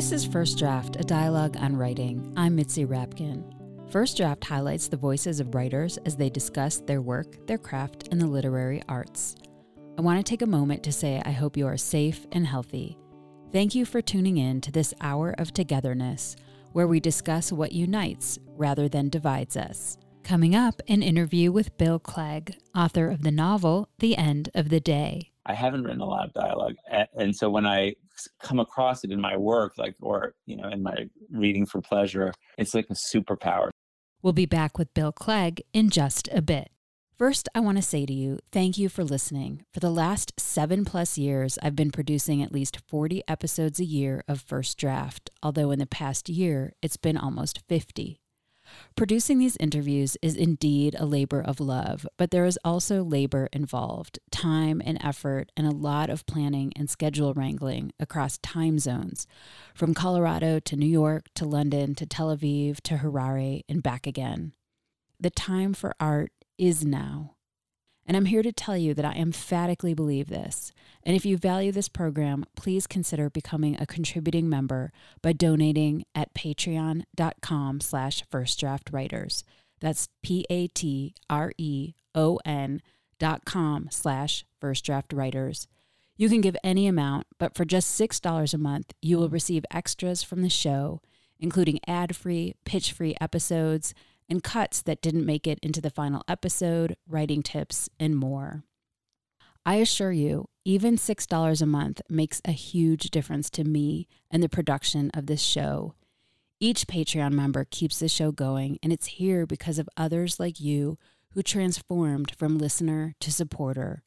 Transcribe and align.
This 0.00 0.12
is 0.12 0.24
First 0.24 0.56
Draft, 0.56 0.96
a 0.96 1.04
dialogue 1.04 1.58
on 1.58 1.76
writing. 1.76 2.32
I'm 2.34 2.56
Mitzi 2.56 2.86
Rapkin. 2.86 3.44
First 3.92 4.16
Draft 4.16 4.42
highlights 4.42 4.88
the 4.88 4.96
voices 4.96 5.40
of 5.40 5.54
writers 5.54 5.98
as 6.06 6.16
they 6.16 6.30
discuss 6.30 6.78
their 6.78 7.02
work, 7.02 7.46
their 7.46 7.58
craft, 7.58 8.08
and 8.10 8.18
the 8.18 8.26
literary 8.26 8.82
arts. 8.88 9.36
I 9.98 10.00
want 10.00 10.18
to 10.18 10.22
take 10.22 10.40
a 10.40 10.46
moment 10.46 10.82
to 10.84 10.90
say 10.90 11.20
I 11.26 11.32
hope 11.32 11.54
you 11.54 11.66
are 11.66 11.76
safe 11.76 12.26
and 12.32 12.46
healthy. 12.46 12.96
Thank 13.52 13.74
you 13.74 13.84
for 13.84 14.00
tuning 14.00 14.38
in 14.38 14.62
to 14.62 14.72
this 14.72 14.94
hour 15.02 15.34
of 15.36 15.52
togetherness 15.52 16.34
where 16.72 16.86
we 16.88 16.98
discuss 16.98 17.52
what 17.52 17.72
unites 17.72 18.38
rather 18.56 18.88
than 18.88 19.10
divides 19.10 19.54
us. 19.54 19.98
Coming 20.24 20.54
up, 20.54 20.80
an 20.88 21.02
interview 21.02 21.52
with 21.52 21.76
Bill 21.76 21.98
Clegg, 21.98 22.56
author 22.74 23.10
of 23.10 23.22
the 23.22 23.30
novel 23.30 23.90
The 23.98 24.16
End 24.16 24.48
of 24.54 24.70
the 24.70 24.80
Day. 24.80 25.32
I 25.44 25.52
haven't 25.52 25.84
written 25.84 26.00
a 26.00 26.06
lot 26.06 26.26
of 26.26 26.32
dialogue. 26.32 26.76
And 27.18 27.36
so 27.36 27.50
when 27.50 27.66
I 27.66 27.96
come 28.42 28.60
across 28.60 29.04
it 29.04 29.10
in 29.10 29.20
my 29.20 29.36
work, 29.36 29.74
like, 29.78 29.94
or, 30.00 30.34
you 30.46 30.56
know, 30.56 30.68
in 30.68 30.82
my 30.82 31.08
reading 31.30 31.66
for 31.66 31.80
pleasure, 31.80 32.32
it's 32.58 32.74
like 32.74 32.86
a 32.90 32.94
superpower. 32.94 33.70
We'll 34.22 34.32
be 34.32 34.46
back 34.46 34.78
with 34.78 34.92
Bill 34.94 35.12
Clegg 35.12 35.62
in 35.72 35.90
just 35.90 36.28
a 36.32 36.42
bit. 36.42 36.70
First, 37.16 37.50
I 37.54 37.60
want 37.60 37.76
to 37.76 37.82
say 37.82 38.06
to 38.06 38.12
you, 38.14 38.38
thank 38.50 38.78
you 38.78 38.88
for 38.88 39.04
listening. 39.04 39.66
For 39.74 39.80
the 39.80 39.90
last 39.90 40.32
seven 40.38 40.86
plus 40.86 41.18
years, 41.18 41.58
I've 41.62 41.76
been 41.76 41.90
producing 41.90 42.42
at 42.42 42.50
least 42.50 42.80
40 42.88 43.22
episodes 43.28 43.78
a 43.78 43.84
year 43.84 44.24
of 44.26 44.40
First 44.40 44.78
Draft, 44.78 45.28
although 45.42 45.70
in 45.70 45.78
the 45.78 45.86
past 45.86 46.30
year, 46.30 46.72
it's 46.80 46.96
been 46.96 47.18
almost 47.18 47.60
50. 47.68 48.20
Producing 48.96 49.38
these 49.38 49.56
interviews 49.56 50.16
is 50.20 50.36
indeed 50.36 50.94
a 50.98 51.06
labor 51.06 51.40
of 51.40 51.60
love, 51.60 52.06
but 52.16 52.30
there 52.30 52.44
is 52.44 52.58
also 52.64 53.02
labor 53.02 53.48
involved 53.52 54.18
time 54.30 54.82
and 54.84 54.98
effort, 55.02 55.50
and 55.56 55.66
a 55.66 55.70
lot 55.70 56.10
of 56.10 56.26
planning 56.26 56.72
and 56.76 56.90
schedule 56.90 57.34
wrangling 57.34 57.92
across 57.98 58.38
time 58.38 58.78
zones 58.78 59.26
from 59.74 59.94
Colorado 59.94 60.60
to 60.60 60.76
New 60.76 60.86
York 60.86 61.26
to 61.34 61.44
London 61.44 61.94
to 61.94 62.06
Tel 62.06 62.34
Aviv 62.36 62.80
to 62.82 62.96
Harare 62.96 63.62
and 63.68 63.82
back 63.82 64.06
again. 64.06 64.52
The 65.18 65.30
time 65.30 65.74
for 65.74 65.94
art 66.00 66.32
is 66.58 66.84
now. 66.84 67.36
And 68.06 68.16
I'm 68.16 68.24
here 68.26 68.42
to 68.42 68.52
tell 68.52 68.76
you 68.76 68.94
that 68.94 69.04
I 69.04 69.12
emphatically 69.12 69.94
believe 69.94 70.28
this. 70.28 70.72
And 71.02 71.14
if 71.16 71.24
you 71.24 71.36
value 71.36 71.72
this 71.72 71.88
program, 71.88 72.44
please 72.56 72.86
consider 72.86 73.30
becoming 73.30 73.76
a 73.78 73.86
contributing 73.86 74.48
member 74.48 74.92
by 75.22 75.32
donating 75.32 76.04
at 76.14 76.34
patreon.com 76.34 77.80
slash 77.80 78.24
firstdraftwriters. 78.30 79.44
That's 79.80 80.08
P-A-T-R-E-O-N 80.22 81.12
dot 83.18 83.44
com 83.44 83.88
slash 83.90 84.44
firstdraftwriters. 84.60 85.66
You 86.16 86.28
can 86.28 86.40
give 86.40 86.56
any 86.62 86.86
amount, 86.86 87.26
but 87.38 87.54
for 87.54 87.64
just 87.64 87.98
$6 87.98 88.54
a 88.54 88.58
month, 88.58 88.92
you 89.00 89.16
will 89.18 89.30
receive 89.30 89.64
extras 89.70 90.22
from 90.22 90.42
the 90.42 90.50
show, 90.50 91.00
including 91.38 91.80
ad-free, 91.86 92.56
pitch-free 92.66 93.16
episodes, 93.20 93.94
and 94.30 94.42
cuts 94.42 94.80
that 94.82 95.02
didn't 95.02 95.26
make 95.26 95.46
it 95.46 95.58
into 95.60 95.80
the 95.80 95.90
final 95.90 96.22
episode, 96.28 96.96
writing 97.06 97.42
tips, 97.42 97.90
and 97.98 98.16
more. 98.16 98.62
I 99.66 99.76
assure 99.76 100.12
you, 100.12 100.48
even 100.64 100.96
$6 100.96 101.62
a 101.62 101.66
month 101.66 102.00
makes 102.08 102.40
a 102.44 102.52
huge 102.52 103.10
difference 103.10 103.50
to 103.50 103.64
me 103.64 104.08
and 104.30 104.42
the 104.42 104.48
production 104.48 105.10
of 105.12 105.26
this 105.26 105.42
show. 105.42 105.94
Each 106.60 106.86
Patreon 106.86 107.32
member 107.32 107.66
keeps 107.70 107.98
the 107.98 108.08
show 108.08 108.32
going, 108.32 108.78
and 108.82 108.92
it's 108.92 109.06
here 109.06 109.46
because 109.46 109.78
of 109.78 109.88
others 109.96 110.38
like 110.38 110.60
you 110.60 110.98
who 111.30 111.42
transformed 111.42 112.34
from 112.36 112.58
listener 112.58 113.14
to 113.20 113.32
supporter. 113.32 114.02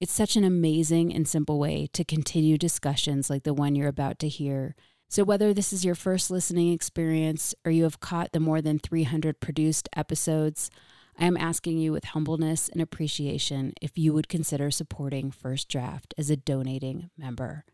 It's 0.00 0.12
such 0.12 0.36
an 0.36 0.44
amazing 0.44 1.14
and 1.14 1.28
simple 1.28 1.58
way 1.58 1.86
to 1.92 2.04
continue 2.04 2.56
discussions 2.56 3.28
like 3.28 3.42
the 3.42 3.54
one 3.54 3.74
you're 3.74 3.88
about 3.88 4.18
to 4.20 4.28
hear 4.28 4.74
so, 5.10 5.24
whether 5.24 5.52
this 5.52 5.72
is 5.72 5.84
your 5.84 5.96
first 5.96 6.30
listening 6.30 6.72
experience 6.72 7.52
or 7.64 7.72
you 7.72 7.82
have 7.82 7.98
caught 7.98 8.30
the 8.30 8.38
more 8.38 8.62
than 8.62 8.78
300 8.78 9.40
produced 9.40 9.88
episodes, 9.96 10.70
I 11.18 11.26
am 11.26 11.36
asking 11.36 11.78
you 11.78 11.90
with 11.90 12.04
humbleness 12.04 12.68
and 12.68 12.80
appreciation 12.80 13.74
if 13.82 13.98
you 13.98 14.12
would 14.12 14.28
consider 14.28 14.70
supporting 14.70 15.32
First 15.32 15.68
Draft 15.68 16.14
as 16.16 16.30
a 16.30 16.36
donating 16.36 17.10
member. 17.18 17.64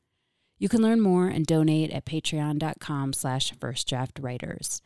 You 0.59 0.71
can 0.71 0.81
learn 0.81 1.03
more 1.03 1.29
and 1.29 1.45
donate 1.45 1.91
at 1.91 2.07
patreon.com 2.07 3.13
slash 3.13 3.53
firstdraftwriters. 3.53 4.81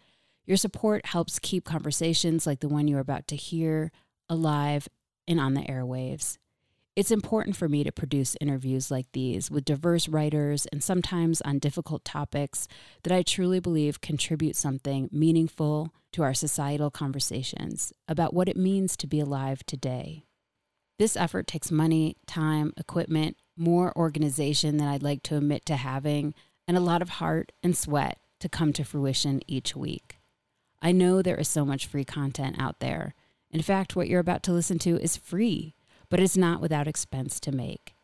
Your 0.44 0.56
support 0.56 1.06
helps 1.06 1.38
keep 1.38 1.64
conversations 1.64 2.48
like 2.48 2.58
the 2.58 2.68
one 2.68 2.88
you're 2.88 2.98
about 2.98 3.28
to 3.28 3.36
hear 3.36 3.92
alive 4.28 4.88
and 5.28 5.38
on 5.38 5.54
the 5.54 5.62
airwaves. 5.62 6.36
It's 6.96 7.12
important 7.12 7.56
for 7.56 7.68
me 7.68 7.84
to 7.84 7.92
produce 7.92 8.36
interviews 8.40 8.90
like 8.90 9.06
these 9.12 9.48
with 9.48 9.64
diverse 9.64 10.08
writers 10.08 10.66
and 10.66 10.82
sometimes 10.82 11.40
on 11.42 11.60
difficult 11.60 12.04
topics 12.04 12.66
that 13.04 13.12
I 13.12 13.22
truly 13.22 13.60
believe 13.60 14.00
contribute 14.00 14.56
something 14.56 15.08
meaningful 15.12 15.94
to 16.12 16.24
our 16.24 16.34
societal 16.34 16.90
conversations 16.90 17.92
about 18.08 18.34
what 18.34 18.48
it 18.48 18.56
means 18.56 18.96
to 18.96 19.06
be 19.06 19.20
alive 19.20 19.64
today. 19.64 20.24
This 20.98 21.16
effort 21.16 21.46
takes 21.46 21.70
money, 21.70 22.16
time, 22.26 22.72
equipment, 22.76 23.36
more 23.56 23.96
organization 23.96 24.76
than 24.76 24.88
I'd 24.88 25.02
like 25.02 25.22
to 25.24 25.36
admit 25.36 25.64
to 25.66 25.76
having, 25.76 26.34
and 26.66 26.76
a 26.76 26.80
lot 26.80 27.02
of 27.02 27.08
heart 27.08 27.52
and 27.62 27.76
sweat 27.76 28.18
to 28.40 28.48
come 28.48 28.72
to 28.72 28.84
fruition 28.84 29.40
each 29.46 29.76
week. 29.76 30.18
I 30.82 30.90
know 30.90 31.22
there 31.22 31.38
is 31.38 31.48
so 31.48 31.64
much 31.64 31.86
free 31.86 32.04
content 32.04 32.56
out 32.58 32.80
there. 32.80 33.14
In 33.50 33.62
fact, 33.62 33.94
what 33.94 34.08
you're 34.08 34.20
about 34.20 34.42
to 34.44 34.52
listen 34.52 34.78
to 34.80 35.00
is 35.00 35.16
free 35.16 35.74
but 36.10 36.20
it's 36.20 36.36
not 36.36 36.60
without 36.60 36.86
expense 36.86 37.40
to 37.40 37.52
make. 37.52 37.94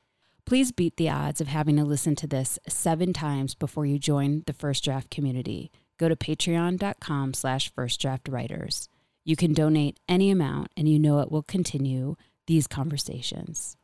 Please 0.47 0.71
beat 0.71 0.97
the 0.97 1.11
odds 1.11 1.41
of 1.41 1.49
having 1.49 1.77
to 1.77 1.85
listen 1.85 2.15
to 2.17 2.27
this 2.27 2.59
seven 2.69 3.13
times 3.13 3.55
before 3.55 3.85
you 3.85 3.99
join 3.99 4.45
the 4.47 4.53
First 4.53 4.85
Draft 4.85 5.11
community. 5.11 5.73
Go 5.99 6.09
to 6.09 6.17
patreon.com 6.17 7.35
slash 7.35 7.73
firstdraftwriters. 7.75 8.89
You 9.25 9.35
can 9.35 9.53
donate 9.53 9.99
any 10.09 10.31
amount 10.31 10.71
and 10.77 10.89
you 10.89 11.01
know 11.01 11.19
it 11.19 11.33
will 11.33 11.43
continue 11.43 12.15
these 12.47 12.69
conversations. 12.69 13.77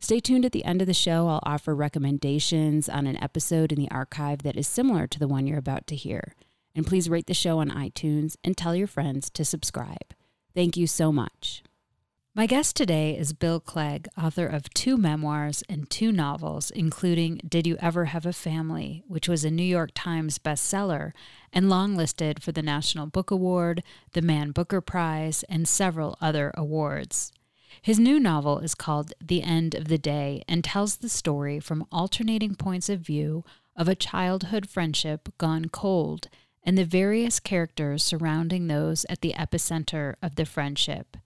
Stay 0.00 0.20
tuned 0.20 0.46
at 0.46 0.52
the 0.52 0.64
end 0.64 0.80
of 0.80 0.86
the 0.86 0.94
show. 0.94 1.28
I'll 1.28 1.42
offer 1.42 1.74
recommendations 1.74 2.88
on 2.88 3.06
an 3.06 3.22
episode 3.22 3.70
in 3.70 3.78
the 3.78 3.90
archive 3.90 4.42
that 4.42 4.56
is 4.56 4.66
similar 4.66 5.06
to 5.06 5.18
the 5.18 5.28
one 5.28 5.46
you're 5.46 5.58
about 5.58 5.86
to 5.88 5.96
hear. 5.96 6.34
And 6.74 6.86
please 6.86 7.10
rate 7.10 7.26
the 7.26 7.34
show 7.34 7.58
on 7.58 7.68
iTunes 7.68 8.36
and 8.42 8.56
tell 8.56 8.74
your 8.74 8.86
friends 8.86 9.28
to 9.30 9.44
subscribe. 9.44 10.14
Thank 10.54 10.78
you 10.78 10.86
so 10.86 11.12
much. 11.12 11.62
My 12.32 12.46
guest 12.46 12.76
today 12.76 13.18
is 13.18 13.32
Bill 13.32 13.58
Clegg, 13.58 14.06
author 14.16 14.46
of 14.46 14.72
two 14.72 14.96
memoirs 14.96 15.64
and 15.68 15.90
two 15.90 16.12
novels, 16.12 16.70
including 16.70 17.40
Did 17.46 17.66
You 17.66 17.76
Ever 17.80 18.04
Have 18.04 18.24
a 18.24 18.32
Family, 18.32 19.02
which 19.08 19.28
was 19.28 19.44
a 19.44 19.50
New 19.50 19.64
York 19.64 19.90
Times 19.96 20.38
bestseller 20.38 21.10
and 21.52 21.66
longlisted 21.66 22.40
for 22.40 22.52
the 22.52 22.62
National 22.62 23.06
Book 23.06 23.32
Award, 23.32 23.82
the 24.12 24.22
Man 24.22 24.52
Booker 24.52 24.80
Prize, 24.80 25.42
and 25.48 25.66
several 25.66 26.16
other 26.20 26.52
awards. 26.56 27.32
His 27.82 27.98
new 27.98 28.20
novel 28.20 28.60
is 28.60 28.76
called 28.76 29.12
The 29.20 29.42
End 29.42 29.74
of 29.74 29.88
the 29.88 29.98
Day 29.98 30.44
and 30.46 30.62
tells 30.62 30.98
the 30.98 31.08
story 31.08 31.58
from 31.58 31.84
alternating 31.90 32.54
points 32.54 32.88
of 32.88 33.00
view 33.00 33.44
of 33.74 33.88
a 33.88 33.96
childhood 33.96 34.68
friendship 34.68 35.28
gone 35.36 35.64
cold 35.64 36.28
and 36.62 36.78
the 36.78 36.84
various 36.84 37.40
characters 37.40 38.04
surrounding 38.04 38.68
those 38.68 39.04
at 39.08 39.20
the 39.20 39.34
epicenter 39.36 40.14
of 40.22 40.36
the 40.36 40.46
friendship. 40.46 41.16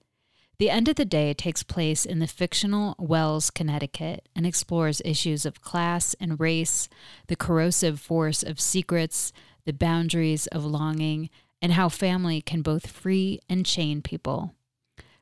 The 0.58 0.70
End 0.70 0.88
of 0.88 0.94
the 0.94 1.04
Day 1.04 1.34
takes 1.34 1.64
place 1.64 2.06
in 2.06 2.20
the 2.20 2.28
fictional 2.28 2.94
Wells, 2.96 3.50
Connecticut, 3.50 4.28
and 4.36 4.46
explores 4.46 5.02
issues 5.04 5.44
of 5.44 5.60
class 5.60 6.14
and 6.20 6.38
race, 6.38 6.88
the 7.26 7.34
corrosive 7.34 7.98
force 7.98 8.44
of 8.44 8.60
secrets, 8.60 9.32
the 9.64 9.72
boundaries 9.72 10.46
of 10.48 10.64
longing, 10.64 11.28
and 11.60 11.72
how 11.72 11.88
family 11.88 12.40
can 12.40 12.62
both 12.62 12.86
free 12.86 13.40
and 13.48 13.66
chain 13.66 14.00
people. 14.00 14.54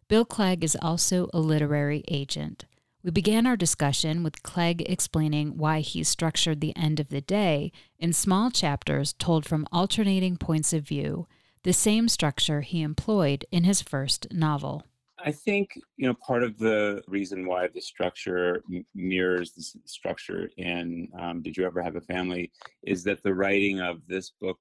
Bill 0.07 0.27
Clegg 0.27 0.63
is 0.63 0.77
also 0.83 1.31
a 1.33 1.41
literary 1.41 2.05
agent. 2.09 2.67
We 3.03 3.11
began 3.11 3.47
our 3.47 3.57
discussion 3.57 4.23
with 4.23 4.43
Clegg 4.43 4.83
explaining 4.83 5.57
why 5.57 5.81
he 5.81 6.05
structured 6.05 6.61
The 6.61 6.77
End 6.77 7.01
of 7.01 7.09
the 7.09 7.23
Day 7.23 7.73
in 7.99 8.13
small 8.13 8.51
chapters 8.51 9.15
told 9.15 9.47
from 9.47 9.67
alternating 9.73 10.37
points 10.37 10.75
of 10.75 10.87
view, 10.87 11.27
the 11.63 11.73
same 11.73 12.09
structure 12.09 12.61
he 12.61 12.83
employed 12.83 13.47
in 13.51 13.65
his 13.65 13.81
first 13.81 14.27
novel. 14.31 14.85
I 15.25 15.33
think 15.33 15.79
you 15.97 16.07
know 16.07 16.15
part 16.15 16.43
of 16.43 16.59
the 16.59 17.03
reason 17.07 17.47
why 17.47 17.69
the 17.69 17.81
structure 17.81 18.63
mirrors 18.95 19.53
the 19.53 19.63
structure 19.85 20.51
in 20.57 21.09
um, 21.19 21.43
"Did 21.43 21.57
You 21.57 21.65
Ever 21.65 21.83
Have 21.83 21.97
a 21.97 22.01
Family" 22.01 22.51
is 22.83 23.05
that 23.05 23.23
the 23.23 23.35
writing 23.35 23.81
of 23.81 24.07
this 24.07 24.31
book 24.41 24.59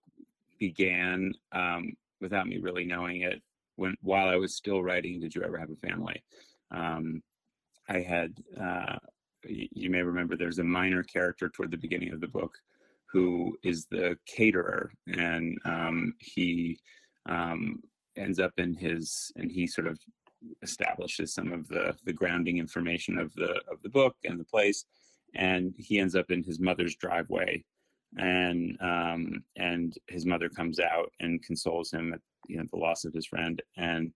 began 0.59 1.33
um, 1.51 1.93
without 2.19 2.47
me 2.47 2.59
really 2.59 2.85
knowing 2.85 3.21
it. 3.21 3.41
When 3.75 3.95
while 4.01 4.27
I 4.27 4.35
was 4.35 4.55
still 4.55 4.83
writing 4.83 5.19
"Did 5.19 5.33
You 5.33 5.43
Ever 5.43 5.57
Have 5.57 5.71
a 5.71 5.87
Family," 5.87 6.23
um, 6.71 7.23
I 7.89 7.99
had 7.99 8.33
uh, 8.59 8.97
you 9.45 9.89
may 9.89 10.03
remember 10.03 10.35
there's 10.35 10.59
a 10.59 10.63
minor 10.63 11.03
character 11.03 11.49
toward 11.49 11.71
the 11.71 11.77
beginning 11.77 12.13
of 12.13 12.21
the 12.21 12.27
book 12.27 12.53
who 13.11 13.57
is 13.63 13.87
the 13.87 14.17
caterer, 14.25 14.91
and 15.07 15.57
um, 15.65 16.13
he 16.19 16.79
um, 17.27 17.81
ends 18.15 18.39
up 18.39 18.53
in 18.57 18.73
his 18.73 19.31
and 19.35 19.51
he 19.51 19.65
sort 19.67 19.87
of 19.87 19.99
establishes 20.61 21.33
some 21.33 21.51
of 21.51 21.67
the 21.67 21.95
the 22.05 22.13
grounding 22.13 22.57
information 22.57 23.17
of 23.17 23.33
the 23.35 23.61
of 23.71 23.81
the 23.83 23.89
book 23.89 24.15
and 24.23 24.39
the 24.39 24.45
place 24.45 24.85
and 25.35 25.73
he 25.77 25.99
ends 25.99 26.15
up 26.15 26.31
in 26.31 26.43
his 26.43 26.59
mother's 26.59 26.95
driveway. 26.95 27.63
And 28.17 28.77
um, 28.81 29.43
and 29.55 29.97
his 30.07 30.25
mother 30.25 30.49
comes 30.49 30.79
out 30.81 31.13
and 31.21 31.41
consoles 31.41 31.91
him 31.91 32.13
at 32.13 32.19
you 32.47 32.57
know 32.57 32.65
the 32.69 32.77
loss 32.77 33.05
of 33.05 33.13
his 33.13 33.25
friend, 33.25 33.61
and 33.77 34.11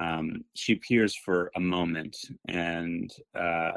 um, 0.00 0.44
she 0.54 0.72
appears 0.72 1.14
for 1.14 1.52
a 1.54 1.60
moment, 1.60 2.16
and 2.48 3.12
uh, 3.38 3.72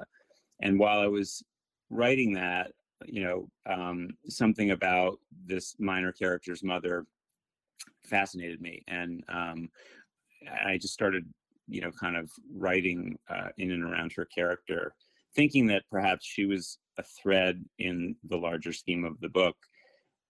and 0.61 0.79
while 0.79 0.99
I 0.99 1.07
was 1.07 1.44
writing 1.89 2.31
that, 2.35 2.71
you 3.05 3.23
know, 3.23 3.49
um, 3.65 4.11
something 4.29 4.71
about 4.71 5.19
this 5.45 5.75
minor 5.79 6.13
character's 6.13 6.63
mother 6.63 7.05
fascinated 8.05 8.61
me, 8.61 8.83
and 8.88 9.21
um, 9.27 9.67
I 10.65 10.77
just 10.77 10.94
started, 10.94 11.25
you 11.68 11.81
know, 11.81 11.92
kind 11.92 12.16
of 12.16 12.31
writing 12.54 13.18
uh, 13.30 13.50
in 13.58 13.72
and 13.72 13.84
around 13.84 14.14
her 14.14 14.25
character, 14.25 14.94
thinking 15.36 15.68
that 15.68 15.84
perhaps 15.90 16.25
she 16.25 16.46
was 16.46 16.78
a 16.98 17.04
thread 17.04 17.64
in 17.80 18.16
the 18.28 18.38
larger 18.38 18.74
scheme 18.74 19.06
of 19.06 19.19
the 19.19 19.30
book. 19.30 19.56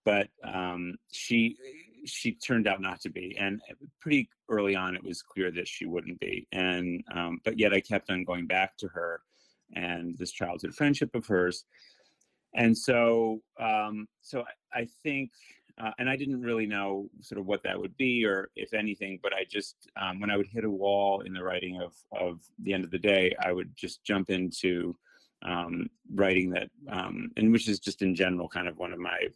But 0.05 0.27
um, 0.43 0.95
she 1.11 1.57
she 2.05 2.33
turned 2.33 2.67
out 2.67 2.81
not 2.81 3.01
to 3.01 3.09
be, 3.09 3.35
and 3.37 3.61
pretty 3.99 4.29
early 4.49 4.75
on, 4.75 4.95
it 4.95 5.03
was 5.03 5.21
clear 5.21 5.51
that 5.51 5.67
she 5.67 5.85
wouldn't 5.85 6.19
be. 6.19 6.47
And 6.51 7.03
um, 7.13 7.39
but 7.43 7.59
yet, 7.59 7.73
I 7.73 7.81
kept 7.81 8.09
on 8.09 8.23
going 8.23 8.47
back 8.47 8.77
to 8.77 8.87
her 8.87 9.21
and 9.73 10.17
this 10.17 10.31
childhood 10.31 10.73
friendship 10.73 11.13
of 11.13 11.27
hers. 11.27 11.65
And 12.53 12.77
so, 12.77 13.41
um, 13.59 14.07
so 14.21 14.43
I, 14.73 14.79
I 14.79 14.87
think 15.03 15.31
uh, 15.79 15.91
and 15.99 16.09
I 16.09 16.15
didn't 16.15 16.41
really 16.41 16.65
know 16.65 17.09
sort 17.21 17.39
of 17.39 17.45
what 17.45 17.61
that 17.63 17.79
would 17.79 17.95
be 17.97 18.25
or 18.25 18.49
if 18.55 18.73
anything, 18.73 19.19
but 19.21 19.33
I 19.33 19.45
just 19.49 19.75
um, 19.99 20.19
when 20.19 20.31
I 20.31 20.37
would 20.37 20.47
hit 20.47 20.63
a 20.63 20.69
wall 20.69 21.21
in 21.21 21.33
the 21.33 21.43
writing 21.43 21.81
of 21.81 21.93
of 22.11 22.39
the 22.63 22.73
end 22.73 22.83
of 22.83 22.91
the 22.91 22.97
day, 22.97 23.35
I 23.39 23.51
would 23.51 23.75
just 23.75 24.03
jump 24.03 24.29
into 24.29 24.95
um, 25.43 25.87
writing 26.13 26.49
that, 26.51 26.69
um, 26.89 27.31
and 27.37 27.51
which 27.51 27.67
is 27.67 27.79
just 27.79 28.01
in 28.01 28.15
general 28.15 28.49
kind 28.49 28.67
of 28.67 28.77
one 28.77 28.91
of 28.91 28.99
my 28.99 29.27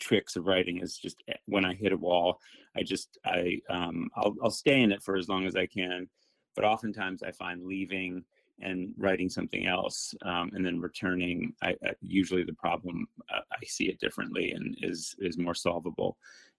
tricks 0.00 0.36
of 0.36 0.46
writing 0.46 0.78
is 0.78 0.96
just 0.96 1.22
eh, 1.28 1.34
when 1.46 1.64
I 1.64 1.74
hit 1.74 1.92
a 1.92 1.96
wall, 1.96 2.40
I 2.76 2.82
just 2.82 3.18
I 3.24 3.60
um, 3.70 4.08
I'll 4.16 4.34
I'll 4.42 4.50
stay 4.50 4.80
in 4.80 4.90
it 4.90 5.02
for 5.02 5.16
as 5.16 5.28
long 5.28 5.46
as 5.46 5.54
I 5.54 5.66
can, 5.66 6.08
but 6.56 6.64
oftentimes 6.64 7.22
I 7.22 7.30
find 7.30 7.64
leaving 7.64 8.24
and 8.60 8.92
writing 8.96 9.28
something 9.28 9.66
else 9.66 10.14
um, 10.24 10.50
and 10.54 10.64
then 10.64 10.80
returning 10.80 11.52
I, 11.62 11.70
I, 11.84 11.92
usually 12.00 12.44
the 12.44 12.52
problem 12.52 13.06
uh, 13.32 13.40
i 13.52 13.64
see 13.64 13.88
it 13.88 14.00
differently 14.00 14.52
and 14.52 14.76
is 14.82 15.14
is 15.18 15.38
more 15.38 15.54
solvable. 15.54 16.16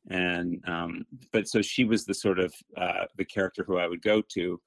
And 0.09 0.61
um, 0.67 1.05
but 1.31 1.47
so 1.47 1.61
she 1.61 1.85
was 1.85 2.03
the 2.03 2.13
sort 2.13 2.37
of 2.37 2.53
uh, 2.75 3.05
the 3.17 3.25
character 3.25 3.63
who 3.65 3.77
i 3.77 3.87
would 3.87 4.01
go 4.01 4.21
to 4.29 4.59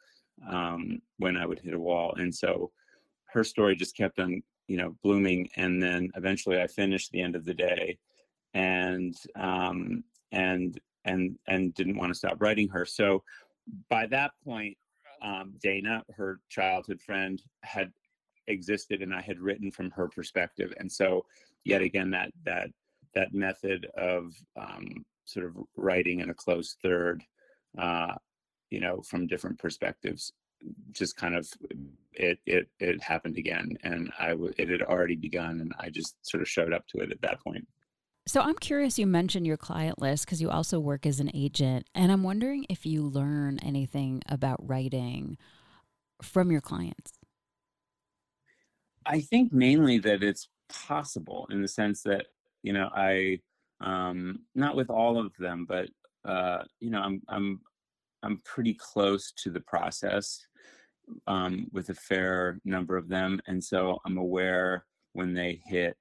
um, 0.48 1.00
when 1.18 1.36
i 1.36 1.46
would 1.46 1.60
hit 1.60 1.74
a 1.74 1.78
wall. 1.78 2.14
And 2.16 2.34
so 2.34 2.70
her 3.26 3.44
story 3.44 3.76
just 3.76 3.96
kept 3.96 4.18
on 4.18 4.42
you 4.66 4.76
know 4.76 4.96
blooming 5.02 5.48
and 5.56 5.80
then 5.80 6.10
eventually 6.16 6.60
i 6.60 6.66
finished 6.66 7.12
the 7.12 7.20
end 7.20 7.36
of 7.36 7.44
the 7.44 7.54
day 7.54 7.96
and 8.54 9.14
um, 9.36 10.02
and 10.32 10.80
and 11.04 11.38
and 11.46 11.74
didn't 11.74 11.96
want 11.96 12.10
to 12.10 12.18
stop 12.18 12.40
writing 12.40 12.68
her. 12.68 12.84
So 12.84 13.22
by 13.88 14.06
that 14.06 14.32
point 14.44 14.76
um, 15.22 15.54
Dana, 15.62 16.02
her 16.16 16.40
childhood 16.48 17.00
friend, 17.00 17.42
had 17.62 17.92
existed, 18.46 19.02
and 19.02 19.14
I 19.14 19.20
had 19.20 19.40
written 19.40 19.70
from 19.70 19.90
her 19.92 20.08
perspective. 20.08 20.72
And 20.78 20.90
so, 20.90 21.24
yet 21.64 21.82
again, 21.82 22.10
that 22.10 22.30
that 22.44 22.70
that 23.14 23.34
method 23.34 23.86
of 23.96 24.34
um, 24.56 25.04
sort 25.24 25.46
of 25.46 25.56
writing 25.76 26.20
in 26.20 26.30
a 26.30 26.34
close 26.34 26.76
third, 26.82 27.22
uh, 27.78 28.14
you 28.70 28.80
know, 28.80 29.00
from 29.02 29.26
different 29.26 29.58
perspectives, 29.58 30.32
just 30.92 31.16
kind 31.16 31.34
of 31.36 31.48
it 32.12 32.38
it 32.46 32.68
it 32.78 33.02
happened 33.02 33.36
again, 33.38 33.76
and 33.82 34.12
I 34.18 34.30
w- 34.30 34.54
it 34.56 34.68
had 34.68 34.82
already 34.82 35.16
begun, 35.16 35.60
and 35.60 35.72
I 35.78 35.90
just 35.90 36.16
sort 36.22 36.42
of 36.42 36.48
showed 36.48 36.72
up 36.72 36.86
to 36.88 36.98
it 36.98 37.10
at 37.10 37.20
that 37.22 37.40
point. 37.40 37.66
So 38.28 38.40
I'm 38.40 38.56
curious, 38.56 38.98
you 38.98 39.06
mentioned 39.06 39.46
your 39.46 39.56
client 39.56 40.00
list 40.00 40.26
because 40.26 40.42
you 40.42 40.50
also 40.50 40.80
work 40.80 41.06
as 41.06 41.20
an 41.20 41.30
agent. 41.32 41.86
And 41.94 42.10
I'm 42.10 42.24
wondering 42.24 42.66
if 42.68 42.84
you 42.84 43.02
learn 43.02 43.60
anything 43.60 44.20
about 44.28 44.58
writing 44.68 45.38
from 46.22 46.50
your 46.50 46.60
clients. 46.60 47.12
I 49.06 49.20
think 49.20 49.52
mainly 49.52 49.98
that 49.98 50.24
it's 50.24 50.48
possible 50.68 51.46
in 51.50 51.62
the 51.62 51.68
sense 51.68 52.02
that, 52.02 52.26
you 52.64 52.72
know, 52.72 52.90
I, 52.92 53.38
um, 53.80 54.40
not 54.56 54.74
with 54.74 54.90
all 54.90 55.18
of 55.18 55.32
them, 55.38 55.64
but, 55.68 55.88
uh, 56.24 56.64
you 56.80 56.90
know, 56.90 57.00
I'm, 57.00 57.22
I'm, 57.28 57.60
I'm 58.24 58.42
pretty 58.44 58.74
close 58.74 59.32
to 59.36 59.50
the 59.50 59.60
process 59.60 60.44
um, 61.28 61.68
with 61.72 61.90
a 61.90 61.94
fair 61.94 62.58
number 62.64 62.96
of 62.96 63.08
them. 63.08 63.40
And 63.46 63.62
so 63.62 64.00
I'm 64.04 64.16
aware 64.16 64.84
when 65.12 65.32
they 65.32 65.60
hit 65.64 65.96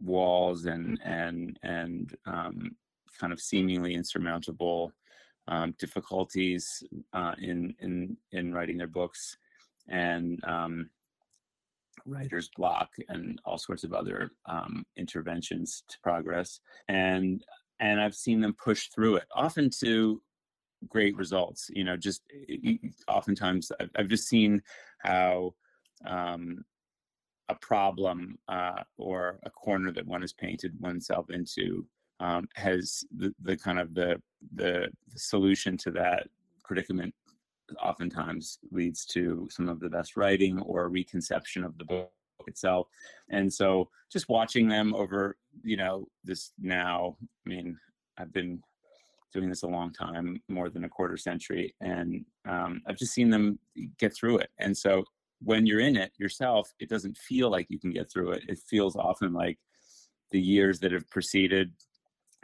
walls 0.00 0.66
and 0.66 0.98
and 1.04 1.58
and 1.62 2.16
um, 2.26 2.76
kind 3.20 3.32
of 3.32 3.40
seemingly 3.40 3.94
insurmountable 3.94 4.92
um, 5.48 5.74
difficulties 5.78 6.82
uh, 7.12 7.34
in 7.40 7.74
in 7.80 8.16
in 8.32 8.52
writing 8.52 8.78
their 8.78 8.86
books 8.86 9.36
and 9.88 10.42
um, 10.44 10.90
writer's 12.06 12.50
block 12.56 12.90
and 13.08 13.40
all 13.44 13.58
sorts 13.58 13.84
of 13.84 13.92
other 13.92 14.30
um, 14.46 14.84
interventions 14.96 15.82
to 15.88 15.98
progress. 16.02 16.60
And 16.88 17.42
and 17.80 18.00
I've 18.00 18.14
seen 18.14 18.40
them 18.40 18.54
push 18.54 18.88
through 18.88 19.16
it 19.16 19.26
often 19.34 19.70
to 19.80 20.20
great 20.88 21.16
results 21.16 21.68
you 21.70 21.82
know 21.82 21.96
just 21.96 22.22
oftentimes 23.08 23.72
I've, 23.80 23.90
I've 23.96 24.08
just 24.08 24.28
seen 24.28 24.62
how 24.98 25.54
um, 26.06 26.64
a 27.48 27.54
problem 27.54 28.38
uh, 28.48 28.82
or 28.96 29.38
a 29.44 29.50
corner 29.50 29.92
that 29.92 30.06
one 30.06 30.20
has 30.20 30.32
painted 30.32 30.72
oneself 30.80 31.30
into 31.30 31.86
um, 32.20 32.48
has 32.54 33.04
the, 33.16 33.32
the 33.42 33.56
kind 33.56 33.78
of 33.78 33.94
the, 33.94 34.20
the 34.54 34.88
solution 35.14 35.76
to 35.78 35.90
that 35.92 36.28
predicament 36.64 37.14
oftentimes 37.82 38.58
leads 38.70 39.04
to 39.04 39.46
some 39.50 39.68
of 39.68 39.78
the 39.78 39.88
best 39.88 40.16
writing 40.16 40.58
or 40.60 40.84
a 40.84 40.88
reconception 40.88 41.64
of 41.64 41.76
the 41.78 41.84
book 41.84 42.10
itself. 42.46 42.88
And 43.30 43.52
so 43.52 43.88
just 44.10 44.28
watching 44.28 44.68
them 44.68 44.94
over 44.94 45.36
you 45.62 45.76
know 45.76 46.06
this 46.24 46.52
now 46.60 47.16
i 47.20 47.48
mean 47.48 47.76
i've 48.18 48.32
been 48.32 48.62
doing 49.32 49.48
this 49.48 49.62
a 49.62 49.68
long 49.68 49.92
time 49.92 50.40
more 50.48 50.70
than 50.70 50.84
a 50.84 50.88
quarter 50.88 51.16
century 51.16 51.74
and 51.80 52.24
um, 52.48 52.80
i've 52.86 52.96
just 52.96 53.12
seen 53.12 53.28
them 53.28 53.58
get 53.98 54.14
through 54.14 54.38
it. 54.38 54.50
And 54.58 54.76
so 54.76 55.04
when 55.40 55.66
you're 55.66 55.80
in 55.80 55.96
it 55.96 56.12
yourself, 56.18 56.72
it 56.80 56.88
doesn't 56.88 57.16
feel 57.16 57.50
like 57.50 57.66
you 57.68 57.78
can 57.78 57.90
get 57.90 58.10
through 58.10 58.32
it. 58.32 58.42
It 58.48 58.58
feels 58.68 58.96
often 58.96 59.32
like 59.32 59.58
the 60.30 60.40
years 60.40 60.80
that 60.80 60.92
have 60.92 61.08
preceded, 61.10 61.72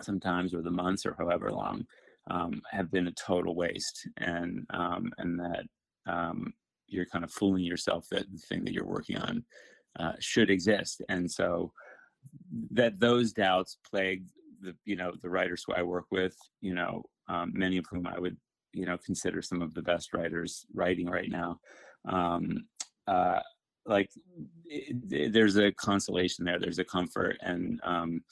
sometimes 0.02 0.54
or 0.54 0.62
the 0.62 0.70
months 0.70 1.04
or 1.04 1.14
however 1.18 1.50
long, 1.50 1.86
um, 2.30 2.62
have 2.70 2.90
been 2.90 3.08
a 3.08 3.12
total 3.12 3.54
waste, 3.54 4.08
and 4.18 4.64
um, 4.70 5.12
and 5.18 5.38
that 5.38 5.64
um, 6.06 6.52
you're 6.86 7.06
kind 7.06 7.24
of 7.24 7.30
fooling 7.30 7.64
yourself 7.64 8.06
that 8.10 8.30
the 8.32 8.38
thing 8.38 8.64
that 8.64 8.72
you're 8.72 8.86
working 8.86 9.18
on 9.18 9.44
uh, 9.98 10.12
should 10.20 10.50
exist, 10.50 11.02
and 11.08 11.30
so 11.30 11.72
that 12.70 12.98
those 12.98 13.32
doubts 13.32 13.78
plague 13.88 14.24
the 14.60 14.74
you 14.84 14.96
know 14.96 15.12
the 15.22 15.28
writers 15.28 15.64
who 15.66 15.74
I 15.74 15.82
work 15.82 16.06
with, 16.10 16.36
you 16.60 16.74
know, 16.74 17.02
um, 17.28 17.52
many 17.54 17.76
of 17.76 17.86
whom 17.90 18.06
I 18.06 18.18
would 18.18 18.36
you 18.72 18.86
know 18.86 18.98
consider 19.04 19.42
some 19.42 19.62
of 19.62 19.74
the 19.74 19.82
best 19.82 20.14
writers 20.14 20.64
writing 20.72 21.08
right 21.08 21.30
now. 21.30 21.60
Um, 22.08 22.66
uh, 23.06 23.40
like 23.86 24.10
it, 24.64 25.32
there's 25.32 25.56
a 25.56 25.72
consolation 25.72 26.44
there 26.44 26.58
there's 26.58 26.78
a 26.78 26.84
comfort 26.84 27.36
and 27.42 27.80
um, 27.84 28.22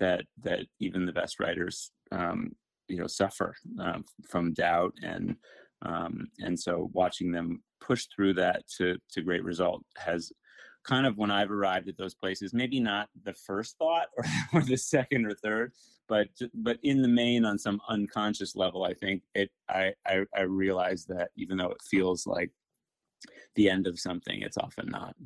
that 0.00 0.22
that 0.42 0.60
even 0.80 1.06
the 1.06 1.12
best 1.12 1.40
writers 1.40 1.90
um, 2.12 2.52
you 2.88 2.98
know 2.98 3.06
suffer 3.06 3.54
uh, 3.80 3.98
from 4.28 4.52
doubt 4.54 4.92
and 5.02 5.36
um, 5.82 6.28
and 6.38 6.58
so 6.58 6.90
watching 6.92 7.30
them 7.30 7.62
push 7.80 8.06
through 8.14 8.34
that 8.34 8.66
to 8.78 8.96
to 9.12 9.22
great 9.22 9.44
result 9.44 9.82
has 9.96 10.32
kind 10.84 11.06
of 11.06 11.16
when 11.16 11.30
I've 11.30 11.50
arrived 11.50 11.88
at 11.88 11.96
those 11.96 12.14
places, 12.14 12.52
maybe 12.52 12.78
not 12.78 13.08
the 13.24 13.32
first 13.32 13.76
thought 13.78 14.08
or, 14.16 14.24
or 14.52 14.62
the 14.62 14.76
second 14.76 15.26
or 15.26 15.34
third, 15.34 15.72
but 16.08 16.28
but 16.52 16.78
in 16.82 17.02
the 17.02 17.08
main, 17.08 17.44
on 17.44 17.58
some 17.58 17.80
unconscious 17.88 18.54
level, 18.54 18.84
I 18.84 18.94
think 18.94 19.22
it. 19.34 19.50
I 19.68 19.94
I, 20.06 20.24
I 20.36 20.42
realize 20.42 21.06
that 21.06 21.30
even 21.36 21.56
though 21.56 21.70
it 21.70 21.82
feels 21.82 22.26
like 22.26 22.50
the 23.54 23.70
end 23.70 23.86
of 23.86 23.98
something, 23.98 24.42
it's 24.42 24.58
often 24.58 24.88
not. 24.88 25.16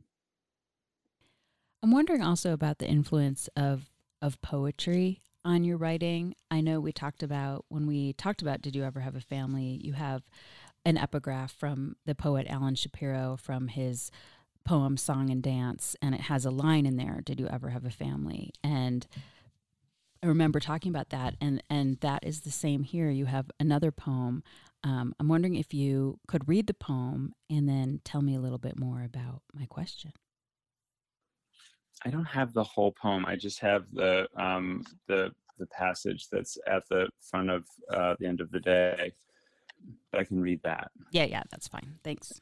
I'm 1.82 1.92
wondering 1.92 2.22
also 2.22 2.52
about 2.52 2.78
the 2.78 2.88
influence 2.88 3.48
of 3.56 3.90
of 4.20 4.40
poetry 4.40 5.22
on 5.44 5.62
your 5.64 5.76
writing. 5.76 6.34
I 6.50 6.60
know 6.60 6.80
we 6.80 6.92
talked 6.92 7.22
about 7.22 7.64
when 7.68 7.86
we 7.86 8.12
talked 8.14 8.42
about 8.42 8.62
did 8.62 8.74
you 8.74 8.84
ever 8.84 9.00
have 9.00 9.14
a 9.14 9.20
family? 9.20 9.80
You 9.82 9.92
have 9.92 10.22
an 10.84 10.96
epigraph 10.96 11.52
from 11.52 11.96
the 12.04 12.14
poet 12.14 12.46
Alan 12.48 12.74
Shapiro 12.74 13.36
from 13.40 13.68
his 13.68 14.10
poem 14.64 14.96
Song 14.96 15.30
and 15.30 15.42
Dance 15.42 15.96
and 16.02 16.14
it 16.14 16.22
has 16.22 16.44
a 16.44 16.50
line 16.50 16.84
in 16.84 16.96
there, 16.96 17.20
did 17.24 17.40
you 17.40 17.46
ever 17.46 17.70
have 17.70 17.84
a 17.84 17.90
family? 17.90 18.52
And 18.62 19.06
I 20.22 20.26
remember 20.26 20.58
talking 20.58 20.90
about 20.90 21.10
that 21.10 21.36
and 21.40 21.62
and 21.70 21.98
that 22.00 22.24
is 22.24 22.40
the 22.40 22.50
same 22.50 22.82
here. 22.82 23.08
You 23.10 23.26
have 23.26 23.50
another 23.60 23.92
poem 23.92 24.42
um, 24.84 25.14
I'm 25.18 25.28
wondering 25.28 25.56
if 25.56 25.74
you 25.74 26.18
could 26.28 26.48
read 26.48 26.66
the 26.66 26.74
poem 26.74 27.32
and 27.50 27.68
then 27.68 28.00
tell 28.04 28.22
me 28.22 28.34
a 28.34 28.40
little 28.40 28.58
bit 28.58 28.78
more 28.78 29.02
about 29.02 29.42
my 29.52 29.66
question. 29.66 30.12
I 32.04 32.10
don't 32.10 32.26
have 32.26 32.52
the 32.52 32.62
whole 32.62 32.92
poem. 32.92 33.26
I 33.26 33.34
just 33.34 33.58
have 33.60 33.86
the 33.92 34.28
um, 34.36 34.84
the 35.08 35.32
the 35.58 35.66
passage 35.66 36.28
that's 36.30 36.56
at 36.68 36.88
the 36.88 37.08
front 37.20 37.50
of 37.50 37.64
uh, 37.92 38.14
the 38.20 38.26
end 38.26 38.40
of 38.40 38.50
the 38.52 38.60
day. 38.60 39.12
But 40.12 40.20
I 40.20 40.24
can 40.24 40.40
read 40.40 40.60
that. 40.62 40.90
Yeah, 41.10 41.24
yeah, 41.24 41.42
that's 41.50 41.66
fine. 41.68 41.98
Thanks. 42.04 42.40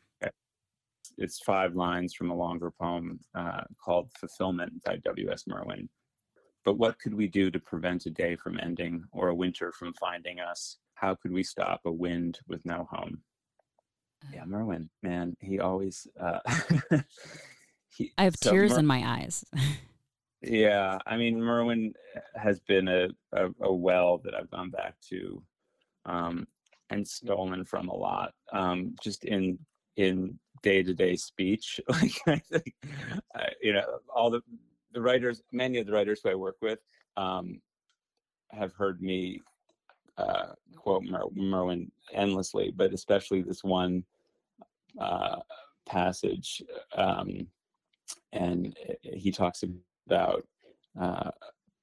It's 1.19 1.39
five 1.39 1.75
lines 1.75 2.13
from 2.13 2.31
a 2.31 2.37
longer 2.37 2.71
poem 2.71 3.21
uh, 3.35 3.63
called 3.83 4.11
"Fulfillment" 4.13 4.83
by 4.85 4.97
W. 4.97 5.31
S. 5.31 5.45
Merwin. 5.47 5.89
But 6.65 6.79
what 6.79 6.99
could 6.99 7.15
we 7.15 7.29
do 7.29 7.51
to 7.51 7.59
prevent 7.59 8.07
a 8.07 8.11
day 8.11 8.37
from 8.37 8.59
ending 8.61 9.05
or 9.13 9.29
a 9.29 9.35
winter 9.35 9.73
from 9.73 9.95
finding 9.95 10.41
us? 10.41 10.79
How 10.97 11.15
could 11.15 11.33
we 11.33 11.43
stop 11.43 11.83
a 11.85 11.93
wind 11.93 12.41
with 12.49 12.65
no 12.65 12.89
home? 12.91 13.23
Yeah, 14.33 14.43
uh. 14.43 14.47
Merwin, 14.47 14.91
man, 15.03 15.37
he 15.41 15.61
always. 15.61 16.07
Uh, 16.19 16.41
he, 17.91 18.13
I 18.19 18.25
have 18.25 18.37
so 18.43 18.51
tears 18.51 18.73
Mer- 18.73 18.79
in 18.81 18.87
my 18.87 19.07
eyes. 19.07 19.45
yeah, 20.43 20.99
I 21.07 21.17
mean, 21.17 21.41
Merwin 21.41 21.93
has 22.35 22.61
been 22.61 22.89
a, 22.89 23.09
a, 23.33 23.49
a 23.61 23.73
well 23.73 24.19
that 24.25 24.35
I've 24.35 24.51
gone 24.51 24.71
back 24.71 24.95
to 25.11 25.43
um, 26.07 26.47
and 26.91 27.07
stolen 27.07 27.65
from 27.65 27.89
a 27.89 27.95
lot, 27.95 28.33
um, 28.53 28.95
just 29.03 29.25
in 29.25 29.59
in 29.97 30.39
day 30.63 30.83
to 30.83 30.95
day 30.95 31.17
speech. 31.17 31.81
Like 31.89 32.21
I 32.27 32.39
think, 32.39 32.75
you 33.63 33.75
know, 33.75 33.99
all 34.15 34.31
the 34.31 34.41
the 34.93 35.01
writers, 35.01 35.43
many 35.53 35.79
of 35.79 35.87
the 35.87 35.93
writers 35.93 36.21
who 36.23 36.31
I 36.31 36.35
work 36.35 36.57
with, 36.63 36.79
um, 37.19 37.61
have 38.51 38.73
heard 38.73 39.03
me 39.03 39.43
uh, 40.19 40.53
quote 40.77 41.05
Mer- 41.05 41.31
Merwin 41.35 41.91
endlessly, 42.13 42.73
but 42.75 42.93
especially 42.93 43.43
this 43.43 43.63
one 43.63 44.05
uh, 44.99 45.37
passage, 45.87 46.63
um, 46.95 47.47
and 48.33 48.77
he 49.03 49.31
talks 49.31 49.65
about 50.07 50.47
uh, 51.01 51.31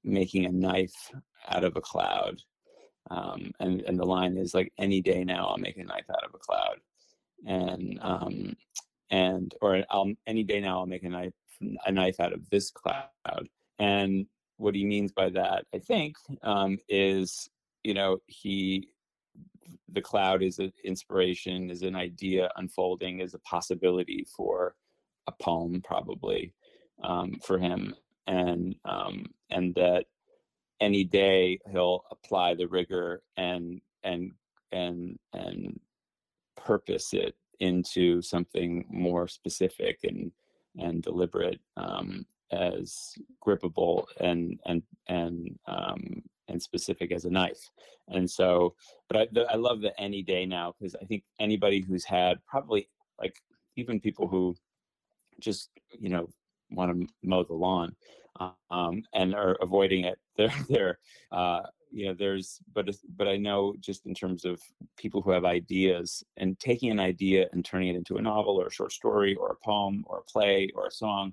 making 0.03 0.45
a 0.45 0.51
knife 0.51 1.11
out 1.49 1.63
of 1.63 1.75
a 1.75 1.81
cloud, 1.81 2.41
um, 3.09 3.51
and 3.59 3.81
and 3.81 3.99
the 3.99 4.05
line 4.05 4.37
is 4.37 4.53
like, 4.53 4.71
"Any 4.77 5.01
day 5.01 5.23
now, 5.23 5.47
I'll 5.47 5.57
make 5.57 5.77
a 5.77 5.83
knife 5.83 6.09
out 6.09 6.23
of 6.23 6.33
a 6.33 6.39
cloud," 6.39 6.79
and 7.45 7.99
um, 8.01 8.55
and 9.09 9.53
or 9.61 9.83
I'll 9.89 10.11
any 10.27 10.43
day 10.43 10.59
now, 10.59 10.79
I'll 10.79 10.85
make 10.85 11.03
a 11.03 11.09
knife 11.09 11.33
a 11.85 11.91
knife 11.91 12.19
out 12.19 12.33
of 12.33 12.49
this 12.49 12.71
cloud. 12.71 13.47
And 13.79 14.25
what 14.57 14.75
he 14.75 14.85
means 14.85 15.11
by 15.11 15.29
that, 15.29 15.65
I 15.73 15.79
think, 15.79 16.15
um, 16.41 16.77
is 16.87 17.49
you 17.83 17.93
know 17.93 18.17
he 18.27 18.89
the 19.93 20.01
cloud 20.01 20.41
is 20.43 20.59
an 20.59 20.73
inspiration, 20.83 21.69
is 21.69 21.83
an 21.83 21.95
idea 21.95 22.49
unfolding, 22.57 23.19
is 23.19 23.33
a 23.33 23.39
possibility 23.39 24.25
for 24.35 24.75
a 25.27 25.31
poem, 25.31 25.81
probably 25.81 26.53
um, 27.03 27.39
for 27.43 27.57
him, 27.57 27.95
and 28.27 28.75
um, 28.85 29.25
and 29.49 29.73
that 29.75 30.05
any 30.81 31.03
day 31.03 31.59
he'll 31.71 32.03
apply 32.11 32.53
the 32.53 32.67
rigor 32.67 33.21
and 33.37 33.81
and 34.03 34.31
and 34.71 35.17
and 35.33 35.79
purpose 36.57 37.13
it 37.13 37.35
into 37.59 38.21
something 38.21 38.85
more 38.89 39.27
specific 39.27 39.99
and 40.03 40.31
and 40.77 41.03
deliberate 41.03 41.59
um, 41.77 42.25
as 42.51 43.13
grippable 43.45 44.05
and 44.19 44.59
and 44.65 44.81
and 45.07 45.57
um, 45.67 46.23
and 46.47 46.61
specific 46.61 47.11
as 47.11 47.25
a 47.25 47.29
knife. 47.29 47.69
And 48.09 48.29
so, 48.29 48.75
but 49.07 49.17
I, 49.17 49.27
the, 49.31 49.45
I 49.51 49.55
love 49.55 49.81
the 49.81 49.99
any 49.99 50.21
day 50.23 50.45
now 50.45 50.73
because 50.77 50.95
I 50.95 51.05
think 51.05 51.23
anybody 51.39 51.81
who's 51.81 52.05
had 52.05 52.37
probably 52.45 52.89
like 53.19 53.35
even 53.75 53.99
people 53.99 54.27
who 54.27 54.55
just 55.39 55.69
you 55.99 56.09
know 56.09 56.29
want 56.71 56.91
to 56.91 57.07
mow 57.23 57.43
the 57.43 57.53
lawn 57.53 57.95
um, 58.71 59.03
and 59.13 59.35
are 59.35 59.57
avoiding 59.61 60.05
it, 60.05 60.19
they're 60.37 60.53
they're 60.69 60.99
uh, 61.31 61.61
you 61.93 62.07
know 62.07 62.15
there's 62.17 62.59
but 62.73 62.89
but 63.15 63.27
i 63.27 63.37
know 63.37 63.75
just 63.79 64.07
in 64.07 64.15
terms 64.15 64.45
of 64.45 64.59
people 64.97 65.21
who 65.21 65.29
have 65.29 65.45
ideas 65.45 66.23
and 66.37 66.59
taking 66.59 66.89
an 66.89 66.99
idea 66.99 67.47
and 67.53 67.63
turning 67.63 67.89
it 67.89 67.95
into 67.95 68.17
a 68.17 68.21
novel 68.21 68.59
or 68.59 68.67
a 68.67 68.71
short 68.71 68.91
story 68.91 69.35
or 69.35 69.51
a 69.51 69.65
poem 69.65 70.03
or 70.07 70.17
a 70.17 70.23
play 70.23 70.69
or 70.75 70.87
a 70.87 70.91
song 70.91 71.31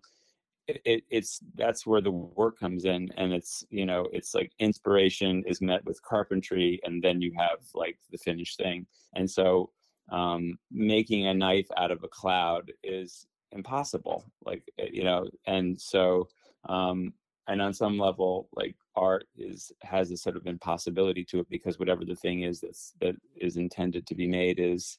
it, 0.67 0.81
it, 0.85 1.05
it's 1.11 1.41
that's 1.55 1.87
where 1.87 2.01
the 2.01 2.11
work 2.11 2.59
comes 2.59 2.85
in 2.85 3.11
and 3.17 3.33
it's 3.33 3.65
you 3.71 3.87
know 3.87 4.07
it's 4.13 4.35
like 4.35 4.53
inspiration 4.59 5.43
is 5.47 5.61
met 5.61 5.85
with 5.85 6.03
carpentry 6.03 6.81
and 6.85 7.03
then 7.03 7.21
you 7.21 7.33
have 7.37 7.59
like 7.75 7.99
the 8.11 8.19
finished 8.19 8.57
thing. 8.59 8.87
And 9.15 9.31
so 9.31 9.71
um, 10.11 10.59
making 10.71 11.27
a 11.27 11.35
knife 11.35 11.69
out 11.77 11.91
of 11.91 12.03
a 12.03 12.09
cloud 12.09 12.73
is 12.83 13.27
impossible 13.53 14.25
like 14.45 14.63
eh, 14.79 14.89
you 14.93 15.03
know 15.03 15.27
and 15.47 15.81
so 15.81 16.29
um, 16.69 17.13
and 17.49 17.61
on 17.61 17.75
some 17.75 17.99
level 17.99 18.49
like 18.55 18.77
art 18.97 19.27
is 19.37 19.73
has 19.83 20.11
a 20.11 20.17
sort 20.17 20.37
of 20.37 20.47
impossibility 20.47 21.25
to 21.25 21.41
it 21.41 21.49
because 21.49 21.79
whatever 21.79 22.05
the 22.05 22.15
thing 22.15 22.43
is 22.43 22.61
that's 22.61 22.95
that 23.01 23.17
is 23.37 23.57
intended 23.57 24.07
to 24.07 24.15
be 24.15 24.29
made 24.29 24.61
is 24.61 24.99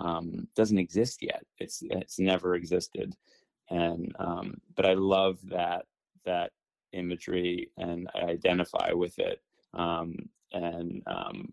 um, 0.00 0.46
doesn't 0.54 0.78
exist 0.78 1.22
yet. 1.22 1.44
It's 1.58 1.82
it's 1.90 2.18
never 2.18 2.54
existed 2.54 3.16
and 3.70 4.14
um, 4.18 4.60
but 4.76 4.86
i 4.86 4.94
love 4.94 5.38
that 5.44 5.86
that 6.24 6.52
imagery 6.92 7.70
and 7.76 8.08
i 8.14 8.20
identify 8.20 8.92
with 8.92 9.18
it 9.18 9.40
um, 9.74 10.14
and 10.52 11.02
um, 11.06 11.52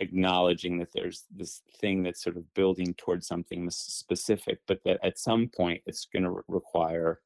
acknowledging 0.00 0.78
that 0.78 0.92
there's 0.92 1.24
this 1.34 1.62
thing 1.80 2.02
that's 2.02 2.22
sort 2.22 2.36
of 2.36 2.54
building 2.54 2.94
towards 2.94 3.26
something 3.26 3.70
specific 3.70 4.58
but 4.66 4.82
that 4.84 4.98
at 5.04 5.18
some 5.18 5.48
point 5.48 5.82
it's 5.86 6.06
going 6.12 6.24
to 6.24 6.30
re- 6.30 6.42
require 6.48 7.20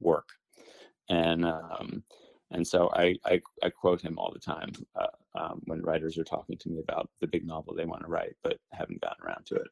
work 0.00 0.28
and 1.08 1.44
um, 1.44 2.02
and 2.54 2.66
so 2.66 2.88
I, 2.94 3.16
I, 3.24 3.40
I 3.62 3.70
quote 3.70 4.00
him 4.00 4.18
all 4.18 4.32
the 4.32 4.38
time 4.38 4.72
uh, 4.94 5.06
um, 5.38 5.60
when 5.64 5.82
writers 5.82 6.16
are 6.18 6.24
talking 6.24 6.56
to 6.58 6.68
me 6.68 6.78
about 6.80 7.10
the 7.20 7.26
big 7.26 7.44
novel 7.44 7.74
they 7.74 7.84
want 7.84 8.02
to 8.02 8.08
write 8.08 8.36
but 8.42 8.58
haven't 8.70 9.00
gotten 9.00 9.24
around 9.26 9.44
to 9.46 9.56
it. 9.56 9.68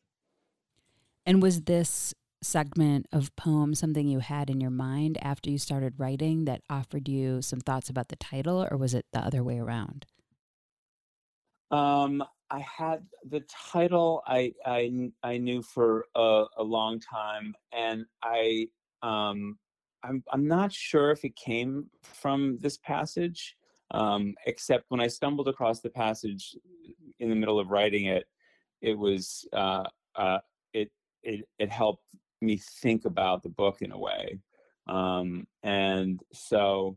And 1.24 1.40
was 1.40 1.62
this 1.62 2.12
segment 2.42 3.06
of 3.12 3.34
poem 3.36 3.74
something 3.74 4.06
you 4.06 4.18
had 4.18 4.50
in 4.50 4.60
your 4.60 4.70
mind 4.70 5.18
after 5.22 5.50
you 5.50 5.58
started 5.58 5.94
writing 5.98 6.44
that 6.44 6.62
offered 6.68 7.08
you 7.08 7.40
some 7.42 7.60
thoughts 7.60 7.88
about 7.88 8.08
the 8.08 8.16
title, 8.16 8.66
or 8.70 8.76
was 8.76 8.94
it 8.94 9.06
the 9.12 9.20
other 9.20 9.42
way 9.42 9.58
around? 9.58 10.06
Um, 11.70 12.22
I 12.50 12.60
had 12.60 13.06
the 13.28 13.40
title 13.72 14.22
I 14.26 14.52
I, 14.66 15.10
I 15.22 15.38
knew 15.38 15.62
for 15.62 16.06
a, 16.14 16.44
a 16.58 16.62
long 16.62 17.00
time, 17.00 17.54
and 17.72 18.04
I 18.22 18.68
um, 19.02 19.58
I'm 20.02 20.22
I'm 20.32 20.46
not 20.46 20.72
sure 20.72 21.10
if 21.10 21.24
it 21.24 21.34
came 21.36 21.86
from 22.02 22.58
this 22.60 22.76
passage, 22.76 23.56
um, 23.92 24.34
except 24.46 24.84
when 24.88 25.00
I 25.00 25.06
stumbled 25.06 25.48
across 25.48 25.80
the 25.80 25.90
passage 25.90 26.56
in 27.20 27.30
the 27.30 27.36
middle 27.36 27.58
of 27.58 27.70
writing 27.70 28.06
it, 28.06 28.24
it 28.82 28.98
was 28.98 29.46
uh, 29.52 29.84
uh, 30.16 30.38
it 30.74 30.90
it 31.22 31.48
it 31.58 31.70
helped 31.70 32.04
me 32.42 32.60
think 32.80 33.04
about 33.04 33.42
the 33.42 33.48
book 33.48 33.82
in 33.82 33.92
a 33.92 33.98
way, 33.98 34.38
um, 34.88 35.46
and 35.62 36.20
so 36.32 36.96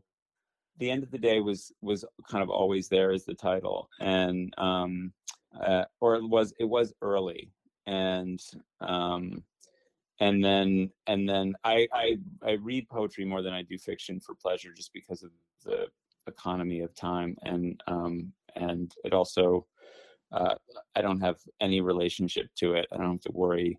the 0.78 0.90
end 0.90 1.02
of 1.02 1.10
the 1.10 1.18
day 1.18 1.40
was 1.40 1.72
was 1.80 2.04
kind 2.30 2.42
of 2.42 2.50
always 2.50 2.88
there 2.88 3.12
as 3.12 3.24
the 3.24 3.34
title, 3.34 3.88
and 4.00 4.52
um, 4.58 5.12
uh, 5.60 5.84
or 6.00 6.16
it 6.16 6.28
was 6.28 6.52
it 6.58 6.64
was 6.64 6.92
early, 7.00 7.50
and 7.86 8.40
um, 8.80 9.42
and 10.20 10.44
then 10.44 10.90
and 11.06 11.28
then 11.28 11.54
I, 11.64 11.86
I 11.92 12.16
i 12.44 12.52
read 12.52 12.88
poetry 12.88 13.24
more 13.24 13.42
than 13.42 13.52
i 13.52 13.62
do 13.62 13.78
fiction 13.78 14.20
for 14.20 14.34
pleasure 14.34 14.72
just 14.72 14.92
because 14.92 15.22
of 15.22 15.30
the 15.64 15.86
economy 16.26 16.80
of 16.80 16.94
time 16.94 17.36
and 17.42 17.80
um 17.86 18.32
and 18.54 18.92
it 19.04 19.12
also 19.12 19.66
uh, 20.32 20.54
i 20.94 21.02
don't 21.02 21.20
have 21.20 21.36
any 21.60 21.80
relationship 21.80 22.46
to 22.56 22.74
it 22.74 22.86
i 22.92 22.96
don't 22.96 23.12
have 23.12 23.20
to 23.20 23.32
worry 23.32 23.78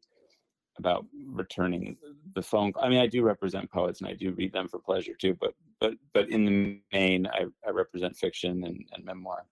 about 0.77 1.05
returning 1.25 1.98
the 2.36 2.41
phone 2.41 2.72
i 2.81 2.89
mean 2.89 3.00
i 3.00 3.07
do 3.07 3.24
represent 3.24 3.69
poets 3.72 4.01
and 4.01 4.10
i 4.10 4.13
do 4.13 4.31
read 4.31 4.53
them 4.53 4.67
for 4.67 4.79
pleasure 4.79 5.13
too 5.19 5.36
but 5.39 5.53
but 5.79 5.93
but 6.13 6.29
in 6.29 6.46
the 6.46 6.79
main 6.93 7.27
i, 7.27 7.46
I 7.65 7.72
represent 7.72 8.15
fiction 8.15 8.63
and, 8.63 8.86
and 8.93 9.05
memoir. 9.05 9.46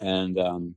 And 0.00 0.38
um 0.38 0.76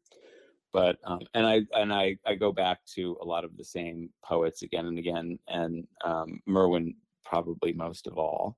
but 0.73 0.97
um, 1.03 1.21
and 1.33 1.45
I 1.45 1.61
and 1.73 1.93
I 1.93 2.17
I 2.25 2.35
go 2.35 2.51
back 2.51 2.79
to 2.95 3.17
a 3.21 3.25
lot 3.25 3.43
of 3.43 3.57
the 3.57 3.63
same 3.63 4.09
poets 4.23 4.61
again 4.61 4.85
and 4.85 4.97
again, 4.97 5.37
and 5.47 5.87
um, 6.03 6.41
Merwin 6.45 6.95
probably 7.25 7.73
most 7.73 8.07
of 8.07 8.17
all, 8.17 8.57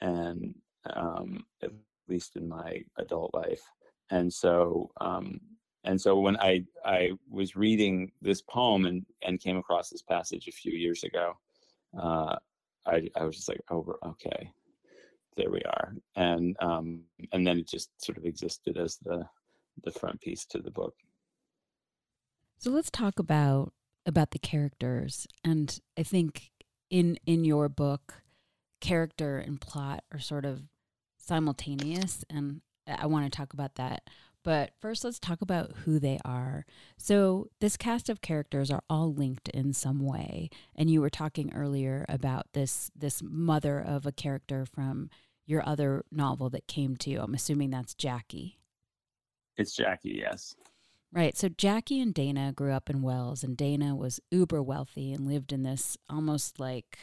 and 0.00 0.54
um, 0.94 1.44
at 1.62 1.70
least 2.08 2.36
in 2.36 2.48
my 2.48 2.82
adult 2.98 3.34
life, 3.34 3.62
and 4.10 4.32
so 4.32 4.90
um, 5.00 5.40
and 5.84 6.00
so 6.00 6.18
when 6.18 6.36
I 6.38 6.64
I 6.84 7.12
was 7.30 7.56
reading 7.56 8.12
this 8.20 8.42
poem 8.42 8.86
and 8.86 9.04
and 9.22 9.40
came 9.40 9.56
across 9.56 9.90
this 9.90 10.02
passage 10.02 10.48
a 10.48 10.52
few 10.52 10.72
years 10.72 11.04
ago, 11.04 11.34
uh, 11.98 12.36
I 12.86 13.08
I 13.16 13.24
was 13.24 13.36
just 13.36 13.48
like, 13.48 13.60
oh 13.70 13.94
okay, 14.04 14.52
there 15.36 15.50
we 15.50 15.62
are, 15.62 15.94
and 16.16 16.56
um, 16.60 17.00
and 17.32 17.46
then 17.46 17.58
it 17.58 17.68
just 17.68 17.90
sort 18.04 18.18
of 18.18 18.24
existed 18.24 18.76
as 18.76 18.98
the 18.98 19.26
the 19.84 19.92
front 19.92 20.20
piece 20.20 20.44
to 20.46 20.58
the 20.58 20.70
book. 20.70 20.94
So 22.58 22.70
let's 22.70 22.90
talk 22.90 23.18
about 23.18 23.72
about 24.04 24.32
the 24.32 24.38
characters. 24.38 25.26
And 25.42 25.78
I 25.98 26.02
think 26.02 26.50
in 26.90 27.18
in 27.26 27.44
your 27.44 27.68
book, 27.68 28.22
character 28.80 29.38
and 29.38 29.60
plot 29.60 30.04
are 30.12 30.18
sort 30.18 30.44
of 30.44 30.62
simultaneous, 31.16 32.24
and 32.28 32.60
I 32.86 33.06
want 33.06 33.30
to 33.30 33.36
talk 33.36 33.52
about 33.54 33.76
that. 33.76 34.02
But 34.42 34.70
first, 34.80 35.04
let's 35.04 35.18
talk 35.18 35.42
about 35.42 35.72
who 35.84 35.98
they 35.98 36.18
are. 36.24 36.64
So, 36.96 37.48
this 37.60 37.76
cast 37.76 38.08
of 38.08 38.22
characters 38.22 38.70
are 38.70 38.82
all 38.88 39.12
linked 39.12 39.48
in 39.50 39.72
some 39.72 40.00
way. 40.00 40.48
And 40.74 40.90
you 40.90 41.00
were 41.00 41.10
talking 41.10 41.52
earlier 41.54 42.06
about 42.08 42.46
this 42.54 42.90
this 42.96 43.22
mother 43.22 43.78
of 43.80 44.06
a 44.06 44.12
character 44.12 44.64
from 44.64 45.10
your 45.46 45.66
other 45.68 46.04
novel 46.10 46.48
that 46.50 46.66
came 46.66 46.96
to 46.98 47.10
you. 47.10 47.20
I'm 47.20 47.34
assuming 47.34 47.70
that's 47.70 47.94
Jackie. 47.94 48.58
It's 49.56 49.74
Jackie, 49.74 50.22
yes. 50.22 50.54
Right. 51.12 51.36
So 51.36 51.48
Jackie 51.48 52.00
and 52.00 52.14
Dana 52.14 52.52
grew 52.52 52.72
up 52.72 52.88
in 52.88 53.02
Wells, 53.02 53.42
and 53.42 53.56
Dana 53.56 53.96
was 53.96 54.20
uber 54.30 54.62
wealthy 54.62 55.12
and 55.12 55.26
lived 55.26 55.52
in 55.52 55.64
this 55.64 55.98
almost 56.08 56.60
like 56.60 56.98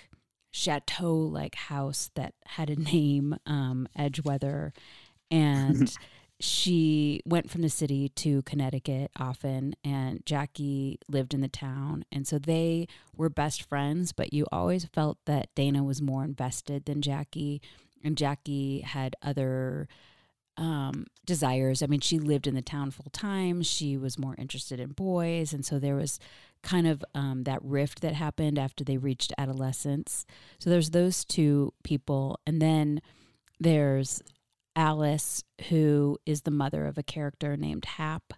chateau 0.51 1.13
like 1.13 1.55
house 1.55 2.09
that 2.15 2.33
had 2.45 2.69
a 2.69 2.75
name, 2.93 3.35
um, 3.45 3.87
Edgeweather. 3.97 4.71
And 5.29 5.93
she 6.39 7.21
went 7.25 7.49
from 7.49 7.61
the 7.63 7.69
city 7.69 8.09
to 8.09 8.43
Connecticut 8.43 9.09
often, 9.17 9.75
and 9.83 10.23
Jackie 10.25 10.99
lived 11.09 11.33
in 11.33 11.41
the 11.41 11.47
town. 11.47 12.05
And 12.11 12.27
so 12.27 12.37
they 12.37 12.87
were 13.15 13.29
best 13.29 13.63
friends, 13.63 14.11
but 14.11 14.33
you 14.33 14.45
always 14.51 14.85
felt 14.85 15.17
that 15.25 15.53
Dana 15.55 15.83
was 15.83 16.01
more 16.01 16.23
invested 16.23 16.85
than 16.85 17.01
Jackie. 17.01 17.61
And 18.03 18.15
Jackie 18.15 18.81
had 18.81 19.15
other 19.23 19.87
um, 20.57 21.07
desires. 21.25 21.81
I 21.81 21.87
mean, 21.87 22.01
she 22.01 22.19
lived 22.19 22.45
in 22.45 22.55
the 22.55 22.61
town 22.61 22.91
full 22.91 23.11
time. 23.11 23.63
She 23.63 23.97
was 23.97 24.19
more 24.19 24.35
interested 24.37 24.79
in 24.79 24.91
boys. 24.91 25.53
And 25.53 25.65
so 25.65 25.79
there 25.79 25.95
was 25.95 26.19
kind 26.61 26.87
of 26.87 27.03
um, 27.15 27.43
that 27.43 27.63
rift 27.63 28.01
that 28.01 28.13
happened 28.13 28.59
after 28.59 28.83
they 28.83 28.97
reached 28.97 29.33
adolescence. 29.37 30.25
So 30.59 30.69
there's 30.69 30.91
those 30.91 31.25
two 31.25 31.73
people. 31.83 32.39
And 32.45 32.61
then 32.61 33.01
there's 33.59 34.21
Alice, 34.77 35.43
who 35.69 36.19
is 36.25 36.43
the 36.43 36.51
mother 36.51 36.85
of 36.85 36.97
a 36.97 37.03
character 37.03 37.57
named 37.57 37.83
Hap. 37.83 38.33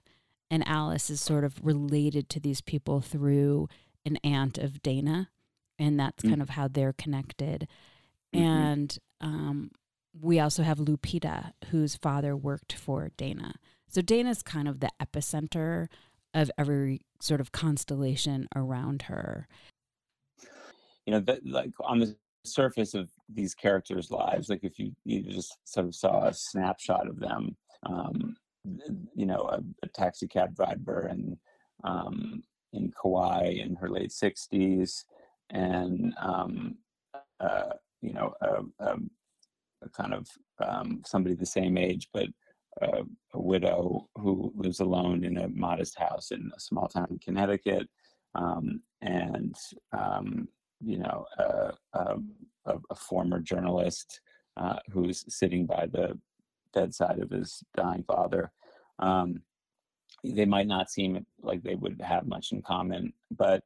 And 0.49 0.67
Alice 0.67 1.09
is 1.09 1.21
sort 1.21 1.43
of 1.43 1.59
related 1.61 2.29
to 2.29 2.39
these 2.39 2.61
people 2.61 3.01
through 3.01 3.67
an 4.05 4.17
aunt 4.23 4.57
of 4.57 4.81
Dana. 4.81 5.29
And 5.77 5.99
that's 5.99 6.23
mm-hmm. 6.23 6.29
kind 6.29 6.41
of 6.41 6.49
how 6.49 6.69
they're 6.69 6.93
connected. 6.93 7.67
Mm-hmm. 8.33 8.45
And 8.45 8.97
um, 9.21 9.71
we 10.19 10.39
also 10.39 10.63
have 10.63 10.77
Lupita, 10.79 11.51
whose 11.71 11.97
father 11.97 12.35
worked 12.35 12.73
for 12.73 13.11
Dana. 13.17 13.55
So 13.89 14.01
Dana's 14.01 14.41
kind 14.41 14.67
of 14.67 14.79
the 14.79 14.91
epicenter 15.01 15.87
of 16.33 16.49
every 16.57 17.01
sort 17.19 17.41
of 17.41 17.51
constellation 17.51 18.47
around 18.55 19.03
her. 19.03 19.47
You 21.05 21.13
know, 21.13 21.19
that, 21.21 21.45
like 21.45 21.71
on 21.81 21.99
the 21.99 22.15
surface 22.49 22.93
of 22.93 23.09
these 23.27 23.53
characters' 23.55 24.11
lives, 24.11 24.49
like 24.49 24.63
if 24.63 24.79
you 24.79 24.91
you 25.05 25.21
just 25.21 25.57
sort 25.63 25.87
of 25.87 25.95
saw 25.95 26.25
a 26.25 26.33
snapshot 26.33 27.07
of 27.07 27.19
them, 27.19 27.55
um, 27.85 28.35
you 29.15 29.25
know, 29.25 29.43
a, 29.51 29.59
a 29.83 29.87
taxi 29.93 30.27
cab 30.27 30.55
driver 30.55 31.07
and 31.11 31.37
um, 31.83 32.43
in 32.73 32.91
Kauai 33.01 33.59
in 33.63 33.75
her 33.75 33.89
late 33.89 34.11
sixties, 34.11 35.05
and 35.49 36.13
um, 36.21 36.77
uh, 37.39 37.73
you 38.01 38.13
know, 38.13 38.33
a, 38.41 38.63
a 38.79 39.89
kind 39.93 40.13
of 40.13 40.27
um, 40.65 41.01
somebody 41.05 41.35
the 41.35 41.45
same 41.45 41.77
age, 41.77 42.09
but 42.13 42.27
uh, 42.81 43.03
a 43.33 43.41
widow 43.41 44.07
who 44.15 44.51
lives 44.55 44.79
alone 44.79 45.23
in 45.23 45.37
a 45.37 45.47
modest 45.49 45.97
house 45.97 46.31
in 46.31 46.51
a 46.55 46.59
small 46.59 46.87
town 46.87 47.07
in 47.09 47.19
Connecticut, 47.19 47.87
um, 48.35 48.81
and 49.01 49.55
um, 49.97 50.47
you 50.83 50.97
know 50.97 51.25
a, 51.37 51.71
a, 51.93 52.17
a 52.89 52.95
former 52.95 53.39
journalist 53.39 54.21
uh, 54.57 54.77
who's 54.91 55.23
sitting 55.27 55.65
by 55.65 55.87
the 55.91 56.17
bedside 56.73 57.19
of 57.19 57.29
his 57.29 57.63
dying 57.75 58.03
father. 58.03 58.51
Um, 58.99 59.41
they 60.23 60.45
might 60.45 60.67
not 60.67 60.89
seem 60.89 61.25
like 61.41 61.63
they 61.63 61.75
would 61.75 62.01
have 62.01 62.27
much 62.27 62.51
in 62.51 62.61
common, 62.61 63.13
but 63.31 63.63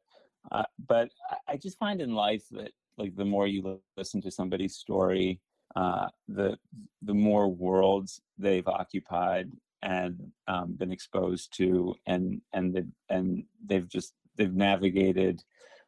uh, 0.51 0.65
but 0.87 1.09
I 1.47 1.57
just 1.57 1.79
find 1.79 2.01
in 2.01 2.13
life 2.13 2.43
that 2.51 2.71
like 2.97 3.15
the 3.15 3.25
more 3.25 3.47
you 3.47 3.79
listen 3.97 4.21
to 4.21 4.31
somebody's 4.31 4.75
story 4.75 5.39
uh, 5.75 6.07
the 6.27 6.57
the 7.01 7.13
more 7.13 7.47
worlds 7.47 8.21
they've 8.37 8.67
occupied 8.67 9.51
and 9.81 10.31
um, 10.47 10.73
been 10.73 10.91
exposed 10.91 11.55
to, 11.57 11.95
and 12.05 12.41
and 12.53 12.75
they 12.75 12.83
and 13.09 13.43
they've 13.65 13.89
just 13.89 14.13
they've 14.37 14.53
navigated 14.53 15.41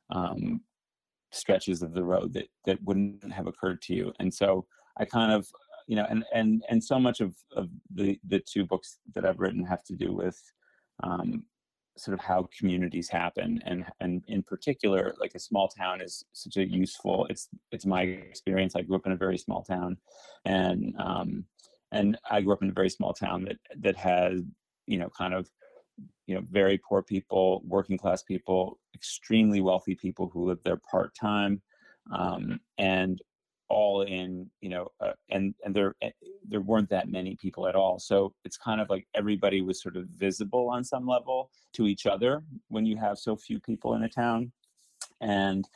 um, 0.10 0.62
stretches 1.36 1.82
of 1.82 1.94
the 1.94 2.04
road 2.04 2.34
that 2.34 2.48
that 2.66 2.82
wouldn't 2.84 3.32
have 3.32 3.48
occurred 3.48 3.82
to 3.84 3.94
you. 3.94 4.14
And 4.20 4.34
so 4.34 4.66
I 4.98 5.06
kind 5.06 5.32
of 5.32 5.48
you 5.88 5.96
know, 5.96 6.06
and 6.10 6.24
and 6.34 6.64
and 6.70 6.84
so 6.84 7.00
much 7.00 7.22
of 7.22 7.36
of 7.56 7.70
the 7.94 8.20
the 8.28 8.40
two 8.40 8.66
books 8.66 8.98
that 9.14 9.26
I've 9.26 9.40
written 9.40 9.64
have 9.66 9.84
to 9.84 9.96
do 9.96 10.14
with 10.14 10.40
um, 11.04 11.44
sort 11.98 12.18
of 12.18 12.24
how 12.24 12.48
communities 12.58 13.10
happen 13.10 13.62
and 13.66 13.86
and 14.02 14.24
in 14.28 14.44
particular 14.44 15.16
like 15.20 15.34
a 15.34 15.40
small 15.40 15.68
town 15.68 16.02
is 16.02 16.26
such 16.34 16.58
a 16.58 16.68
useful 16.68 17.26
it's 17.30 17.48
it's 17.72 17.86
my 17.86 18.02
experience 18.02 18.76
i 18.76 18.82
grew 18.82 18.98
up 18.98 19.06
in 19.06 19.14
a 19.14 19.18
very 19.18 19.38
small 19.38 19.64
town 19.64 19.96
and 20.44 20.94
um 21.00 21.46
and 21.94 22.18
i 22.30 22.42
grew 22.42 22.52
up 22.52 22.62
in 22.62 22.70
a 22.70 22.74
very 22.74 22.90
small 22.90 23.14
town 23.14 23.46
that 23.46 23.58
that 23.80 23.96
has 23.96 24.42
you 24.88 24.98
know 24.98 25.10
kind 25.18 25.34
of 25.34 25.50
you 26.28 26.36
know 26.36 26.44
very 26.52 26.78
poor 26.78 27.02
people 27.02 27.62
working 27.66 27.98
class 27.98 28.24
people 28.24 28.80
extremely 28.94 29.62
wealthy 29.62 29.96
people 29.96 30.30
who 30.34 30.46
live 30.46 30.60
there 30.64 30.82
part 30.90 31.14
time 31.16 31.62
um, 32.12 32.60
and 32.78 33.22
all 33.70 34.04
in 34.04 34.50
you 34.62 34.70
know 34.70 34.92
uh, 35.00 35.14
and 35.30 35.54
and 35.64 35.76
there 35.76 35.96
eh, 36.02 36.12
there 36.48 36.62
weren't 36.62 36.90
that 36.90 37.10
many 37.10 37.36
people 37.36 37.68
at 37.68 37.76
all. 37.76 38.00
So 38.00 38.34
it's 38.44 38.58
kind 38.58 38.80
of 38.80 38.90
like 38.90 39.08
everybody 39.16 39.62
was 39.62 39.82
sort 39.82 39.98
of 39.98 40.06
visible 40.06 40.70
on 40.70 40.84
some 40.84 41.08
level 41.08 41.50
to 41.74 41.88
each 41.88 42.06
other 42.06 42.44
when 42.70 42.86
you 42.86 42.98
have 42.98 43.18
so 43.18 43.36
few 43.36 43.60
people 43.60 43.96
in 43.96 44.04
a 44.04 44.10
town. 44.10 44.52
And 45.22 45.68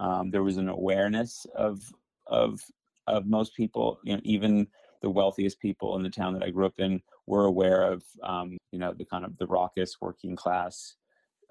um, 0.00 0.30
there 0.30 0.42
was 0.42 0.56
an 0.56 0.68
awareness 0.68 1.46
of 1.54 1.80
of 2.26 2.60
of 3.06 3.26
most 3.26 3.54
people 3.54 3.98
you 4.04 4.14
know 4.14 4.20
even 4.24 4.66
the 5.00 5.10
wealthiest 5.10 5.60
people 5.60 5.96
in 5.96 6.02
the 6.02 6.10
town 6.10 6.34
that 6.34 6.42
i 6.42 6.50
grew 6.50 6.66
up 6.66 6.78
in 6.78 7.00
were 7.28 7.44
aware 7.44 7.82
of 7.82 8.02
um, 8.22 8.56
you 8.72 8.78
know 8.78 8.92
the 8.92 9.04
kind 9.04 9.24
of 9.24 9.36
the 9.38 9.46
raucous 9.46 9.96
working 10.00 10.36
class 10.36 10.96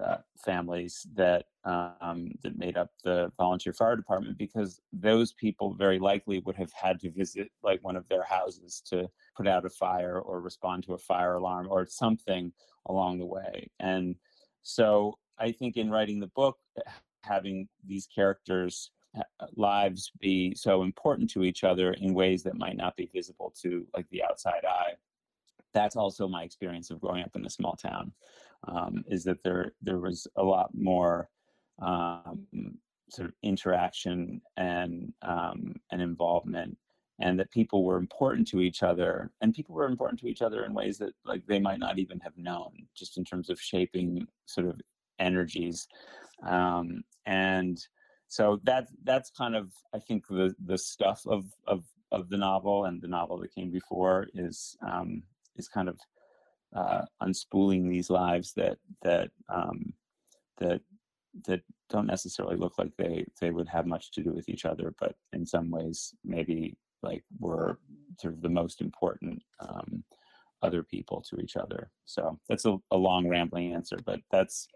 uh, 0.03 0.17
families 0.45 1.07
that 1.15 1.45
um, 1.63 2.31
that 2.43 2.57
made 2.57 2.77
up 2.77 2.91
the 3.03 3.31
volunteer 3.37 3.73
fire 3.73 3.95
department 3.95 4.37
because 4.37 4.79
those 4.93 5.33
people 5.33 5.73
very 5.73 5.99
likely 5.99 6.39
would 6.39 6.55
have 6.55 6.71
had 6.71 6.99
to 6.99 7.11
visit 7.11 7.49
like 7.63 7.83
one 7.83 7.95
of 7.95 8.07
their 8.07 8.23
houses 8.23 8.81
to 8.85 9.09
put 9.35 9.47
out 9.47 9.65
a 9.65 9.69
fire 9.69 10.19
or 10.19 10.39
respond 10.39 10.83
to 10.83 10.93
a 10.93 10.97
fire 10.97 11.35
alarm 11.35 11.67
or 11.69 11.85
something 11.85 12.51
along 12.87 13.17
the 13.17 13.25
way. 13.25 13.69
And 13.79 14.15
so 14.67 15.17
i 15.39 15.51
think 15.51 15.77
in 15.77 15.89
writing 15.89 16.19
the 16.19 16.27
book 16.27 16.57
having 17.23 17.67
these 17.85 18.07
characters 18.13 18.91
uh, 19.17 19.23
lives 19.55 20.11
be 20.19 20.53
so 20.55 20.83
important 20.83 21.29
to 21.29 21.43
each 21.43 21.63
other 21.63 21.93
in 21.93 22.13
ways 22.13 22.43
that 22.43 22.57
might 22.57 22.77
not 22.77 22.95
be 22.95 23.09
visible 23.13 23.53
to 23.61 23.87
like 23.95 24.05
the 24.09 24.23
outside 24.23 24.65
eye 24.65 24.91
that's 25.77 25.95
also 25.95 26.27
my 26.27 26.41
experience 26.41 26.89
of 26.89 26.99
growing 26.99 27.23
up 27.23 27.35
in 27.35 27.45
a 27.45 27.49
small 27.49 27.75
town 27.75 28.11
um, 28.67 29.03
is 29.07 29.23
that 29.23 29.43
there 29.43 29.73
there 29.81 29.99
was 29.99 30.27
a 30.35 30.43
lot 30.43 30.69
more 30.73 31.29
um, 31.79 32.47
sort 33.09 33.27
of 33.29 33.35
interaction 33.43 34.41
and 34.57 35.13
um, 35.21 35.75
and 35.91 36.01
involvement 36.01 36.75
and 37.19 37.39
that 37.39 37.51
people 37.51 37.83
were 37.83 37.97
important 37.97 38.47
to 38.47 38.59
each 38.59 38.81
other 38.81 39.31
and 39.41 39.53
people 39.53 39.75
were 39.75 39.85
important 39.87 40.19
to 40.19 40.27
each 40.27 40.41
other 40.41 40.65
in 40.65 40.73
ways 40.73 40.97
that 40.97 41.13
like 41.25 41.45
they 41.45 41.59
might 41.59 41.79
not 41.79 41.99
even 41.99 42.19
have 42.19 42.37
known 42.37 42.71
just 42.95 43.17
in 43.17 43.23
terms 43.23 43.49
of 43.49 43.61
shaping 43.61 44.25
sort 44.45 44.67
of 44.67 44.81
energies 45.19 45.87
um, 46.47 47.03
and 47.27 47.87
so 48.27 48.59
that 48.63 48.87
that's 49.03 49.29
kind 49.29 49.55
of 49.55 49.71
i 49.93 49.99
think 49.99 50.27
the 50.27 50.53
the 50.65 50.77
stuff 50.77 51.21
of 51.27 51.45
of 51.67 51.83
of 52.11 52.29
the 52.29 52.37
novel 52.37 52.85
and 52.85 53.01
the 53.01 53.07
novel 53.07 53.37
that 53.37 53.53
came 53.53 53.69
before 53.69 54.27
is 54.33 54.75
um, 54.81 55.21
is 55.57 55.67
kind 55.67 55.89
of 55.89 55.99
uh, 56.75 57.01
unspooling 57.21 57.89
these 57.89 58.09
lives 58.09 58.53
that 58.53 58.77
that 59.01 59.29
um, 59.49 59.93
that 60.57 60.81
that 61.45 61.61
don't 61.89 62.07
necessarily 62.07 62.55
look 62.55 62.77
like 62.77 62.91
they 62.97 63.25
they 63.39 63.51
would 63.51 63.67
have 63.67 63.85
much 63.85 64.11
to 64.11 64.23
do 64.23 64.31
with 64.33 64.49
each 64.49 64.65
other, 64.65 64.93
but 64.99 65.15
in 65.33 65.45
some 65.45 65.69
ways 65.69 66.13
maybe 66.23 66.75
like 67.03 67.23
were 67.39 67.79
sort 68.19 68.33
of 68.33 68.41
the 68.41 68.49
most 68.49 68.81
important 68.81 69.41
um, 69.59 70.03
other 70.61 70.83
people 70.83 71.21
to 71.21 71.37
each 71.39 71.55
other. 71.55 71.91
So 72.05 72.39
that's 72.49 72.65
a, 72.65 72.77
a 72.91 72.97
long 72.97 73.27
rambling 73.27 73.73
answer, 73.73 73.99
but 74.05 74.19
that's 74.31 74.67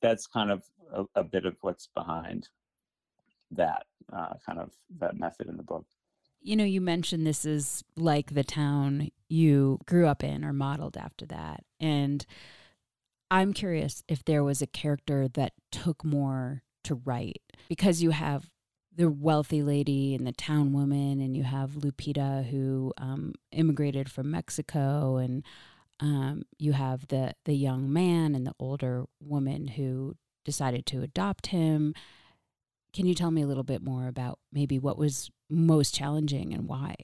that's 0.00 0.26
kind 0.26 0.50
of 0.50 0.64
a, 0.92 1.04
a 1.20 1.24
bit 1.24 1.46
of 1.46 1.56
what's 1.62 1.88
behind 1.94 2.48
that 3.52 3.84
uh, 4.12 4.34
kind 4.44 4.58
of 4.58 4.72
that 4.98 5.18
method 5.18 5.48
in 5.48 5.56
the 5.56 5.62
book. 5.62 5.86
You 6.42 6.56
know, 6.56 6.64
you 6.64 6.80
mentioned 6.80 7.26
this 7.26 7.44
is 7.44 7.84
like 7.96 8.34
the 8.34 8.44
town 8.44 9.10
you 9.28 9.78
grew 9.86 10.06
up 10.06 10.24
in 10.24 10.44
or 10.44 10.52
modeled 10.52 10.96
after 10.96 11.24
that. 11.26 11.64
And 11.80 12.26
I'm 13.30 13.52
curious 13.52 14.02
if 14.08 14.24
there 14.24 14.44
was 14.44 14.60
a 14.60 14.66
character 14.66 15.28
that 15.28 15.52
took 15.70 16.04
more 16.04 16.62
to 16.84 16.96
write 16.96 17.42
because 17.68 18.02
you 18.02 18.10
have 18.10 18.50
the 18.94 19.08
wealthy 19.08 19.62
lady 19.62 20.14
and 20.14 20.26
the 20.26 20.32
town 20.32 20.72
woman, 20.72 21.20
and 21.20 21.34
you 21.36 21.44
have 21.44 21.70
Lupita 21.70 22.44
who 22.50 22.92
um, 22.98 23.32
immigrated 23.50 24.10
from 24.10 24.30
Mexico, 24.30 25.16
and 25.16 25.44
um, 26.00 26.42
you 26.58 26.72
have 26.72 27.08
the 27.08 27.32
the 27.44 27.54
young 27.54 27.90
man 27.90 28.34
and 28.34 28.46
the 28.46 28.54
older 28.58 29.04
woman 29.20 29.68
who 29.68 30.14
decided 30.44 30.84
to 30.86 31.02
adopt 31.02 31.46
him. 31.46 31.94
Can 32.92 33.06
you 33.06 33.14
tell 33.14 33.30
me 33.30 33.42
a 33.42 33.46
little 33.46 33.62
bit 33.62 33.82
more 33.82 34.06
about 34.06 34.38
maybe 34.52 34.78
what 34.78 34.98
was 34.98 35.30
most 35.48 35.94
challenging 35.94 36.52
and 36.52 36.68
why? 36.68 36.94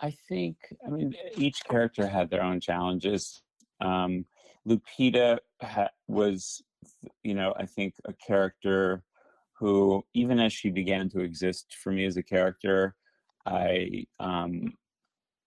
I 0.00 0.10
think, 0.28 0.56
I 0.86 0.90
mean, 0.90 1.14
each 1.36 1.64
character 1.64 2.06
had 2.06 2.30
their 2.30 2.42
own 2.42 2.60
challenges. 2.60 3.42
Um, 3.80 4.24
Lupita 4.66 5.38
ha- 5.62 5.90
was, 6.06 6.62
you 7.22 7.34
know, 7.34 7.54
I 7.56 7.66
think 7.66 7.94
a 8.06 8.12
character 8.12 9.02
who, 9.52 10.04
even 10.14 10.38
as 10.38 10.52
she 10.52 10.70
began 10.70 11.08
to 11.10 11.20
exist 11.20 11.74
for 11.74 11.92
me 11.92 12.04
as 12.04 12.16
a 12.16 12.22
character, 12.22 12.94
I, 13.46 14.06
um, 14.20 14.74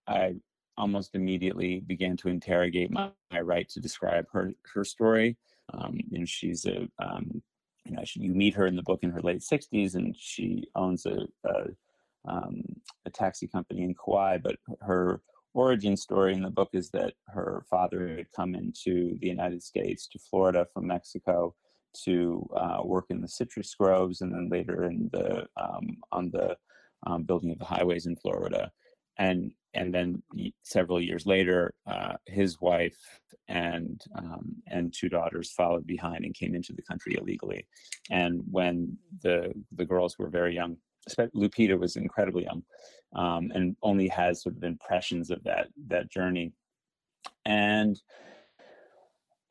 I 0.06 0.36
almost 0.76 1.14
immediately 1.14 1.80
began 1.80 2.16
to 2.18 2.28
interrogate 2.28 2.90
my, 2.90 3.10
my 3.30 3.40
right 3.40 3.68
to 3.70 3.80
describe 3.80 4.26
her 4.32 4.52
her 4.74 4.84
story. 4.84 5.36
Um, 5.72 5.98
and 6.12 6.28
she's 6.28 6.66
a, 6.66 6.88
um, 6.98 7.42
you 7.84 7.96
know, 7.96 8.02
she, 8.04 8.20
you 8.20 8.34
meet 8.34 8.54
her 8.54 8.66
in 8.66 8.76
the 8.76 8.82
book 8.82 9.00
in 9.02 9.10
her 9.10 9.20
late 9.20 9.40
60s, 9.40 9.94
and 9.94 10.14
she 10.16 10.68
owns 10.74 11.06
a, 11.06 11.26
a 11.44 11.64
um, 12.28 12.62
a 13.04 13.10
taxi 13.10 13.48
company 13.48 13.82
in 13.82 13.94
Kauai, 13.94 14.38
but 14.38 14.56
her 14.80 15.20
origin 15.54 15.96
story 15.96 16.32
in 16.32 16.42
the 16.42 16.50
book 16.50 16.70
is 16.72 16.90
that 16.90 17.14
her 17.28 17.64
father 17.68 18.16
had 18.16 18.32
come 18.34 18.54
into 18.54 19.18
the 19.20 19.26
United 19.26 19.62
States 19.62 20.06
to 20.08 20.18
Florida 20.18 20.66
from 20.72 20.86
Mexico 20.86 21.54
to 22.04 22.48
uh, 22.56 22.80
work 22.84 23.06
in 23.10 23.20
the 23.20 23.28
citrus 23.28 23.74
groves 23.74 24.22
and 24.22 24.32
then 24.32 24.48
later 24.48 24.84
in 24.84 25.10
the 25.12 25.46
um, 25.56 25.98
on 26.10 26.30
the 26.30 26.56
um, 27.06 27.24
building 27.24 27.50
of 27.50 27.58
the 27.58 27.64
highways 27.64 28.06
in 28.06 28.16
Florida. 28.16 28.70
And 29.18 29.52
and 29.74 29.92
then 29.92 30.22
several 30.62 31.00
years 31.00 31.26
later, 31.26 31.74
uh, 31.86 32.14
his 32.26 32.60
wife 32.60 32.98
and 33.48 34.02
um, 34.16 34.54
and 34.68 34.92
two 34.92 35.08
daughters 35.08 35.52
followed 35.52 35.86
behind 35.86 36.24
and 36.24 36.34
came 36.34 36.54
into 36.54 36.72
the 36.72 36.82
country 36.82 37.16
illegally. 37.18 37.66
And 38.10 38.42
when 38.50 38.96
the 39.22 39.52
the 39.72 39.84
girls 39.84 40.18
were 40.18 40.28
very 40.28 40.54
young, 40.54 40.76
Lupita 41.34 41.78
was 41.78 41.96
incredibly 41.96 42.44
young 42.44 42.62
um, 43.14 43.50
and 43.54 43.76
only 43.82 44.08
has 44.08 44.42
sort 44.42 44.56
of 44.56 44.64
impressions 44.64 45.30
of 45.30 45.42
that 45.44 45.68
that 45.88 46.10
journey. 46.10 46.52
And 47.44 48.00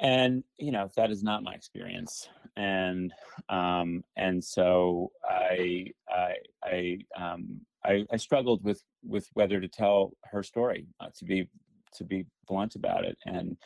and 0.01 0.43
you 0.57 0.71
know 0.71 0.89
that 0.95 1.11
is 1.11 1.23
not 1.23 1.43
my 1.43 1.53
experience 1.53 2.27
and 2.57 3.13
um 3.49 4.03
and 4.17 4.43
so 4.43 5.11
i 5.23 5.85
i 6.09 6.33
i 6.63 6.97
um 7.15 7.61
i, 7.85 8.05
I 8.11 8.17
struggled 8.17 8.63
with 8.63 8.83
with 9.03 9.27
whether 9.33 9.59
to 9.59 9.67
tell 9.67 10.13
her 10.25 10.43
story 10.43 10.87
uh, 10.99 11.07
to 11.17 11.25
be 11.25 11.47
to 11.95 12.03
be 12.03 12.25
blunt 12.47 12.75
about 12.75 13.05
it 13.05 13.17
and 13.25 13.57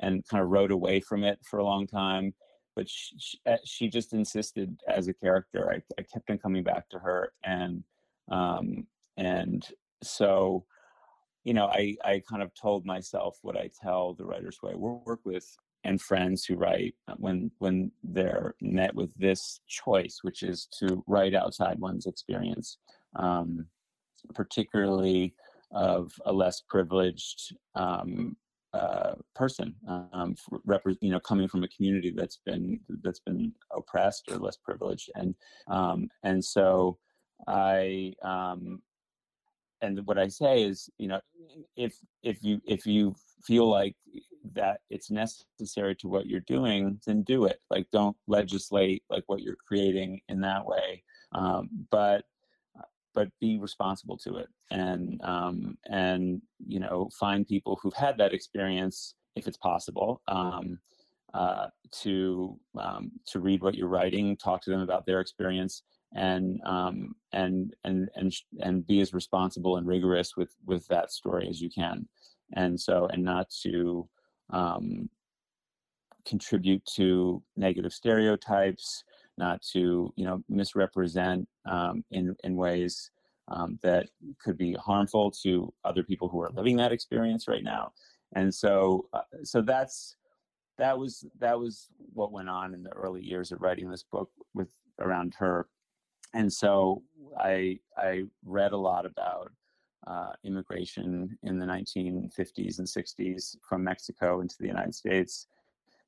and 0.00 0.26
kind 0.28 0.42
of 0.42 0.50
rode 0.50 0.70
away 0.70 1.00
from 1.00 1.24
it 1.24 1.38
for 1.48 1.58
a 1.58 1.64
long 1.64 1.86
time 1.86 2.34
but 2.78 2.88
she, 2.88 3.16
she, 3.18 3.38
uh, 3.44 3.56
she, 3.64 3.88
just 3.88 4.12
insisted 4.12 4.80
as 4.86 5.08
a 5.08 5.12
character. 5.12 5.68
I, 5.68 5.82
I 5.98 6.04
kept 6.04 6.30
on 6.30 6.38
coming 6.38 6.62
back 6.62 6.88
to 6.90 7.00
her, 7.00 7.32
and 7.42 7.82
um, 8.30 8.86
and 9.16 9.66
so, 10.00 10.64
you 11.42 11.54
know, 11.54 11.66
I 11.66 11.96
I 12.04 12.22
kind 12.30 12.40
of 12.40 12.54
told 12.54 12.86
myself 12.86 13.36
what 13.42 13.56
I 13.56 13.68
tell 13.82 14.14
the 14.14 14.24
writers 14.24 14.60
way. 14.62 14.74
We 14.76 14.90
work 15.04 15.18
with 15.24 15.44
and 15.82 16.00
friends 16.00 16.44
who 16.44 16.54
write 16.54 16.94
uh, 17.08 17.14
when 17.16 17.50
when 17.58 17.90
they're 18.04 18.54
met 18.60 18.94
with 18.94 19.10
this 19.16 19.58
choice, 19.66 20.20
which 20.22 20.44
is 20.44 20.68
to 20.78 21.02
write 21.08 21.34
outside 21.34 21.80
one's 21.80 22.06
experience, 22.06 22.78
um, 23.16 23.66
particularly 24.34 25.34
of 25.72 26.12
a 26.24 26.32
less 26.32 26.62
privileged 26.68 27.54
um, 27.74 28.36
uh, 28.72 29.14
person, 29.34 29.74
um, 29.88 30.34
you 31.00 31.10
know, 31.10 31.20
coming 31.20 31.48
from 31.48 31.64
a 31.64 31.68
community 31.68 32.12
that's 32.14 32.40
been 32.44 32.78
that's 33.02 33.20
been 33.20 33.52
oppressed 33.74 34.30
or 34.30 34.36
less 34.36 34.56
privileged, 34.56 35.10
and 35.14 35.34
um, 35.68 36.08
and 36.22 36.44
so 36.44 36.98
I 37.46 38.12
um, 38.22 38.82
and 39.80 40.04
what 40.06 40.18
I 40.18 40.28
say 40.28 40.62
is, 40.62 40.90
you 40.98 41.08
know, 41.08 41.20
if 41.76 41.96
if 42.22 42.42
you 42.42 42.60
if 42.66 42.86
you 42.86 43.14
feel 43.42 43.68
like 43.70 43.94
that 44.54 44.80
it's 44.90 45.10
necessary 45.10 45.94
to 45.96 46.08
what 46.08 46.26
you're 46.26 46.40
doing, 46.40 47.00
then 47.06 47.22
do 47.22 47.44
it. 47.44 47.60
Like, 47.70 47.86
don't 47.92 48.16
legislate 48.26 49.02
like 49.10 49.24
what 49.26 49.42
you're 49.42 49.56
creating 49.66 50.20
in 50.28 50.40
that 50.40 50.64
way. 50.64 51.02
Um, 51.32 51.68
but 51.90 52.24
but 53.14 53.28
be 53.40 53.58
responsible 53.58 54.16
to 54.18 54.36
it. 54.36 54.48
And 54.70 55.20
um, 55.22 55.76
and 55.88 56.42
you 56.66 56.80
know 56.80 57.10
find 57.18 57.46
people 57.46 57.78
who've 57.82 57.94
had 57.94 58.18
that 58.18 58.32
experience 58.32 59.14
if 59.36 59.46
it's 59.46 59.56
possible 59.56 60.22
um, 60.28 60.78
uh, 61.34 61.68
to 62.02 62.58
um, 62.78 63.12
to 63.26 63.40
read 63.40 63.62
what 63.62 63.74
you're 63.74 63.88
writing 63.88 64.36
talk 64.36 64.62
to 64.62 64.70
them 64.70 64.80
about 64.80 65.06
their 65.06 65.20
experience 65.20 65.82
and 66.14 66.60
um, 66.64 67.14
and 67.32 67.74
and 67.84 68.08
and 68.14 68.32
and 68.60 68.86
be 68.86 69.00
as 69.00 69.12
responsible 69.12 69.76
and 69.76 69.86
rigorous 69.86 70.36
with 70.36 70.54
with 70.66 70.86
that 70.88 71.12
story 71.12 71.48
as 71.48 71.60
you 71.60 71.70
can. 71.70 72.06
And 72.54 72.80
so 72.80 73.06
and 73.12 73.22
not 73.22 73.50
to 73.62 74.08
um, 74.50 75.10
contribute 76.26 76.84
to 76.96 77.42
negative 77.56 77.92
stereotypes 77.92 79.04
not 79.38 79.62
to 79.72 80.12
you 80.16 80.24
know 80.24 80.42
misrepresent 80.48 81.48
um, 81.66 82.04
in 82.10 82.36
in 82.44 82.56
ways 82.56 83.10
um, 83.48 83.78
that 83.82 84.08
could 84.42 84.58
be 84.58 84.74
harmful 84.74 85.30
to 85.30 85.72
other 85.84 86.02
people 86.02 86.28
who 86.28 86.42
are 86.42 86.50
living 86.50 86.76
that 86.76 86.92
experience 86.92 87.48
right 87.48 87.64
now. 87.64 87.92
And 88.34 88.54
so 88.54 89.06
uh, 89.12 89.22
so 89.42 89.62
that's 89.62 90.16
that 90.76 90.98
was 90.98 91.24
that 91.38 91.58
was 91.58 91.88
what 92.12 92.32
went 92.32 92.48
on 92.48 92.74
in 92.74 92.82
the 92.82 92.90
early 92.90 93.22
years 93.22 93.52
of 93.52 93.60
writing 93.62 93.90
this 93.90 94.04
book 94.04 94.30
with 94.54 94.72
around 95.00 95.34
her. 95.38 95.68
And 96.34 96.52
so 96.52 97.02
I 97.38 97.78
I 97.96 98.24
read 98.44 98.72
a 98.72 98.76
lot 98.76 99.06
about 99.06 99.50
uh, 100.06 100.32
immigration 100.44 101.36
in 101.42 101.58
the 101.58 101.66
1950s 101.66 102.78
and 102.78 102.86
60s 102.86 103.56
from 103.68 103.84
Mexico 103.84 104.40
into 104.40 104.56
the 104.58 104.66
United 104.66 104.94
States, 104.94 105.46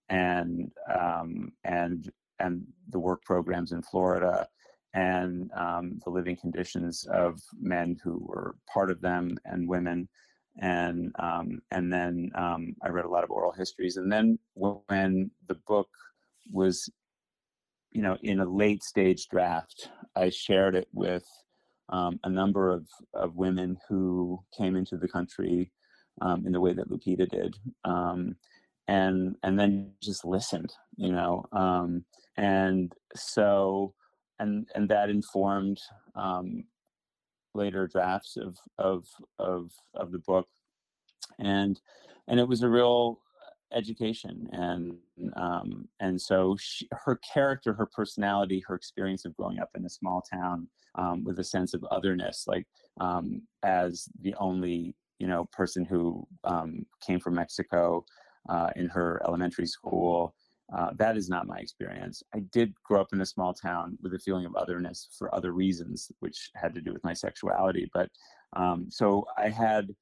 and 0.08 0.70
um, 0.94 1.52
and 1.64 2.10
and 2.40 2.66
the 2.88 2.98
work 2.98 3.22
programs 3.24 3.72
in 3.72 3.82
Florida 3.82 4.48
and 4.94 5.50
um, 5.54 6.00
the 6.04 6.10
living 6.10 6.36
conditions 6.36 7.06
of 7.12 7.40
men 7.60 7.96
who 8.02 8.18
were 8.20 8.56
part 8.72 8.90
of 8.90 9.00
them 9.00 9.38
and 9.44 9.68
women. 9.68 10.08
And 10.60 11.14
um, 11.18 11.60
and 11.70 11.92
then 11.92 12.30
um, 12.34 12.74
I 12.82 12.88
read 12.88 13.04
a 13.04 13.08
lot 13.08 13.24
of 13.24 13.30
oral 13.30 13.52
histories. 13.52 13.96
And 13.96 14.10
then 14.10 14.38
when 14.54 15.30
the 15.46 15.54
book 15.66 15.88
was, 16.50 16.90
you 17.92 18.02
know, 18.02 18.16
in 18.22 18.40
a 18.40 18.44
late 18.44 18.82
stage 18.82 19.28
draft, 19.28 19.88
I 20.16 20.30
shared 20.30 20.74
it 20.74 20.88
with 20.92 21.24
um, 21.88 22.18
a 22.24 22.28
number 22.28 22.70
of, 22.70 22.86
of 23.14 23.36
women 23.36 23.78
who 23.88 24.42
came 24.56 24.76
into 24.76 24.96
the 24.96 25.08
country 25.08 25.70
um, 26.20 26.44
in 26.46 26.52
the 26.52 26.60
way 26.60 26.72
that 26.72 26.90
Lupita 26.90 27.28
did. 27.28 27.56
Um, 27.84 28.36
and 28.88 29.36
and 29.44 29.58
then 29.58 29.92
just 30.02 30.24
listened, 30.24 30.72
you 30.96 31.12
know. 31.12 31.46
And 32.40 32.94
so 33.14 33.92
and 34.38 34.66
and 34.74 34.88
that 34.88 35.10
informed 35.10 35.78
um, 36.16 36.64
later 37.54 37.86
drafts 37.86 38.36
of 38.36 38.56
of 38.78 39.06
of 39.38 39.70
of 39.94 40.10
the 40.10 40.18
book, 40.20 40.48
and 41.38 41.80
and 42.26 42.40
it 42.40 42.48
was 42.48 42.62
a 42.62 42.68
real 42.68 43.20
education 43.72 44.48
and 44.50 44.94
um, 45.36 45.86
and 46.00 46.20
so 46.20 46.56
she, 46.58 46.88
her 46.90 47.20
character 47.32 47.72
her 47.72 47.86
personality 47.86 48.60
her 48.66 48.74
experience 48.74 49.24
of 49.24 49.36
growing 49.36 49.60
up 49.60 49.70
in 49.76 49.84
a 49.84 49.88
small 49.88 50.20
town 50.22 50.66
um, 50.96 51.22
with 51.22 51.38
a 51.38 51.44
sense 51.44 51.72
of 51.72 51.84
otherness 51.92 52.46
like 52.48 52.66
um, 53.00 53.42
as 53.62 54.08
the 54.22 54.34
only 54.40 54.96
you 55.20 55.28
know 55.28 55.44
person 55.52 55.84
who 55.84 56.26
um, 56.42 56.84
came 57.00 57.20
from 57.20 57.36
mexico 57.36 58.04
uh, 58.48 58.70
in 58.74 58.88
her 58.88 59.22
elementary 59.24 59.66
school 59.66 60.34
uh, 60.76 60.90
that 60.96 61.16
is 61.16 61.28
not 61.28 61.46
my 61.46 61.58
experience. 61.58 62.22
I 62.34 62.40
did 62.52 62.74
grow 62.84 63.00
up 63.00 63.12
in 63.12 63.20
a 63.20 63.26
small 63.26 63.52
town 63.52 63.98
with 64.02 64.14
a 64.14 64.18
feeling 64.18 64.46
of 64.46 64.54
otherness 64.54 65.08
for 65.18 65.34
other 65.34 65.52
reasons, 65.52 66.12
which 66.20 66.50
had 66.54 66.74
to 66.74 66.80
do 66.80 66.92
with 66.92 67.02
my 67.02 67.12
sexuality. 67.12 67.90
But 67.92 68.08
um, 68.54 68.86
so 68.90 69.26
I 69.36 69.48
had, 69.48 69.94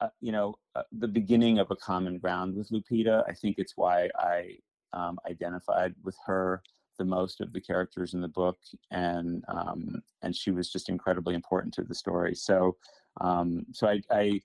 uh, 0.00 0.08
you 0.20 0.32
know, 0.32 0.54
uh, 0.74 0.82
the 0.92 1.08
beginning 1.08 1.58
of 1.58 1.70
a 1.70 1.76
common 1.76 2.18
ground 2.18 2.56
with 2.56 2.70
Lupita. 2.70 3.22
I 3.28 3.34
think 3.34 3.56
it's 3.58 3.74
why 3.76 4.08
I 4.18 4.56
um, 4.92 5.18
identified 5.28 5.94
with 6.02 6.16
her 6.26 6.62
the 6.98 7.04
most 7.04 7.40
of 7.40 7.52
the 7.52 7.60
characters 7.60 8.14
in 8.14 8.20
the 8.20 8.28
book, 8.28 8.56
and 8.90 9.44
um, 9.48 10.02
and 10.22 10.34
she 10.34 10.52
was 10.52 10.70
just 10.70 10.88
incredibly 10.88 11.34
important 11.34 11.74
to 11.74 11.82
the 11.82 11.94
story. 11.94 12.34
So, 12.34 12.76
um, 13.20 13.66
so 13.72 13.88
I, 13.88 14.00
I 14.10 14.40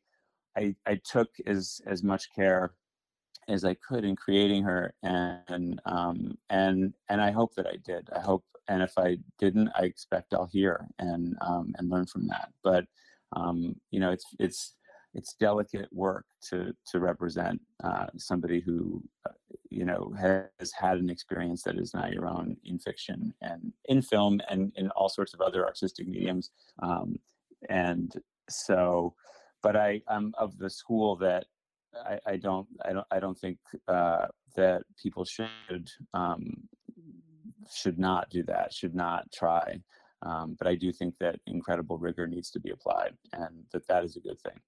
I 0.58 0.76
I 0.86 1.00
took 1.04 1.30
as 1.46 1.80
as 1.86 2.04
much 2.04 2.34
care 2.36 2.74
as 3.50 3.66
I 3.66 3.74
could 3.76 4.06
in 4.06 4.16
creating 4.16 4.64
her, 4.64 4.94
and 5.04 5.82
um, 5.86 6.38
and 6.50 6.94
and 7.10 7.22
I 7.22 7.32
hope 7.32 7.56
that 7.56 7.68
I 7.68 7.78
did. 7.86 8.10
I 8.16 8.20
hope, 8.20 8.44
and 8.68 8.82
if 8.82 8.94
I 8.98 9.18
didn't, 9.40 9.70
I 9.76 9.84
expect 9.84 10.34
I'll 10.34 10.46
hear 10.46 10.88
and 11.00 11.36
um, 11.42 11.74
and 11.78 11.90
learn 11.90 12.06
from 12.06 12.28
that. 12.28 12.52
But 12.64 12.86
um, 13.36 13.76
you 13.92 14.00
know, 14.00 14.12
it's 14.12 14.26
it's 14.40 14.76
it's 15.14 15.34
delicate 15.34 15.90
work 15.92 16.26
to 16.50 16.74
to 16.92 17.00
represent 17.00 17.60
uh, 17.84 18.08
somebody 18.18 18.60
who 18.60 19.04
uh, 19.28 19.34
you 19.70 19.86
know 19.86 20.14
has 20.18 20.72
had 20.72 20.98
an 20.98 21.10
experience 21.10 21.64
that 21.64 21.78
is 21.78 21.94
not 21.94 22.14
your 22.14 22.28
own 22.28 22.56
in 22.66 22.78
fiction 22.78 23.34
and 23.42 23.74
in 23.86 24.02
film 24.02 24.40
and 24.50 24.72
in 24.76 24.90
all 24.92 25.10
sorts 25.10 25.34
of 25.34 25.42
other 25.42 25.66
artistic 25.66 26.08
mediums 26.08 26.52
um, 26.84 27.18
and 27.70 28.14
so 28.50 29.14
but 29.64 29.76
i 29.76 30.02
i'm 30.08 30.34
of 30.38 30.58
the 30.58 30.70
school 30.70 31.16
that 31.16 31.46
i, 32.06 32.20
I 32.26 32.38
don't 32.38 32.68
i 32.86 32.94
don't 32.94 33.08
i 33.12 33.20
don't 33.20 33.38
think 33.38 33.58
uh, 33.88 34.28
that 34.56 34.84
people 35.02 35.26
should 35.26 35.90
um, 36.14 36.54
should 37.72 38.00
not 38.00 38.30
do 38.30 38.44
that 38.44 38.74
should 38.74 38.96
not 38.96 39.32
try 39.34 39.80
um, 40.24 40.56
but 40.58 40.68
i 40.68 40.76
do 40.76 40.92
think 40.92 41.16
that 41.20 41.40
incredible 41.48 41.98
rigor 41.98 42.28
needs 42.28 42.50
to 42.52 42.60
be 42.60 42.72
applied 42.72 43.14
and 43.34 43.64
that 43.72 43.88
that 43.88 44.04
is 44.04 44.16
a 44.16 44.22
good 44.22 44.40
thing 44.42 44.60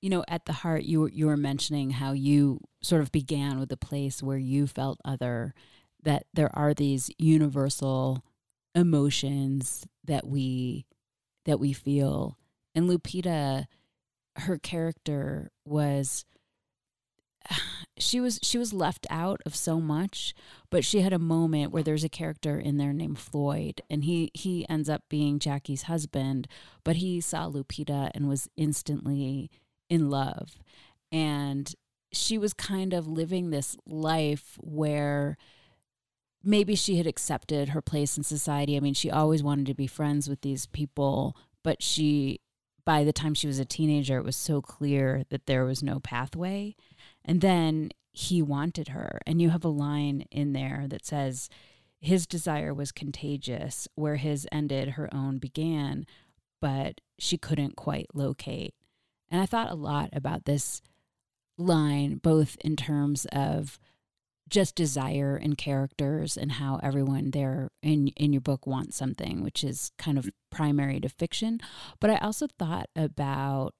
you 0.00 0.08
know, 0.08 0.24
at 0.28 0.46
the 0.46 0.52
heart, 0.52 0.84
you 0.84 1.00
were, 1.00 1.10
you 1.10 1.26
were 1.26 1.36
mentioning 1.36 1.90
how 1.90 2.12
you 2.12 2.60
sort 2.82 3.02
of 3.02 3.12
began 3.12 3.60
with 3.60 3.70
a 3.70 3.76
place 3.76 4.22
where 4.22 4.38
you 4.38 4.66
felt 4.66 4.98
other, 5.04 5.54
that 6.02 6.24
there 6.32 6.50
are 6.56 6.72
these 6.72 7.10
universal 7.18 8.24
emotions 8.74 9.86
that 10.04 10.26
we 10.26 10.86
that 11.44 11.60
we 11.60 11.72
feel. 11.72 12.38
And 12.74 12.88
Lupita, 12.88 13.66
her 14.40 14.58
character 14.58 15.50
was 15.64 16.24
she 17.98 18.20
was 18.20 18.38
she 18.42 18.58
was 18.58 18.72
left 18.72 19.06
out 19.10 19.40
of 19.46 19.54
so 19.54 19.80
much 19.80 20.34
but 20.70 20.84
she 20.84 21.00
had 21.00 21.12
a 21.12 21.18
moment 21.18 21.72
where 21.72 21.82
there's 21.82 22.04
a 22.04 22.08
character 22.08 22.58
in 22.58 22.76
there 22.76 22.92
named 22.92 23.18
Floyd 23.18 23.80
and 23.88 24.04
he 24.04 24.30
he 24.34 24.68
ends 24.68 24.88
up 24.88 25.02
being 25.08 25.38
Jackie's 25.38 25.82
husband 25.82 26.46
but 26.84 26.96
he 26.96 27.20
saw 27.20 27.48
Lupita 27.48 28.10
and 28.14 28.28
was 28.28 28.48
instantly 28.56 29.50
in 29.90 30.08
love. 30.08 30.56
And 31.12 31.74
she 32.12 32.38
was 32.38 32.54
kind 32.54 32.94
of 32.94 33.06
living 33.06 33.50
this 33.50 33.76
life 33.84 34.56
where 34.60 35.36
maybe 36.42 36.74
she 36.74 36.96
had 36.96 37.06
accepted 37.06 37.70
her 37.70 37.82
place 37.82 38.16
in 38.16 38.22
society. 38.22 38.76
I 38.76 38.80
mean, 38.80 38.94
she 38.94 39.10
always 39.10 39.42
wanted 39.42 39.66
to 39.66 39.74
be 39.74 39.86
friends 39.86 40.28
with 40.28 40.40
these 40.40 40.66
people, 40.66 41.36
but 41.62 41.82
she, 41.82 42.40
by 42.84 43.04
the 43.04 43.12
time 43.12 43.34
she 43.34 43.46
was 43.46 43.58
a 43.58 43.64
teenager, 43.64 44.18
it 44.18 44.24
was 44.24 44.36
so 44.36 44.60
clear 44.60 45.24
that 45.30 45.46
there 45.46 45.64
was 45.64 45.82
no 45.82 46.00
pathway. 46.00 46.74
And 47.24 47.40
then 47.40 47.90
he 48.12 48.42
wanted 48.42 48.88
her. 48.88 49.20
And 49.26 49.40
you 49.40 49.50
have 49.50 49.64
a 49.64 49.68
line 49.68 50.26
in 50.30 50.52
there 50.52 50.86
that 50.88 51.06
says, 51.06 51.48
his 52.00 52.26
desire 52.26 52.72
was 52.72 52.92
contagious, 52.92 53.86
where 53.94 54.16
his 54.16 54.48
ended, 54.50 54.90
her 54.90 55.12
own 55.14 55.38
began, 55.38 56.06
but 56.60 57.00
she 57.18 57.36
couldn't 57.36 57.76
quite 57.76 58.06
locate. 58.14 58.74
And 59.30 59.40
I 59.40 59.46
thought 59.46 59.70
a 59.70 59.74
lot 59.74 60.08
about 60.12 60.44
this 60.44 60.80
line, 61.58 62.16
both 62.16 62.56
in 62.62 62.74
terms 62.74 63.26
of 63.32 63.78
just 64.50 64.74
desire 64.74 65.36
and 65.36 65.56
characters 65.56 66.36
and 66.36 66.52
how 66.52 66.78
everyone 66.82 67.30
there 67.30 67.70
in 67.82 68.08
in 68.08 68.32
your 68.32 68.40
book 68.40 68.66
wants 68.66 68.96
something, 68.96 69.42
which 69.42 69.64
is 69.64 69.92
kind 69.98 70.18
of 70.18 70.28
primary 70.50 71.00
to 71.00 71.08
fiction. 71.08 71.60
But 72.00 72.10
I 72.10 72.16
also 72.16 72.46
thought 72.58 72.88
about 72.94 73.74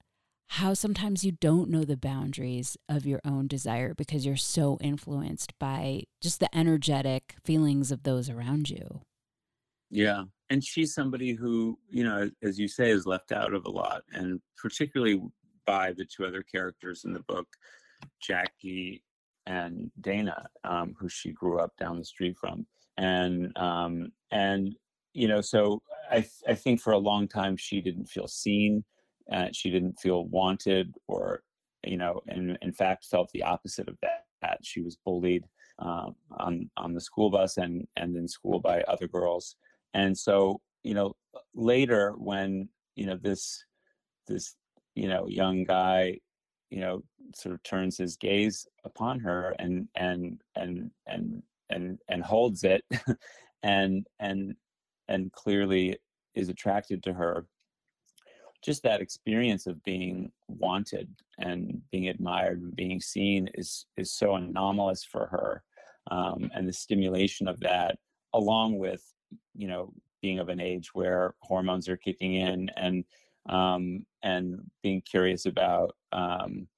how 0.54 0.74
sometimes 0.74 1.22
you 1.22 1.30
don't 1.30 1.70
know 1.70 1.85
the 1.85 1.96
boundaries 1.96 2.76
of 2.88 3.06
your 3.06 3.20
own 3.24 3.46
desire 3.46 3.94
because 3.94 4.26
you're 4.26 4.35
so 4.35 4.78
influenced 4.80 5.56
by 5.61 6.02
just 6.20 6.40
the 6.40 6.56
energetic 6.56 7.37
feelings 7.44 7.92
of 7.92 8.02
those 8.02 8.28
around 8.28 8.68
you. 8.68 9.02
Yeah. 9.90 10.24
And 10.50 10.64
she's 10.64 10.92
somebody 10.92 11.35
who, 11.35 11.78
you 11.88 12.02
know, 12.02 12.30
as 12.42 12.59
you 12.59 12.66
say, 12.66 12.90
is 12.90 13.06
left 13.06 13.30
out 13.30 13.54
of 13.54 13.64
a 13.64 13.70
lot. 13.70 14.02
And 14.12 14.40
particularly 14.56 15.22
by 15.66 15.92
the 15.92 16.04
two 16.04 16.24
other 16.24 16.42
characters 16.42 17.04
in 17.04 17.12
the 17.12 17.20
book, 17.20 17.46
Jackie 18.20 19.04
and 19.50 19.90
Dana, 20.00 20.46
um, 20.62 20.94
who 20.96 21.08
she 21.08 21.32
grew 21.32 21.58
up 21.58 21.76
down 21.76 21.98
the 21.98 22.04
street 22.04 22.36
from, 22.38 22.66
and 22.96 23.56
um, 23.58 24.12
and 24.30 24.74
you 25.12 25.26
know, 25.26 25.40
so 25.40 25.82
I 26.08 26.20
th- 26.20 26.44
I 26.46 26.54
think 26.54 26.80
for 26.80 26.92
a 26.92 26.98
long 26.98 27.26
time 27.26 27.56
she 27.56 27.80
didn't 27.80 28.06
feel 28.06 28.28
seen, 28.28 28.84
uh, 29.32 29.48
she 29.52 29.70
didn't 29.70 29.98
feel 29.98 30.26
wanted, 30.26 30.94
or 31.08 31.42
you 31.84 31.96
know, 31.96 32.20
and 32.28 32.56
in 32.62 32.72
fact 32.72 33.06
felt 33.06 33.30
the 33.32 33.42
opposite 33.42 33.88
of 33.88 33.96
that. 34.02 34.58
she 34.62 34.82
was 34.82 34.96
bullied 35.04 35.44
um, 35.80 36.14
on 36.38 36.70
on 36.76 36.94
the 36.94 37.00
school 37.00 37.28
bus 37.28 37.56
and 37.56 37.88
and 37.96 38.16
in 38.16 38.28
school 38.28 38.60
by 38.60 38.82
other 38.82 39.08
girls, 39.08 39.56
and 39.94 40.16
so 40.16 40.60
you 40.84 40.94
know 40.94 41.16
later 41.54 42.12
when 42.16 42.68
you 42.94 43.06
know 43.06 43.18
this 43.20 43.64
this 44.28 44.54
you 44.94 45.08
know 45.08 45.26
young 45.26 45.64
guy 45.64 46.20
you 46.70 46.80
know 46.80 47.02
sort 47.35 47.54
of 47.54 47.62
turns 47.62 47.98
his 47.98 48.16
gaze 48.16 48.66
upon 48.85 49.20
her 49.20 49.54
and 49.59 49.88
and 49.96 50.40
and 50.56 50.90
and 51.06 51.42
and 51.70 51.98
and 52.09 52.22
holds 52.22 52.64
it 52.64 52.85
and 53.62 54.06
and 54.18 54.54
and 55.09 55.33
clearly 55.33 55.96
is 56.35 56.48
attracted 56.48 57.02
to 57.02 57.12
her. 57.12 57.46
Just 58.62 58.83
that 58.83 59.00
experience 59.00 59.66
of 59.66 59.83
being 59.85 60.30
wanted 60.48 61.09
and 61.38 61.80
being 61.90 62.09
admired 62.09 62.61
and 62.61 62.76
being 62.76 63.00
seen 63.00 63.48
is 63.54 63.87
is 63.96 64.12
so 64.12 64.37
anomalous 64.37 65.04
for 65.04 65.26
her 65.26 65.62
um, 66.11 66.50
and 66.54 66.68
the 66.68 66.72
stimulation 66.72 67.48
of 67.48 67.59
that 67.61 67.98
along 68.35 68.78
with 68.78 69.02
you 69.54 69.66
know 69.66 69.92
being 70.22 70.38
of 70.38 70.50
an 70.50 70.61
age 70.61 70.90
where 70.92 71.35
hormones 71.40 71.88
are 71.88 71.96
kicking 71.96 72.35
in 72.35 72.68
and 72.76 73.04
um, 73.48 74.05
and 74.22 74.61
being 74.83 75.03
curious 75.03 75.46
about, 75.46 75.94
um, 76.12 76.68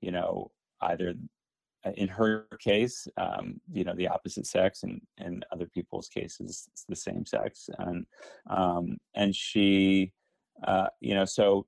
you 0.00 0.10
know, 0.10 0.50
either 0.82 1.14
uh, 1.84 1.92
in 1.96 2.08
her 2.08 2.46
case, 2.58 3.08
um, 3.16 3.60
you 3.72 3.84
know, 3.84 3.94
the 3.94 4.08
opposite 4.08 4.46
sex, 4.46 4.82
and 4.82 5.00
in 5.18 5.42
other 5.52 5.66
people's 5.66 6.08
cases, 6.08 6.68
it's 6.72 6.84
the 6.88 6.96
same 6.96 7.24
sex, 7.24 7.70
and 7.78 8.06
um, 8.48 8.98
and 9.14 9.34
she, 9.34 10.12
uh, 10.66 10.88
you 11.00 11.14
know, 11.14 11.24
so 11.24 11.66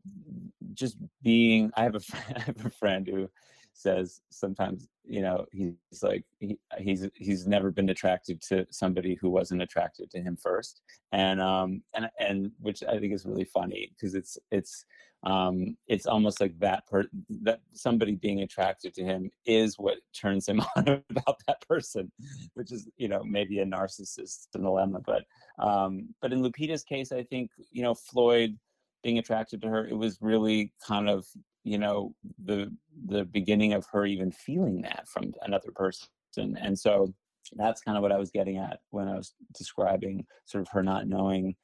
just 0.75 0.97
being, 1.23 1.71
I 1.77 1.85
have 1.85 1.95
a 1.95 2.01
friend, 2.01 2.35
I 2.37 2.41
have 2.41 2.67
a 2.67 2.71
friend 2.71 3.09
who 3.09 3.31
says 3.75 4.21
sometimes 4.31 4.89
you 5.05 5.21
know 5.21 5.47
he's 5.53 5.75
like 6.03 6.25
he, 6.39 6.59
he's 6.79 7.09
he's 7.15 7.47
never 7.47 7.71
been 7.71 7.91
attracted 7.91 8.41
to 8.41 8.67
somebody 8.71 9.15
who 9.21 9.31
wasn't 9.31 9.61
attracted 9.63 10.11
to 10.11 10.21
him 10.21 10.37
first. 10.37 10.83
And 11.13 11.41
um 11.41 11.83
and 11.95 12.09
and 12.19 12.53
which 12.61 12.83
i 12.85 12.99
think 12.99 13.13
is 13.13 13.27
really 13.27 13.45
funny 13.45 13.93
because 13.95 14.15
it's 14.15 14.39
it's 14.51 14.85
um 15.25 15.77
it's 15.87 16.07
almost 16.07 16.41
like 16.41 16.59
that 16.59 16.87
per 16.87 17.05
that 17.43 17.61
somebody 17.73 18.17
being 18.17 18.43
attracted 18.43 18.93
to 18.95 19.05
him 19.05 19.31
is 19.47 19.79
what 19.79 19.99
turns 20.13 20.49
him 20.49 20.61
on 20.77 21.03
about 21.11 21.41
that 21.47 21.67
person 21.69 22.11
which 22.55 22.73
is 22.73 22.89
you 22.97 23.09
know 23.09 23.23
maybe 23.25 23.61
a 23.61 23.67
narcissist 23.67 24.49
dilemma. 24.53 25.01
But 25.05 25.25
um 25.59 26.09
but 26.21 26.33
in 26.33 26.43
lupita's 26.43 26.85
case 26.85 27.13
i 27.13 27.23
think 27.23 27.51
you 27.71 27.83
know 27.83 27.95
floyd 27.95 28.59
being 29.03 29.19
attracted 29.19 29.61
to 29.63 29.69
her 29.69 29.87
it 29.87 29.97
was 29.97 30.19
really 30.21 30.73
kind 30.87 31.09
of 31.09 31.27
you 31.65 31.79
know 31.79 32.15
the 32.45 32.73
the 33.07 33.25
beginning 33.25 33.73
of 33.73 33.87
her 33.93 34.05
even 34.07 34.31
feeling 34.31 34.83
that 34.83 35.09
from 35.09 35.33
another 35.43 35.71
person. 35.75 36.09
And 36.37 36.79
so 36.79 37.13
that's 37.57 37.81
kind 37.83 37.99
of 37.99 38.03
what 38.03 38.13
i 38.13 38.17
was 38.17 38.31
getting 38.31 38.57
at 38.57 38.79
when 38.91 39.09
i 39.09 39.15
was 39.15 39.35
describing 39.53 40.25
sort 40.45 40.63
of 40.63 40.69
her 40.69 40.83
not 40.83 41.09
knowing 41.09 41.55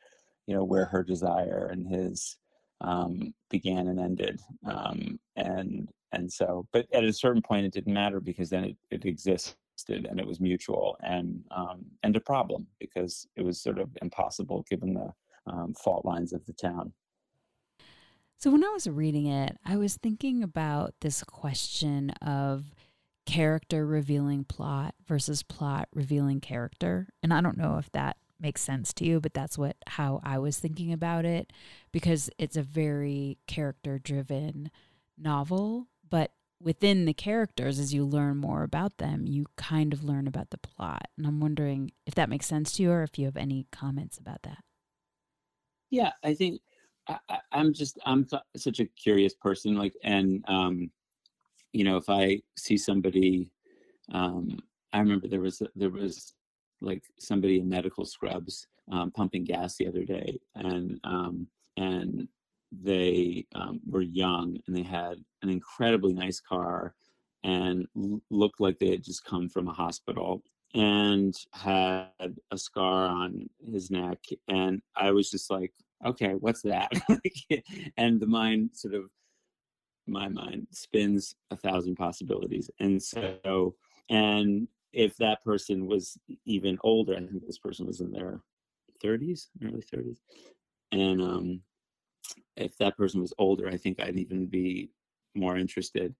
you 0.48 0.54
know 0.54 0.64
where 0.64 0.86
her 0.86 1.04
desire 1.04 1.68
and 1.70 1.86
his 1.86 2.36
um, 2.80 3.34
began 3.50 3.88
and 3.88 4.00
ended. 4.00 4.40
Um, 4.66 5.18
and 5.36 5.88
and 6.12 6.32
so 6.32 6.66
but 6.72 6.86
at 6.92 7.04
a 7.04 7.12
certain 7.12 7.42
point 7.42 7.66
it 7.66 7.72
didn't 7.72 7.92
matter 7.92 8.18
because 8.18 8.48
then 8.48 8.64
it, 8.64 8.76
it 8.90 9.04
existed 9.04 9.54
and 9.86 10.18
it 10.18 10.26
was 10.26 10.40
mutual 10.40 10.96
and 11.02 11.44
um, 11.50 11.84
and 12.02 12.16
a 12.16 12.20
problem 12.20 12.66
because 12.80 13.26
it 13.36 13.42
was 13.42 13.60
sort 13.60 13.78
of 13.78 13.90
impossible 14.00 14.64
given 14.70 14.94
the 14.94 15.12
um, 15.46 15.74
fault 15.74 16.04
lines 16.04 16.32
of 16.32 16.44
the 16.46 16.52
town 16.54 16.92
so 18.38 18.50
when 18.50 18.64
I 18.64 18.68
was 18.68 18.88
reading 18.88 19.26
it, 19.26 19.56
I 19.64 19.76
was 19.76 19.96
thinking 19.96 20.42
about 20.42 20.94
this 21.00 21.24
question 21.24 22.10
of 22.22 22.66
character 23.26 23.84
revealing 23.84 24.44
plot 24.44 24.94
versus 25.06 25.42
plot 25.42 25.88
revealing 25.92 26.40
character. 26.40 27.08
And 27.22 27.34
I 27.34 27.40
don't 27.40 27.58
know 27.58 27.78
if 27.78 27.90
that 27.92 28.16
makes 28.40 28.62
sense 28.62 28.92
to 28.94 29.04
you, 29.04 29.20
but 29.20 29.34
that's 29.34 29.58
what 29.58 29.76
how 29.88 30.20
I 30.22 30.38
was 30.38 30.58
thinking 30.58 30.92
about 30.92 31.24
it 31.24 31.52
because 31.92 32.30
it's 32.38 32.56
a 32.56 32.62
very 32.62 33.38
character 33.46 33.98
driven 33.98 34.70
novel, 35.18 35.88
but 36.08 36.32
within 36.60 37.04
the 37.04 37.12
characters 37.12 37.78
as 37.78 37.92
you 37.92 38.04
learn 38.04 38.36
more 38.36 38.62
about 38.62 38.98
them, 38.98 39.26
you 39.26 39.46
kind 39.56 39.92
of 39.92 40.04
learn 40.04 40.26
about 40.26 40.50
the 40.50 40.58
plot. 40.58 41.08
And 41.16 41.26
I'm 41.26 41.40
wondering 41.40 41.92
if 42.06 42.14
that 42.14 42.30
makes 42.30 42.46
sense 42.46 42.72
to 42.72 42.82
you 42.82 42.90
or 42.92 43.02
if 43.02 43.18
you 43.18 43.26
have 43.26 43.36
any 43.36 43.66
comments 43.72 44.18
about 44.18 44.42
that. 44.42 44.62
Yeah, 45.90 46.12
I 46.22 46.34
think 46.34 46.60
I, 47.08 47.38
am 47.52 47.72
just 47.72 47.98
I'm 48.04 48.26
such 48.56 48.80
a 48.80 48.86
curious 48.86 49.34
person, 49.34 49.76
like, 49.76 49.94
and 50.02 50.44
um, 50.48 50.90
you 51.72 51.84
know, 51.84 51.96
if 51.96 52.08
I 52.08 52.40
see 52.56 52.76
somebody 52.76 53.50
um, 54.12 54.58
I 54.92 54.98
remember 55.00 55.28
there 55.28 55.40
was 55.40 55.62
there 55.76 55.90
was 55.90 56.34
like 56.80 57.02
somebody 57.18 57.58
in 57.58 57.68
medical 57.68 58.04
scrubs 58.04 58.66
um, 58.90 59.10
pumping 59.10 59.44
gas 59.44 59.76
the 59.76 59.88
other 59.88 60.04
day, 60.04 60.38
and 60.54 60.98
um, 61.04 61.46
and 61.76 62.28
they 62.70 63.46
um, 63.54 63.80
were 63.86 64.02
young 64.02 64.58
and 64.66 64.76
they 64.76 64.82
had 64.82 65.16
an 65.42 65.48
incredibly 65.48 66.12
nice 66.12 66.40
car 66.40 66.94
and 67.44 67.86
l- 67.96 68.20
looked 68.30 68.60
like 68.60 68.78
they 68.78 68.90
had 68.90 69.02
just 69.02 69.24
come 69.24 69.48
from 69.48 69.68
a 69.68 69.72
hospital 69.72 70.42
and 70.74 71.34
had 71.54 72.36
a 72.50 72.58
scar 72.58 73.06
on 73.06 73.48
his 73.72 73.90
neck 73.90 74.18
and 74.48 74.82
i 74.96 75.10
was 75.10 75.30
just 75.30 75.50
like 75.50 75.72
okay 76.06 76.34
what's 76.34 76.62
that 76.62 76.90
and 77.96 78.20
the 78.20 78.26
mind 78.26 78.70
sort 78.72 78.94
of 78.94 79.04
my 80.06 80.28
mind 80.28 80.66
spins 80.70 81.34
a 81.50 81.56
thousand 81.56 81.94
possibilities 81.96 82.70
and 82.80 83.02
so 83.02 83.74
and 84.10 84.68
if 84.92 85.16
that 85.16 85.42
person 85.44 85.86
was 85.86 86.16
even 86.46 86.78
older 86.82 87.14
i 87.14 87.18
think 87.18 87.44
this 87.46 87.58
person 87.58 87.86
was 87.86 88.00
in 88.00 88.10
their 88.10 88.40
30s 89.04 89.48
early 89.62 89.82
30s 89.82 90.18
and 90.92 91.20
um 91.20 91.60
if 92.58 92.76
that 92.78 92.96
person 92.96 93.20
was 93.20 93.32
older, 93.38 93.68
I 93.68 93.76
think 93.76 94.00
I'd 94.00 94.18
even 94.18 94.46
be 94.46 94.90
more 95.34 95.56
interested. 95.56 96.14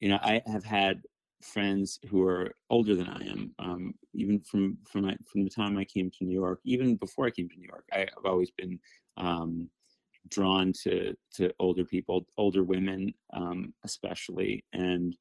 You 0.00 0.10
know, 0.10 0.18
I 0.22 0.42
have 0.46 0.64
had 0.64 1.02
friends 1.46 1.98
who 2.08 2.22
are 2.22 2.52
older 2.70 2.94
than 2.94 3.08
I 3.08 3.24
am, 3.26 3.54
um, 3.58 3.94
even 4.14 4.40
from 4.40 4.78
from 4.90 5.02
my, 5.02 5.16
from 5.26 5.44
the 5.44 5.50
time 5.50 5.76
I 5.76 5.84
came 5.84 6.10
to 6.10 6.24
New 6.24 6.34
York, 6.34 6.60
even 6.64 6.96
before 6.96 7.26
I 7.26 7.30
came 7.30 7.48
to 7.48 7.58
New 7.58 7.68
York. 7.68 7.84
I, 7.92 8.00
have 8.00 8.24
always 8.24 8.50
been 8.50 8.78
um, 9.16 9.70
drawn 10.28 10.72
to 10.84 11.14
to 11.34 11.52
older 11.58 11.84
people, 11.84 12.26
older 12.36 12.62
women, 12.62 13.14
um, 13.32 13.72
especially, 13.84 14.64
and 14.72 15.16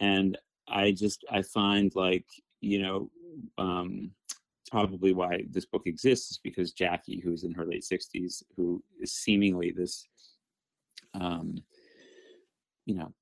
and 0.00 0.38
I 0.68 0.92
just 0.92 1.24
I 1.30 1.42
find 1.42 1.92
like 1.94 2.26
you 2.60 2.82
know 2.82 3.10
um, 3.58 4.10
probably 4.70 5.12
why 5.12 5.44
this 5.50 5.66
book 5.66 5.82
exists 5.86 6.32
is 6.32 6.38
because 6.42 6.72
Jackie, 6.72 7.20
who's 7.20 7.44
in 7.44 7.52
her 7.52 7.64
late 7.64 7.84
60s, 7.84 8.42
who 8.56 8.82
is 9.00 9.12
seemingly 9.12 9.70
this, 9.70 10.06
um, 11.14 11.56
you 12.86 12.94
know, 12.94 13.12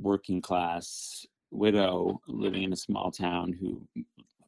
working 0.00 0.40
class 0.40 1.26
widow 1.56 2.20
living 2.26 2.62
in 2.62 2.72
a 2.72 2.76
small 2.76 3.10
town 3.10 3.52
who, 3.52 3.82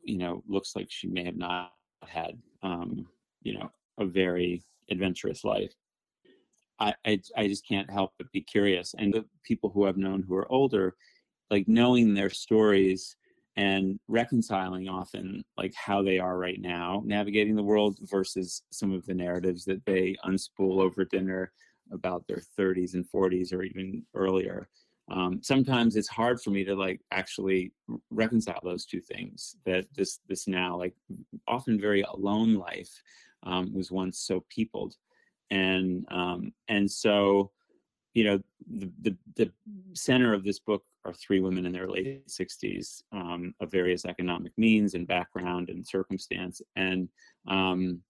you 0.03 0.19
know, 0.19 0.43
looks 0.49 0.75
like 0.77 0.89
she 0.91 1.09
may 1.09 1.25
have 1.25 1.37
not 1.37 1.73
had, 2.07 2.39
um, 2.63 3.07
you 3.43 3.59
know, 3.59 3.71
a 3.99 4.05
very 4.05 4.63
adventurous 4.91 5.45
life. 5.45 5.73
I, 6.81 6.95
I, 7.05 7.21
I 7.37 7.49
just 7.49 7.67
can't 7.67 7.91
help 7.91 8.13
but 8.19 8.31
be 8.33 8.41
curious. 8.41 8.95
And 8.99 9.13
the 9.13 9.25
people 9.45 9.71
who 9.71 9.87
I've 9.87 9.97
known 9.97 10.23
who 10.23 10.37
are 10.37 10.51
older, 10.51 10.95
like 11.51 11.67
knowing 11.67 12.15
their 12.15 12.31
stories 12.31 13.17
and 13.57 13.99
reconciling 14.07 14.89
often 14.89 15.45
like 15.57 15.75
how 15.75 16.01
they 16.03 16.19
are 16.19 16.39
right 16.39 16.61
now 16.61 17.03
navigating 17.05 17.57
the 17.57 17.63
world 17.63 17.99
versus 18.03 18.63
some 18.71 18.93
of 18.93 19.05
the 19.07 19.15
narratives 19.15 19.65
that 19.65 19.85
they 19.85 20.17
unspool 20.25 20.81
over 20.81 21.05
dinner 21.05 21.51
about 21.91 22.25
their 22.29 22.41
30s 22.57 22.95
and 22.95 23.05
40s 23.11 23.53
or 23.53 23.63
even 23.65 24.05
earlier 24.15 24.69
um, 25.11 25.41
sometimes 25.43 25.97
it's 25.97 26.09
hard 26.09 26.41
for 26.41 26.51
me 26.51 26.65
to 26.65 26.75
like 26.75 27.01
actually 27.11 27.73
reconcile 28.11 28.61
those 28.63 28.85
two 28.85 29.01
things 29.01 29.57
that 29.65 29.87
this 29.95 30.21
this 30.29 30.47
now 30.47 30.77
like 30.77 30.95
often 31.47 31.81
very 31.81 32.03
alone 32.03 32.55
life 32.55 32.91
um, 33.45 33.73
was 33.73 33.91
once 33.91 34.19
so 34.19 34.45
peopled. 34.49 34.95
And 35.51 36.05
um, 36.11 36.53
and 36.69 36.91
so 36.91 37.51
you 38.15 38.25
know 38.25 38.41
the, 38.71 38.91
the, 39.03 39.17
the 39.37 39.53
center 39.95 40.35
of 40.35 40.45
this 40.45 40.59
book 40.59 40.83
are 41.05 41.13
three 41.15 41.41
women 41.41 41.65
in 41.65 41.73
their 41.73 41.89
late 41.89 42.27
60s 42.27 43.03
um, 43.13 43.55
of 43.61 43.71
various 43.71 44.05
economic 44.05 44.53
means 44.59 44.95
and 44.95 45.07
background 45.07 45.71
and 45.71 45.87
circumstance. 45.87 46.61
And 46.77 47.09
um, 47.47 48.03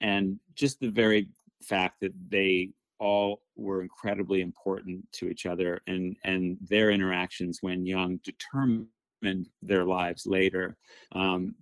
and 0.00 0.40
just 0.54 0.80
the 0.80 0.90
very 0.90 1.28
fact 1.62 2.00
that 2.00 2.12
they 2.28 2.70
all 3.00 3.42
were 3.56 3.82
incredibly 3.82 4.40
important 4.42 5.04
to 5.12 5.28
each 5.28 5.46
other 5.46 5.80
and 5.86 6.16
and 6.24 6.58
their 6.60 6.90
interactions 6.90 7.58
when 7.62 7.86
young 7.86 8.20
determined 8.22 9.48
their 9.62 9.84
lives 9.84 10.26
later 10.26 10.76
um, 11.12 11.54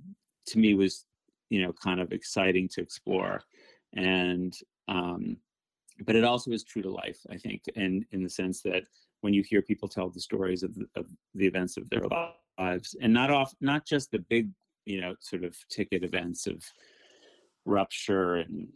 to 0.47 0.59
me 0.59 0.75
was 0.75 1.05
you 1.51 1.63
know 1.63 1.73
kind 1.73 2.01
of 2.01 2.13
exciting 2.13 2.69
to 2.69 2.81
explore. 2.81 3.43
And 3.95 4.55
um, 4.89 5.39
but 6.05 6.17
it 6.17 6.25
also 6.25 6.51
is 6.53 6.65
true 6.65 6.83
to 6.83 6.91
life, 6.91 7.19
I 7.31 7.37
think, 7.37 7.63
and 7.77 8.05
in 8.13 8.23
the 8.23 8.31
sense 8.31 8.63
that 8.63 8.85
when 9.21 9.35
you 9.35 9.43
hear 9.43 9.63
people 9.63 9.89
tell 9.89 10.09
the 10.09 10.21
stories 10.21 10.63
of 10.63 10.75
the, 10.75 10.87
of 10.95 11.07
the 11.35 11.47
events 11.47 11.77
of 11.77 11.91
their 11.91 12.05
lives, 12.59 12.95
and 13.01 13.13
not 13.13 13.31
off, 13.31 13.53
not 13.61 13.85
just 13.85 14.13
the 14.13 14.21
big, 14.21 14.49
you 14.85 15.01
know, 15.01 15.15
sort 15.21 15.43
of 15.43 15.57
ticket 15.69 16.05
events 16.05 16.47
of 16.47 16.63
rupture 17.65 18.37
and 18.37 18.69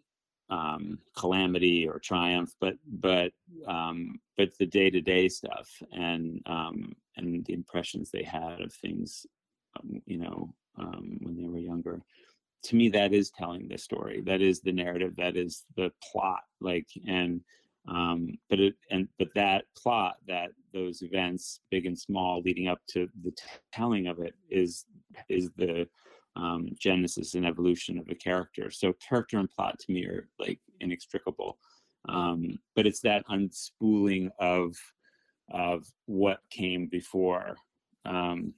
um, 0.53 0.99
calamity 1.17 1.89
or 1.89 1.99
triumph, 1.99 2.55
but 2.61 2.75
but 2.87 3.33
um, 3.67 4.21
but 4.37 4.51
the 4.59 4.67
day 4.67 4.91
to 4.91 5.01
day 5.01 5.29
stuff 5.29 5.69
and 5.93 6.43
um, 6.47 6.93
and 7.17 7.45
the 7.47 7.55
impressions 7.55 8.11
they 8.11 8.23
had 8.23 8.61
of 8.61 8.73
things, 8.73 9.27
um, 9.79 10.03
you 10.05 10.19
know, 10.19 10.55
um, 10.79 11.19
when 11.23 11.37
they 11.37 11.49
were 11.49 11.59
younger. 11.59 12.03
To 12.65 12.77
me 12.77 12.91
that 12.91 13.13
is 13.13 13.31
telling 13.31 13.67
the 13.67 13.79
story. 13.79 14.21
That 14.21 14.43
is 14.43 14.61
the 14.61 14.73
narrative. 14.73 15.15
That 15.17 15.37
is 15.37 15.65
the 15.77 15.91
plot 16.13 16.43
like 16.61 16.89
and 17.09 17.41
um 17.89 18.39
but 18.49 18.61
it 18.61 18.75
and 18.93 19.09
but 19.19 19.27
that 19.35 19.65
plot 19.77 20.15
that 20.29 20.51
those 20.73 21.03
events 21.03 21.59
big 21.69 21.85
and 21.85 21.99
small 21.99 22.41
leading 22.41 22.69
up 22.69 22.79
to 22.87 23.09
the 23.25 23.33
t- 23.33 23.43
telling 23.73 24.07
of 24.07 24.21
it 24.21 24.35
is 24.49 24.85
is 25.29 25.51
the 25.57 25.89
um 26.37 26.69
genesis 26.79 27.35
and 27.35 27.47
evolution 27.47 27.99
of 27.99 28.09
a 28.09 28.15
character. 28.15 28.71
So 28.71 28.95
character 29.07 29.39
and 29.39 29.51
plot 29.51 29.79
to 29.81 29.93
me 29.93 30.05
are 30.07 30.29
like 30.39 30.59
inextricable. 30.81 31.59
Um 32.09 32.59
but 32.75 32.87
it's 32.87 33.01
that 33.01 33.27
unspooling 33.29 34.31
of 34.39 34.75
of 35.51 35.85
what 36.07 36.39
came 36.51 36.87
before 36.87 37.57
um 38.07 38.55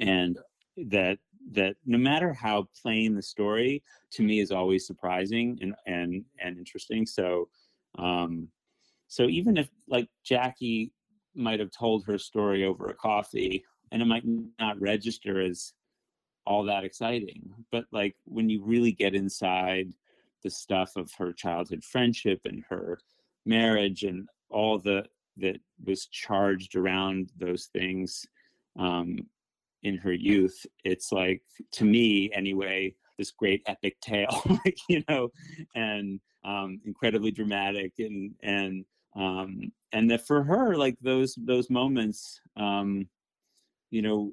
and 0.00 0.38
that 0.76 1.18
that 1.52 1.76
no 1.84 1.98
matter 1.98 2.32
how 2.32 2.66
plain 2.82 3.14
the 3.14 3.22
story 3.22 3.82
to 4.10 4.22
me 4.22 4.40
is 4.40 4.50
always 4.50 4.86
surprising 4.86 5.58
and 5.60 5.74
and 5.86 6.24
and 6.40 6.58
interesting. 6.58 7.06
So 7.06 7.48
um 7.98 8.48
so 9.08 9.28
even 9.28 9.56
if 9.56 9.68
like 9.86 10.08
jackie 10.24 10.90
might 11.34 11.60
have 11.60 11.70
told 11.70 12.04
her 12.04 12.18
story 12.18 12.64
over 12.64 12.86
a 12.86 12.94
coffee 12.94 13.64
and 13.92 14.02
it 14.02 14.06
might 14.06 14.24
not 14.58 14.80
register 14.80 15.40
as 15.40 15.72
all 16.46 16.64
that 16.64 16.84
exciting 16.84 17.42
but 17.72 17.84
like 17.92 18.16
when 18.24 18.48
you 18.48 18.62
really 18.62 18.92
get 18.92 19.14
inside 19.14 19.92
the 20.42 20.50
stuff 20.50 20.96
of 20.96 21.10
her 21.16 21.32
childhood 21.32 21.82
friendship 21.82 22.40
and 22.44 22.62
her 22.68 22.98
marriage 23.46 24.04
and 24.04 24.28
all 24.50 24.78
the 24.78 25.04
that 25.36 25.56
was 25.84 26.06
charged 26.06 26.76
around 26.76 27.32
those 27.36 27.66
things 27.66 28.24
um, 28.78 29.18
in 29.82 29.96
her 29.96 30.12
youth 30.12 30.64
it's 30.84 31.12
like 31.12 31.42
to 31.72 31.84
me 31.84 32.30
anyway 32.32 32.94
this 33.18 33.30
great 33.30 33.62
epic 33.66 34.00
tale 34.00 34.42
like 34.64 34.78
you 34.88 35.02
know 35.08 35.28
and 35.74 36.20
um 36.44 36.80
incredibly 36.84 37.30
dramatic 37.30 37.92
and 37.98 38.34
and 38.42 38.84
um 39.16 39.72
and 39.92 40.10
that 40.10 40.26
for 40.26 40.42
her 40.42 40.74
like 40.76 40.96
those 41.00 41.34
those 41.44 41.70
moments 41.70 42.40
um 42.56 43.06
you 43.90 44.02
know 44.02 44.32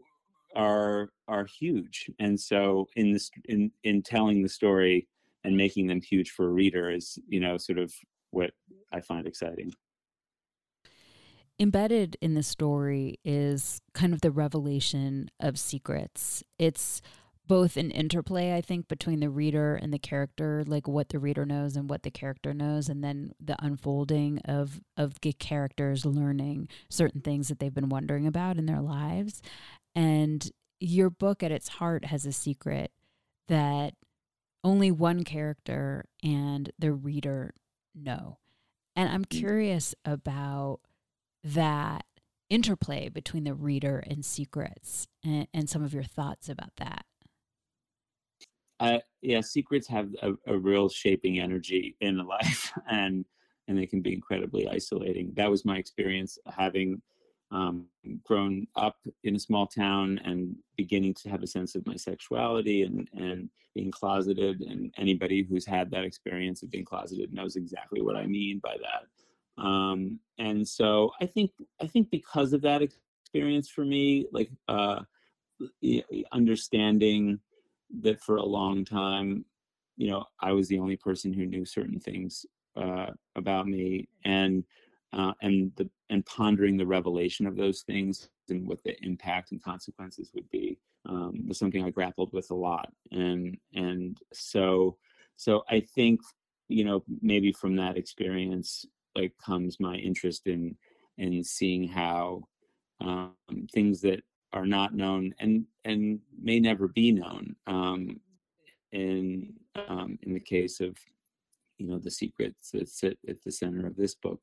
are 0.55 1.09
are 1.27 1.45
huge 1.45 2.09
and 2.19 2.39
so 2.39 2.87
in 2.95 3.13
this 3.13 3.29
in 3.45 3.71
in 3.83 4.01
telling 4.01 4.41
the 4.41 4.49
story 4.49 5.07
and 5.43 5.55
making 5.55 5.87
them 5.87 6.01
huge 6.01 6.31
for 6.31 6.47
a 6.47 6.51
reader 6.51 6.91
is 6.91 7.17
you 7.27 7.39
know 7.39 7.57
sort 7.57 7.79
of 7.79 7.93
what 8.31 8.51
i 8.91 8.99
find 8.99 9.27
exciting 9.27 9.71
embedded 11.61 12.17
in 12.21 12.33
the 12.33 12.43
story 12.43 13.19
is 13.23 13.81
kind 13.93 14.13
of 14.13 14.21
the 14.21 14.31
revelation 14.31 15.29
of 15.39 15.59
secrets. 15.59 16.43
It's 16.57 17.03
both 17.47 17.77
an 17.77 17.91
interplay, 17.91 18.55
I 18.55 18.61
think, 18.61 18.87
between 18.87 19.19
the 19.19 19.29
reader 19.29 19.75
and 19.75 19.93
the 19.93 19.99
character, 19.99 20.63
like 20.65 20.87
what 20.87 21.09
the 21.09 21.19
reader 21.19 21.45
knows 21.45 21.75
and 21.75 21.89
what 21.89 22.03
the 22.03 22.09
character 22.09 22.53
knows, 22.53 22.89
and 22.89 23.03
then 23.03 23.33
the 23.39 23.57
unfolding 23.63 24.39
of 24.45 24.81
of 24.97 25.19
the 25.21 25.33
characters 25.33 26.05
learning 26.05 26.69
certain 26.89 27.21
things 27.21 27.49
that 27.49 27.59
they've 27.59 27.73
been 27.73 27.89
wondering 27.89 28.25
about 28.25 28.57
in 28.57 28.65
their 28.65 28.81
lives. 28.81 29.41
And 29.95 30.49
your 30.79 31.09
book 31.09 31.43
at 31.43 31.51
its 31.51 31.69
heart 31.69 32.05
has 32.05 32.25
a 32.25 32.31
secret 32.31 32.91
that 33.47 33.93
only 34.63 34.91
one 34.91 35.23
character 35.23 36.05
and 36.23 36.71
the 36.77 36.93
reader 36.93 37.53
know. 37.95 38.37
And 38.95 39.09
I'm 39.09 39.25
mm. 39.25 39.29
curious 39.29 39.95
about 40.05 40.79
that 41.43 42.05
interplay 42.49 43.09
between 43.09 43.45
the 43.45 43.53
reader 43.53 44.03
and 44.05 44.25
secrets 44.25 45.07
and, 45.23 45.47
and 45.53 45.69
some 45.69 45.83
of 45.83 45.93
your 45.93 46.03
thoughts 46.03 46.49
about 46.49 46.75
that. 46.77 47.05
Uh, 48.79 48.99
yeah, 49.21 49.41
secrets 49.41 49.87
have 49.87 50.09
a, 50.23 50.33
a, 50.47 50.57
real 50.57 50.89
shaping 50.89 51.39
energy 51.39 51.95
in 52.01 52.17
life, 52.27 52.71
and 52.89 53.25
and 53.67 53.77
they 53.77 53.85
can 53.85 54.01
be 54.01 54.11
incredibly 54.11 54.67
isolating. 54.67 55.31
That 55.35 55.51
was 55.51 55.63
my 55.63 55.77
experience 55.77 56.39
having 56.47 56.99
um, 57.51 57.85
grown 58.23 58.65
up 58.75 58.97
in 59.23 59.35
a 59.35 59.39
small 59.39 59.67
town 59.67 60.19
and 60.23 60.55
beginning 60.77 61.13
to 61.15 61.29
have 61.29 61.43
a 61.43 61.47
sense 61.47 61.75
of 61.75 61.85
my 61.85 61.95
sexuality 61.95 62.83
and 62.83 63.07
and 63.13 63.49
being 63.73 63.91
closeted 63.91 64.61
and 64.61 64.93
anybody 64.97 65.43
who's 65.43 65.65
had 65.65 65.89
that 65.91 66.03
experience 66.03 66.61
of 66.61 66.69
being 66.71 66.85
closeted 66.85 67.33
knows 67.33 67.55
exactly 67.55 68.01
what 68.01 68.17
I 68.17 68.25
mean 68.25 68.59
by 68.61 68.75
that. 68.77 69.63
Um, 69.63 70.19
and 70.37 70.67
so 70.67 71.11
I 71.21 71.25
think 71.25 71.51
I 71.81 71.87
think 71.87 72.09
because 72.09 72.53
of 72.53 72.61
that 72.61 72.81
experience 72.81 73.69
for 73.69 73.85
me, 73.85 74.27
like 74.31 74.49
uh, 74.67 75.01
understanding 76.31 77.39
that 78.01 78.21
for 78.21 78.37
a 78.37 78.45
long 78.45 78.83
time, 78.83 79.45
you 79.97 80.09
know, 80.09 80.25
I 80.39 80.51
was 80.53 80.67
the 80.67 80.79
only 80.79 80.97
person 80.97 81.33
who 81.33 81.45
knew 81.45 81.65
certain 81.65 81.99
things 81.99 82.45
uh, 82.75 83.07
about 83.35 83.67
me, 83.67 84.07
and 84.25 84.63
uh, 85.13 85.33
and 85.41 85.71
the 85.75 85.89
and 86.09 86.25
pondering 86.25 86.77
the 86.77 86.85
revelation 86.85 87.45
of 87.47 87.55
those 87.55 87.81
things 87.81 88.29
and 88.49 88.67
what 88.67 88.83
the 88.83 88.95
impact 89.03 89.51
and 89.51 89.63
consequences 89.63 90.31
would 90.33 90.49
be 90.49 90.77
um, 91.07 91.47
was 91.47 91.57
something 91.57 91.83
I 91.83 91.89
grappled 91.89 92.31
with 92.33 92.51
a 92.51 92.55
lot, 92.55 92.91
and 93.11 93.57
and 93.73 94.17
so 94.31 94.97
so 95.35 95.63
I 95.69 95.81
think 95.81 96.21
you 96.67 96.83
know 96.83 97.03
maybe 97.21 97.51
from 97.51 97.75
that 97.77 97.97
experience 97.97 98.85
like 99.15 99.33
comes 99.43 99.79
my 99.79 99.95
interest 99.95 100.47
in 100.47 100.75
in 101.17 101.43
seeing 101.43 101.87
how 101.87 102.43
um, 103.01 103.35
things 103.73 104.01
that 104.01 104.21
are 104.53 104.65
not 104.65 104.93
known 104.93 105.33
and 105.39 105.65
and 105.85 106.19
may 106.41 106.59
never 106.59 106.87
be 106.87 107.11
known 107.11 107.55
um, 107.67 108.19
in 108.91 109.53
um, 109.87 110.17
in 110.23 110.33
the 110.33 110.39
case 110.39 110.79
of 110.79 110.95
you 111.77 111.87
know 111.87 111.97
the 111.97 112.11
secrets 112.11 112.71
that 112.71 112.87
sit 112.87 113.17
at 113.27 113.41
the 113.43 113.51
center 113.51 113.87
of 113.87 113.95
this 113.95 114.15
book 114.15 114.39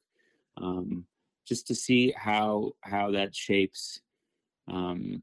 um, 0.60 1.04
just 1.46 1.66
to 1.66 1.74
see 1.74 2.12
how 2.16 2.72
how 2.82 3.10
that 3.10 3.34
shapes 3.34 4.00
um, 4.70 5.22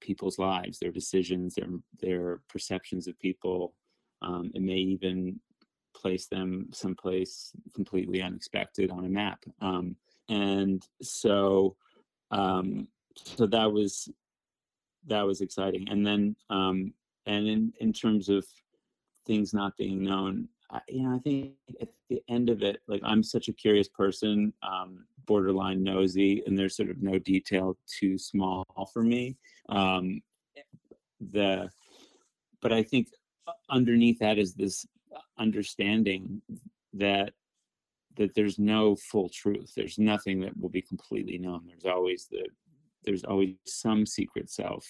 people's 0.00 0.38
lives 0.38 0.78
their 0.78 0.92
decisions 0.92 1.54
their 1.54 1.68
their 2.00 2.40
perceptions 2.48 3.06
of 3.06 3.18
people 3.18 3.74
um, 4.22 4.50
it 4.54 4.62
may 4.62 4.74
even 4.74 5.38
place 5.94 6.26
them 6.26 6.68
someplace 6.72 7.52
completely 7.74 8.20
unexpected 8.22 8.90
on 8.90 9.04
a 9.04 9.08
map 9.08 9.44
um, 9.60 9.96
and 10.28 10.86
so 11.00 11.76
um, 12.30 12.88
so 13.24 13.46
that 13.46 13.70
was 13.70 14.08
that 15.06 15.22
was 15.22 15.40
exciting. 15.40 15.88
And 15.88 16.06
then, 16.06 16.36
um, 16.50 16.92
and 17.26 17.48
in, 17.48 17.72
in 17.80 17.92
terms 17.92 18.28
of 18.28 18.44
things 19.26 19.54
not 19.54 19.76
being 19.76 20.02
known, 20.02 20.48
I, 20.70 20.80
you 20.88 21.02
know, 21.02 21.14
I 21.14 21.18
think 21.18 21.52
at 21.80 21.88
the 22.08 22.22
end 22.28 22.50
of 22.50 22.62
it, 22.62 22.78
like 22.88 23.00
I'm 23.04 23.22
such 23.22 23.48
a 23.48 23.52
curious 23.52 23.88
person, 23.88 24.52
um, 24.62 25.06
borderline 25.26 25.82
nosy, 25.82 26.42
and 26.46 26.58
there's 26.58 26.76
sort 26.76 26.90
of 26.90 27.02
no 27.02 27.18
detail 27.18 27.76
too 27.86 28.18
small 28.18 28.64
for 28.92 29.02
me. 29.02 29.36
Um, 29.68 30.20
the, 31.32 31.70
but 32.60 32.72
I 32.72 32.82
think 32.82 33.08
underneath 33.70 34.18
that 34.20 34.38
is 34.38 34.54
this 34.54 34.86
understanding 35.38 36.42
that 36.94 37.32
that 38.16 38.34
there's 38.34 38.58
no 38.58 38.96
full 38.96 39.28
truth. 39.28 39.72
There's 39.76 39.98
nothing 39.98 40.40
that 40.40 40.58
will 40.58 40.70
be 40.70 40.80
completely 40.80 41.36
known. 41.36 41.66
There's 41.66 41.84
always 41.84 42.26
the 42.30 42.46
there's 43.04 43.24
always 43.24 43.54
some 43.66 44.04
secret 44.04 44.50
self 44.50 44.86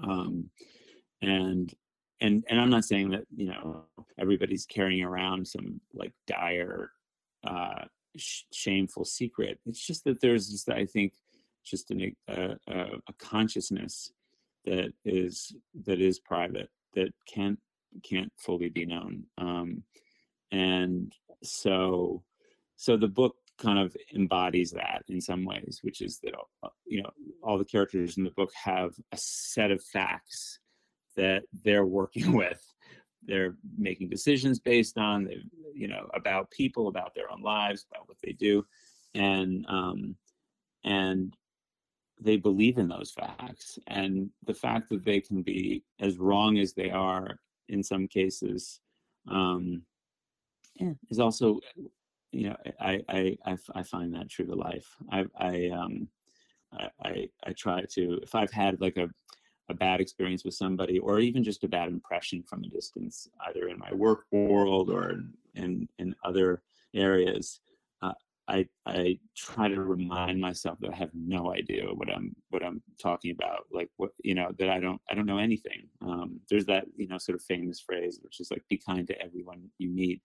um, 0.00 0.50
and 1.22 1.72
and 2.20 2.44
and 2.48 2.60
i'm 2.60 2.70
not 2.70 2.84
saying 2.84 3.10
that 3.10 3.24
you 3.34 3.46
know 3.46 3.84
everybody's 4.18 4.66
carrying 4.66 5.02
around 5.02 5.46
some 5.46 5.80
like 5.94 6.12
dire 6.26 6.90
uh, 7.44 7.84
sh- 8.16 8.42
shameful 8.52 9.04
secret. 9.04 9.60
It's 9.64 9.84
just 9.86 10.04
that 10.04 10.20
there's 10.20 10.48
just 10.48 10.68
i 10.68 10.84
think 10.84 11.12
just 11.64 11.90
an, 11.90 12.16
a, 12.28 12.56
a, 12.66 12.80
a 13.08 13.12
consciousness 13.18 14.12
that 14.64 14.92
is 15.04 15.54
that 15.84 16.00
is 16.00 16.18
private 16.18 16.68
that 16.94 17.12
can't 17.26 17.58
can't 18.02 18.32
fully 18.36 18.68
be 18.68 18.86
known. 18.86 19.24
Um, 19.38 19.82
and 20.52 21.12
so 21.42 22.22
so 22.76 22.96
the 22.96 23.08
book 23.08 23.36
kind 23.58 23.78
of 23.78 23.96
embodies 24.14 24.70
that 24.70 25.02
in 25.08 25.20
some 25.20 25.44
ways, 25.44 25.80
which 25.82 26.00
is 26.00 26.18
that 26.22 26.32
uh, 26.62 26.68
you 26.86 27.02
know 27.02 27.10
all 27.42 27.58
the 27.58 27.64
characters 27.64 28.16
in 28.16 28.24
the 28.24 28.30
book 28.30 28.50
have 28.54 28.92
a 29.12 29.16
set 29.16 29.70
of 29.70 29.82
facts 29.82 30.60
that 31.18 31.42
they're 31.64 31.86
working 31.86 32.32
with. 32.36 32.64
They're 33.26 33.56
making 33.76 34.08
decisions 34.08 34.58
based 34.58 34.96
on, 34.96 35.28
you 35.74 35.88
know, 35.88 36.08
about 36.14 36.50
people, 36.50 36.88
about 36.88 37.14
their 37.14 37.30
own 37.30 37.42
lives, 37.42 37.84
about 37.90 38.08
what 38.08 38.16
they 38.24 38.32
do, 38.32 38.64
and 39.14 39.66
um, 39.68 40.16
and 40.84 41.36
they 42.20 42.36
believe 42.36 42.78
in 42.78 42.88
those 42.88 43.12
facts. 43.12 43.78
And 43.86 44.30
the 44.46 44.54
fact 44.54 44.88
that 44.88 45.04
they 45.04 45.20
can 45.20 45.42
be 45.42 45.84
as 46.00 46.16
wrong 46.18 46.58
as 46.58 46.72
they 46.72 46.90
are 46.90 47.38
in 47.68 47.82
some 47.82 48.08
cases 48.08 48.80
um, 49.30 49.82
yeah, 50.76 50.94
is 51.10 51.20
also 51.20 51.60
you 52.32 52.50
know, 52.50 52.56
I, 52.80 53.00
I, 53.08 53.36
I, 53.44 53.56
I 53.74 53.82
find 53.82 54.14
that 54.14 54.28
true 54.28 54.46
to 54.46 54.54
life. 54.54 54.86
I, 55.10 55.24
I, 55.38 55.68
um, 55.68 56.08
I, 56.72 56.88
I, 57.02 57.28
I 57.44 57.52
try 57.52 57.82
to, 57.92 58.20
if 58.22 58.34
I've 58.34 58.52
had 58.52 58.80
like 58.80 58.96
a, 58.96 59.08
a 59.68 59.74
bad 59.74 60.00
experience 60.00 60.44
with 60.44 60.54
somebody 60.54 60.98
or 60.98 61.20
even 61.20 61.44
just 61.44 61.64
a 61.64 61.68
bad 61.68 61.88
impression 61.88 62.42
from 62.42 62.64
a 62.64 62.68
distance, 62.68 63.28
either 63.48 63.68
in 63.68 63.78
my 63.78 63.92
work 63.92 64.24
world 64.32 64.90
or 64.90 65.20
in, 65.54 65.88
in 65.98 66.14
other 66.24 66.62
areas, 66.94 67.60
uh, 68.02 68.12
I, 68.48 68.66
I 68.86 69.18
try 69.36 69.68
to 69.68 69.82
remind 69.82 70.40
myself 70.40 70.78
that 70.80 70.92
I 70.92 70.96
have 70.96 71.10
no 71.12 71.52
idea 71.52 71.84
what 71.84 72.10
I'm, 72.10 72.34
what 72.48 72.64
I'm 72.64 72.82
talking 73.00 73.30
about. 73.30 73.66
Like 73.70 73.90
what, 73.98 74.12
you 74.24 74.34
know, 74.34 74.52
that 74.58 74.70
I 74.70 74.80
don't, 74.80 75.00
I 75.10 75.14
don't 75.14 75.26
know 75.26 75.38
anything. 75.38 75.88
Um, 76.00 76.40
there's 76.48 76.64
that, 76.66 76.86
you 76.96 77.08
know, 77.08 77.18
sort 77.18 77.36
of 77.36 77.42
famous 77.42 77.78
phrase, 77.78 78.20
which 78.22 78.40
is 78.40 78.50
like, 78.50 78.64
be 78.70 78.78
kind 78.78 79.06
to 79.06 79.20
everyone 79.20 79.68
you 79.76 79.90
meet 79.90 80.22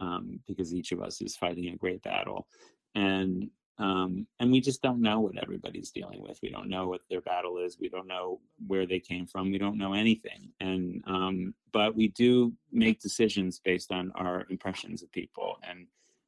um, 0.00 0.40
because 0.48 0.74
each 0.74 0.90
of 0.90 1.00
us 1.00 1.20
is 1.20 1.36
fighting 1.36 1.68
a 1.68 1.76
great 1.76 2.02
battle. 2.02 2.48
And 2.96 3.48
um, 3.80 4.26
and 4.38 4.52
we 4.52 4.60
just 4.60 4.82
don't 4.82 5.00
know 5.00 5.20
what 5.20 5.42
everybody's 5.42 5.90
dealing 5.90 6.20
with. 6.20 6.38
We 6.42 6.50
don't 6.50 6.68
know 6.68 6.86
what 6.86 7.00
their 7.08 7.22
battle 7.22 7.56
is. 7.58 7.78
We 7.80 7.88
don't 7.88 8.06
know 8.06 8.40
where 8.66 8.86
they 8.86 9.00
came 9.00 9.26
from. 9.26 9.50
We 9.50 9.56
don't 9.56 9.78
know 9.78 9.94
anything. 9.94 10.50
And 10.60 11.02
um, 11.06 11.54
but 11.72 11.96
we 11.96 12.08
do 12.08 12.52
make 12.70 13.00
decisions 13.00 13.58
based 13.64 13.90
on 13.90 14.12
our 14.16 14.46
impressions 14.50 15.02
of 15.02 15.10
people. 15.12 15.56
And 15.68 15.86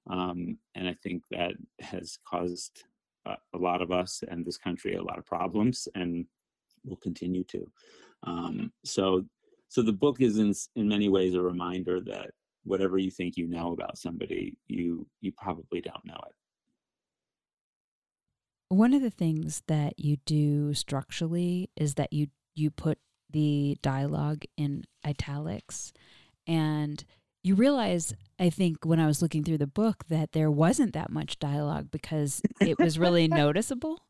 um, 0.09 0.59
and 0.74 0.88
I 0.88 0.96
think 1.03 1.24
that 1.30 1.53
has 1.80 2.18
caused 2.26 2.84
a, 3.26 3.36
a 3.55 3.59
lot 3.59 3.82
of 3.82 3.92
us 3.92 4.24
and 4.26 4.46
this 4.46 4.57
country 4.57 4.94
a 4.94 5.03
lot 5.03 5.18
of 5.18 5.26
problems, 5.26 5.86
and 5.94 6.24
will 6.86 6.96
continue 6.96 7.44
to. 7.44 7.70
Um, 8.22 8.72
so 8.82 9.26
so 9.68 9.82
the 9.82 9.92
book 9.92 10.22
is 10.22 10.38
in 10.38 10.55
in 10.74 10.88
many 10.88 11.11
ways 11.11 11.34
a 11.34 11.42
reminder 11.42 12.00
that 12.00 12.30
whatever 12.64 12.96
you 12.96 13.11
think 13.11 13.36
you 13.36 13.46
know 13.46 13.72
about 13.72 13.98
somebody, 13.98 14.57
you 14.68 15.07
you 15.20 15.32
probably 15.32 15.82
don't 15.82 16.07
know 16.07 16.20
it. 16.26 16.34
One 18.73 18.95
of 18.95 19.03
the 19.03 19.11
things 19.11 19.62
that 19.66 19.99
you 19.99 20.16
do 20.25 20.73
structurally 20.73 21.68
is 21.77 21.97
that 21.97 22.14
you 22.14 22.29
you 22.55 22.70
put 22.70 22.97
the 23.31 23.77
dialogue 23.83 24.45
in 24.57 24.85
italics 25.05 25.93
and 26.47 27.05
you 27.43 27.55
realize 27.55 28.14
i 28.39 28.51
think 28.51 28.85
when 28.85 29.01
i 29.01 29.07
was 29.07 29.23
looking 29.23 29.43
through 29.43 29.57
the 29.57 29.66
book 29.66 30.05
that 30.11 30.33
there 30.33 30.51
wasn't 30.51 30.93
that 30.93 31.11
much 31.11 31.39
dialogue 31.39 31.91
because 31.91 32.43
it 32.61 32.79
was 32.79 32.99
really 32.99 33.27
noticeable 33.45 34.01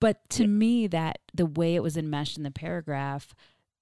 but 0.00 0.28
to 0.28 0.48
me 0.48 0.88
that 0.88 1.18
the 1.32 1.46
way 1.46 1.76
it 1.76 1.84
was 1.84 1.96
enmeshed 1.96 2.36
in 2.36 2.42
the 2.42 2.50
paragraph 2.50 3.32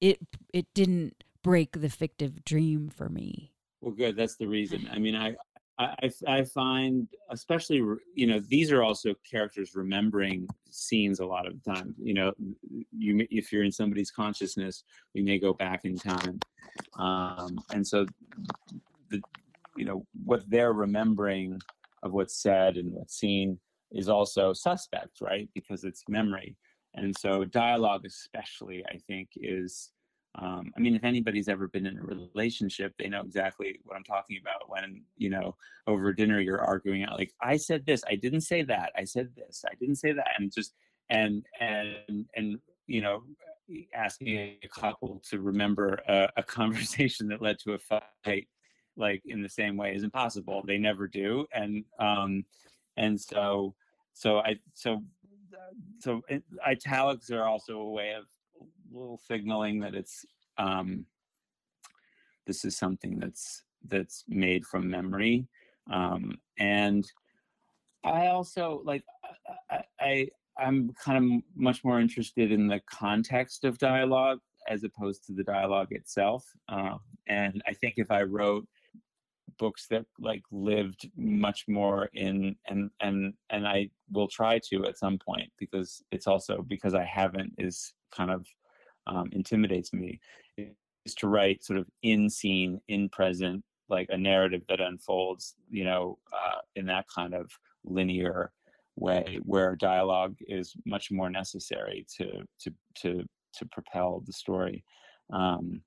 it 0.03 0.19
it 0.53 0.67
didn't 0.75 1.25
break 1.43 1.81
the 1.81 1.89
fictive 1.89 2.45
dream 2.45 2.91
for 2.91 3.09
me 3.09 3.53
well, 3.83 3.93
good. 3.93 4.17
That's 4.17 4.37
the 4.37 4.47
reason. 4.47 4.89
I 4.93 4.99
mean, 5.01 5.17
I, 5.17 5.35
I, 5.83 6.11
I 6.27 6.45
find, 6.45 7.09
especially, 7.31 7.77
you 8.15 8.27
know, 8.27 8.41
these 8.41 8.73
are 8.73 8.83
also 8.83 9.15
characters 9.29 9.75
remembering 9.75 10.49
scenes 10.71 11.21
a 11.21 11.27
lot 11.27 11.47
of 11.47 11.63
times. 11.65 11.95
You 11.99 12.15
know, 12.15 12.33
you 12.97 13.27
if 13.31 13.53
you're 13.53 13.65
in 13.65 13.73
somebody's 13.73 14.11
consciousness, 14.11 14.85
we 15.15 15.23
may 15.23 15.39
go 15.39 15.53
back 15.53 15.85
in 15.85 15.97
time, 15.97 16.41
um, 16.99 17.59
and 17.73 17.87
so, 17.87 18.07
the, 19.11 19.21
you 19.77 19.85
know, 19.85 20.07
what 20.25 20.49
they're 20.49 20.73
remembering 20.73 21.61
of 22.03 22.13
what's 22.13 22.43
said 22.43 22.77
and 22.77 22.93
what's 22.93 23.19
seen 23.19 23.59
is 23.91 24.09
also 24.09 24.53
suspect, 24.53 25.21
right? 25.21 25.49
Because 25.55 25.85
it's 25.85 26.05
memory, 26.09 26.57
and 26.95 27.17
so 27.19 27.45
dialogue, 27.45 28.05
especially, 28.07 28.85
I 28.87 28.99
think, 29.07 29.29
is 29.37 29.91
um, 30.37 30.73
I 30.77 30.81
mean, 30.81 30.95
if 30.95 31.05
anybody's 31.05 31.49
ever 31.49 31.69
been 31.69 31.87
in 31.87 31.99
a 31.99 32.03
relationship, 32.03 32.95
they 32.99 33.09
know 33.09 33.21
exactly 33.21 33.79
what 33.85 33.97
I'm 33.97 34.05
talking 34.05 34.39
about. 34.41 34.71
When 34.71 35.03
you 35.17 35.29
know 35.29 35.57
over 35.87 36.13
dinner 36.13 36.41
you're 36.41 36.63
arguing 36.63 37.05
out 37.05 37.19
like, 37.19 37.35
"I 37.41 37.57
said 37.59 37.85
this, 37.85 38.03
I 38.09 38.15
didn't 38.15 38.41
say 38.43 38.63
that, 38.63 38.93
I 38.97 39.05
said 39.05 39.31
this, 39.37 39.65
I 39.71 39.75
didn't 39.75 39.97
say 39.97 40.13
that," 40.13 40.29
and 40.39 40.51
just 40.51 40.75
and 41.11 41.45
and 41.61 42.27
and 42.35 42.59
you 42.87 43.03
know 43.03 43.25
asking 43.95 44.57
a 44.63 44.69
couple 44.69 45.23
to 45.31 45.41
remember 45.41 46.01
a, 46.09 46.29
a 46.39 46.43
conversation 46.59 47.29
that 47.29 47.43
led 47.43 47.59
to 47.61 47.75
a 47.75 47.79
fight 47.79 48.49
like 48.97 49.23
in 49.27 49.43
the 49.43 49.49
same 49.49 49.77
way 49.77 49.95
is 49.95 50.03
impossible. 50.03 50.63
They 50.67 50.79
never 50.79 51.09
do, 51.09 51.47
and 51.53 51.85
um, 51.99 52.47
and 52.97 53.21
so 53.21 53.75
so 54.15 54.39
I 54.39 54.59
so 54.73 55.03
so 55.99 56.23
italics 56.67 57.31
are 57.31 57.45
also 57.45 57.79
a 57.81 57.91
way 57.91 58.13
of 58.13 58.25
little 58.93 59.21
signaling 59.27 59.81
that 59.81 59.95
it's 59.95 60.25
um, 60.59 61.07
this 62.47 62.65
is 62.65 62.77
something 62.77 63.19
that's 63.19 63.65
that's 63.89 64.25
made 64.29 64.65
from 64.65 64.89
memory. 64.89 65.47
Um, 65.91 66.39
and 66.59 67.05
i 68.05 68.27
also 68.29 68.83
like 68.85 69.05
I, 69.71 69.83
I 70.01 70.29
i'm 70.59 70.91
kind 71.03 71.19
of 71.19 71.43
much 71.55 71.85
more 71.85 72.01
interested 72.01 72.51
in 72.51 72.67
the 72.67 72.81
context 72.91 73.65
of 73.65 73.79
dialogue 73.79 74.41
as 74.69 74.83
opposed 74.83 75.25
to 75.27 75.33
the 75.33 75.45
dialogue 75.45 75.89
itself. 75.91 76.45
Uh, 76.69 76.97
and 77.29 77.63
i 77.67 77.73
think 77.73 77.95
if 77.97 78.11
i 78.11 78.23
wrote 78.23 78.67
books 79.59 79.87
that 79.89 80.05
like 80.19 80.43
lived 80.51 81.09
much 81.17 81.65
more 81.69 82.09
in 82.15 82.57
and 82.67 82.91
and 83.01 83.33
and 83.51 83.67
I 83.67 83.91
will 84.11 84.29
try 84.29 84.59
to 84.71 84.85
at 84.87 84.99
some 84.99 85.19
point 85.19 85.51
because 85.59 86.03
it's 86.11 86.27
also 86.27 86.65
because 86.69 86.95
I 86.95 87.05
haven't 87.05 87.53
is 87.59 87.93
kind 88.11 88.31
of 88.31 88.47
um, 89.07 89.29
intimidates 89.33 89.93
me 89.93 90.21
is 90.57 91.15
to 91.15 91.29
write 91.29 91.65
sort 91.65 91.79
of 91.79 91.87
in 92.03 92.29
scene 92.31 92.81
in 92.89 93.09
present 93.09 93.63
like 93.89 94.07
a 94.11 94.17
narrative 94.17 94.63
that 94.69 94.81
unfolds 94.81 95.55
you 95.71 95.85
know 95.85 96.19
uh, 96.33 96.61
in 96.77 96.87
that 96.87 97.07
kind 97.15 97.35
of 97.35 97.51
linear 97.85 98.53
way 98.97 99.39
where 99.45 99.75
dialogue 99.77 100.37
is 100.49 100.75
much 100.85 101.11
more 101.11 101.31
necessary 101.31 102.07
to 102.17 102.43
to 102.61 102.73
to 102.95 103.25
to 103.55 103.67
propel 103.67 104.23
the 104.27 104.33
story. 104.33 104.85
Um, 105.33 105.83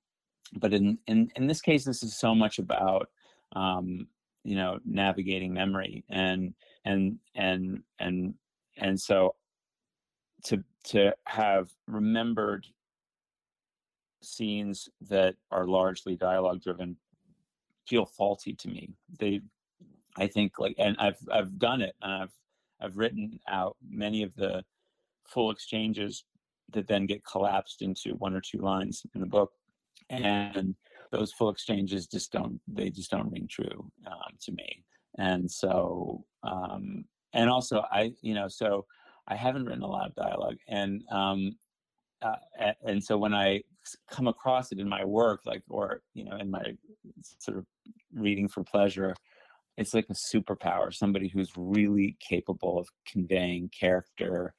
but 0.54 0.72
in, 0.72 0.98
in 1.06 1.28
in 1.36 1.46
this 1.46 1.60
case 1.60 1.84
this 1.84 2.02
is 2.02 2.16
so 2.16 2.34
much 2.34 2.58
about 2.58 3.08
um, 3.54 4.06
you 4.44 4.56
know 4.56 4.78
navigating 4.84 5.52
memory 5.52 6.04
and 6.10 6.54
and 6.84 7.18
and 7.34 7.82
and 7.98 8.34
and 8.78 9.00
so 9.00 9.34
to 10.44 10.62
to 10.84 11.12
have 11.26 11.70
remembered 11.86 12.66
scenes 14.26 14.88
that 15.00 15.34
are 15.50 15.66
largely 15.66 16.16
dialogue 16.16 16.62
driven 16.62 16.96
feel 17.86 18.04
faulty 18.04 18.52
to 18.54 18.68
me. 18.68 18.90
They 19.18 19.40
i 20.18 20.26
think 20.26 20.58
like 20.58 20.74
and 20.78 20.96
i've 20.98 21.18
i've 21.32 21.58
done 21.58 21.82
it 21.82 21.94
and 22.02 22.10
i've 22.10 22.32
i've 22.80 22.96
written 22.96 23.38
out 23.48 23.76
many 23.88 24.22
of 24.22 24.34
the 24.34 24.64
full 25.26 25.50
exchanges 25.50 26.24
that 26.72 26.88
then 26.88 27.06
get 27.06 27.24
collapsed 27.24 27.82
into 27.82 28.14
one 28.14 28.34
or 28.34 28.40
two 28.40 28.58
lines 28.58 29.04
in 29.14 29.20
the 29.20 29.26
book 29.26 29.52
and 30.10 30.74
those 31.12 31.32
full 31.32 31.50
exchanges 31.50 32.06
just 32.06 32.32
don't 32.32 32.60
they 32.66 32.90
just 32.90 33.10
don't 33.10 33.30
ring 33.30 33.48
true 33.50 33.90
um, 34.06 34.32
to 34.40 34.52
me. 34.52 34.84
And 35.18 35.50
so 35.50 36.24
um, 36.42 37.04
and 37.32 37.48
also 37.48 37.84
i 37.90 38.12
you 38.20 38.34
know 38.34 38.48
so 38.48 38.86
i 39.28 39.34
haven't 39.34 39.64
written 39.64 39.82
a 39.82 39.86
lot 39.86 40.08
of 40.08 40.14
dialogue 40.14 40.58
and 40.68 41.02
um, 41.10 41.56
uh, 42.22 42.72
and 42.84 43.02
so 43.02 43.16
when 43.16 43.34
i 43.34 43.62
come 44.10 44.26
across 44.26 44.72
it 44.72 44.78
in 44.78 44.88
my 44.88 45.04
work 45.04 45.40
like 45.44 45.62
or 45.68 46.02
you 46.14 46.24
know 46.24 46.36
in 46.36 46.50
my 46.50 46.64
sort 47.38 47.58
of 47.58 47.66
reading 48.14 48.48
for 48.48 48.64
pleasure 48.64 49.14
it's 49.76 49.94
like 49.94 50.06
a 50.10 50.34
superpower 50.34 50.92
somebody 50.92 51.28
who's 51.28 51.52
really 51.56 52.16
capable 52.20 52.78
of 52.78 52.88
conveying 53.06 53.70
character 53.78 54.54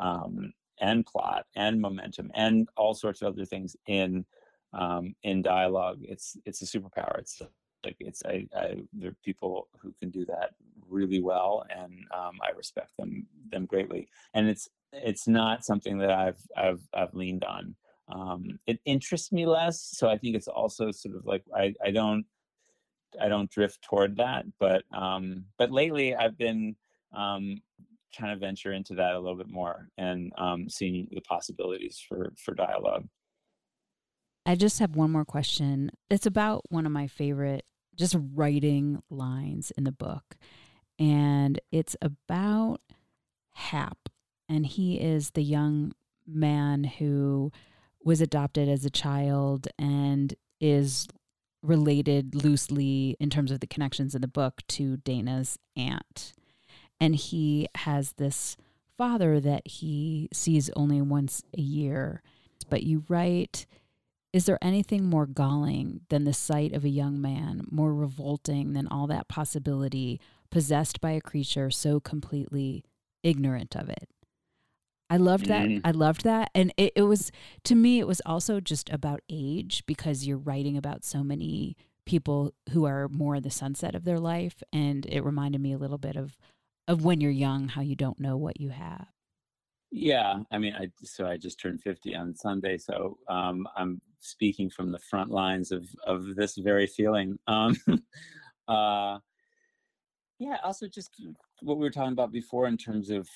um, 0.00 0.52
and 0.80 1.06
plot 1.06 1.46
and 1.56 1.80
momentum 1.80 2.30
and 2.34 2.68
all 2.76 2.94
sorts 2.94 3.22
of 3.22 3.32
other 3.32 3.44
things 3.44 3.76
in 3.86 4.24
um, 4.72 5.14
in 5.22 5.42
dialogue. 5.42 5.98
It's 6.02 6.36
it's 6.44 6.62
a 6.62 6.78
superpower. 6.78 7.18
It's 7.18 7.40
like 7.84 7.96
it's 8.00 8.22
I, 8.24 8.46
I 8.56 8.82
there 8.92 9.10
are 9.10 9.16
people 9.24 9.68
who 9.80 9.94
can 10.00 10.10
do 10.10 10.24
that 10.26 10.50
really 10.88 11.20
well, 11.20 11.64
and 11.74 12.04
um, 12.14 12.38
I 12.42 12.56
respect 12.56 12.92
them 12.98 13.26
them 13.50 13.66
greatly. 13.66 14.08
And 14.34 14.48
it's 14.48 14.68
it's 14.92 15.28
not 15.28 15.64
something 15.64 15.98
that 15.98 16.10
I've 16.10 16.40
I've 16.56 16.82
I've 16.94 17.14
leaned 17.14 17.44
on. 17.44 17.74
Um, 18.10 18.58
it 18.66 18.80
interests 18.84 19.32
me 19.32 19.46
less, 19.46 19.80
so 19.82 20.08
I 20.08 20.16
think 20.16 20.34
it's 20.36 20.48
also 20.48 20.90
sort 20.90 21.16
of 21.16 21.26
like 21.26 21.44
I 21.54 21.74
I 21.84 21.90
don't 21.90 22.24
I 23.20 23.28
don't 23.28 23.50
drift 23.50 23.82
toward 23.82 24.16
that, 24.16 24.44
but 24.58 24.82
um, 24.96 25.44
but 25.58 25.70
lately 25.70 26.14
I've 26.14 26.38
been 26.38 26.76
um, 27.12 27.60
trying 28.12 28.34
to 28.34 28.40
venture 28.40 28.72
into 28.72 28.94
that 28.94 29.14
a 29.14 29.18
little 29.18 29.36
bit 29.36 29.50
more 29.50 29.88
and 29.98 30.32
um, 30.38 30.68
seeing 30.68 31.08
the 31.10 31.20
possibilities 31.22 32.02
for 32.08 32.32
for 32.36 32.54
dialogue. 32.54 33.06
I 34.46 34.54
just 34.54 34.78
have 34.78 34.96
one 34.96 35.10
more 35.10 35.26
question. 35.26 35.90
It's 36.08 36.24
about 36.24 36.62
one 36.70 36.86
of 36.86 36.92
my 36.92 37.06
favorite 37.06 37.66
just 37.98 38.16
writing 38.34 39.02
lines 39.10 39.72
in 39.76 39.84
the 39.84 39.92
book. 39.92 40.36
And 40.98 41.60
it's 41.70 41.96
about 42.00 42.80
Hap. 43.52 44.08
And 44.48 44.64
he 44.64 44.98
is 44.98 45.32
the 45.32 45.42
young 45.42 45.92
man 46.26 46.84
who 46.84 47.52
was 48.08 48.22
adopted 48.22 48.70
as 48.70 48.86
a 48.86 48.90
child 48.90 49.68
and 49.78 50.34
is 50.62 51.06
related 51.62 52.34
loosely 52.34 53.14
in 53.20 53.28
terms 53.28 53.50
of 53.50 53.60
the 53.60 53.66
connections 53.66 54.14
in 54.14 54.22
the 54.22 54.26
book 54.26 54.62
to 54.66 54.96
Dana's 54.96 55.58
aunt. 55.76 56.32
And 56.98 57.14
he 57.14 57.68
has 57.74 58.12
this 58.12 58.56
father 58.96 59.40
that 59.40 59.68
he 59.68 60.30
sees 60.32 60.70
only 60.74 61.02
once 61.02 61.42
a 61.56 61.60
year. 61.60 62.22
But 62.70 62.82
you 62.82 63.04
write 63.10 63.66
is 64.32 64.46
there 64.46 64.58
anything 64.62 65.04
more 65.04 65.26
galling 65.26 66.00
than 66.08 66.24
the 66.24 66.34
sight 66.34 66.72
of 66.74 66.84
a 66.84 66.90
young 66.90 67.20
man, 67.20 67.62
more 67.70 67.94
revolting 67.94 68.72
than 68.72 68.86
all 68.88 69.06
that 69.06 69.28
possibility, 69.28 70.20
possessed 70.50 71.00
by 71.00 71.12
a 71.12 71.20
creature 71.20 71.70
so 71.70 72.00
completely 72.00 72.84
ignorant 73.22 73.74
of 73.76 73.88
it? 73.90 74.08
I 75.10 75.16
loved 75.16 75.46
that. 75.46 75.68
Mm. 75.68 75.80
I 75.84 75.90
loved 75.90 76.24
that. 76.24 76.50
And 76.54 76.72
it, 76.76 76.92
it 76.96 77.02
was, 77.02 77.32
to 77.64 77.74
me, 77.74 77.98
it 77.98 78.06
was 78.06 78.20
also 78.26 78.60
just 78.60 78.90
about 78.90 79.20
age 79.30 79.84
because 79.86 80.26
you're 80.26 80.36
writing 80.38 80.76
about 80.76 81.04
so 81.04 81.22
many 81.22 81.76
people 82.04 82.52
who 82.70 82.84
are 82.84 83.08
more 83.08 83.36
in 83.36 83.42
the 83.42 83.50
sunset 83.50 83.94
of 83.94 84.04
their 84.04 84.18
life. 84.18 84.62
And 84.72 85.06
it 85.06 85.24
reminded 85.24 85.60
me 85.60 85.72
a 85.72 85.78
little 85.78 85.98
bit 85.98 86.16
of, 86.16 86.36
of 86.86 87.04
when 87.04 87.20
you're 87.20 87.30
young, 87.30 87.68
how 87.68 87.80
you 87.80 87.96
don't 87.96 88.20
know 88.20 88.36
what 88.36 88.60
you 88.60 88.70
have. 88.70 89.08
Yeah, 89.90 90.40
I 90.50 90.58
mean, 90.58 90.74
I 90.74 90.90
so 91.02 91.26
I 91.26 91.38
just 91.38 91.58
turned 91.58 91.80
fifty 91.80 92.14
on 92.14 92.34
Sunday, 92.34 92.76
so 92.76 93.16
um, 93.26 93.66
I'm 93.74 94.02
speaking 94.20 94.68
from 94.68 94.92
the 94.92 94.98
front 94.98 95.30
lines 95.30 95.72
of 95.72 95.88
of 96.06 96.36
this 96.36 96.58
very 96.58 96.86
feeling. 96.86 97.38
Um, 97.46 97.74
uh, 98.68 99.18
yeah, 100.38 100.58
also 100.62 100.88
just 100.88 101.10
what 101.62 101.78
we 101.78 101.84
were 101.84 101.90
talking 101.90 102.12
about 102.12 102.32
before 102.32 102.66
in 102.66 102.76
terms 102.76 103.08
of 103.08 103.28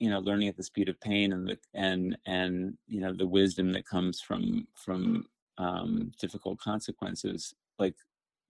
you 0.00 0.10
know 0.10 0.18
learning 0.18 0.48
at 0.48 0.56
the 0.56 0.62
speed 0.62 0.88
of 0.88 1.00
pain 1.00 1.32
and 1.32 1.46
the 1.46 1.58
and 1.74 2.16
and 2.26 2.76
you 2.88 3.00
know 3.00 3.12
the 3.12 3.26
wisdom 3.26 3.72
that 3.72 3.86
comes 3.86 4.20
from 4.20 4.66
from 4.74 5.26
um, 5.58 6.10
difficult 6.18 6.58
consequences. 6.58 7.54
Like 7.78 7.94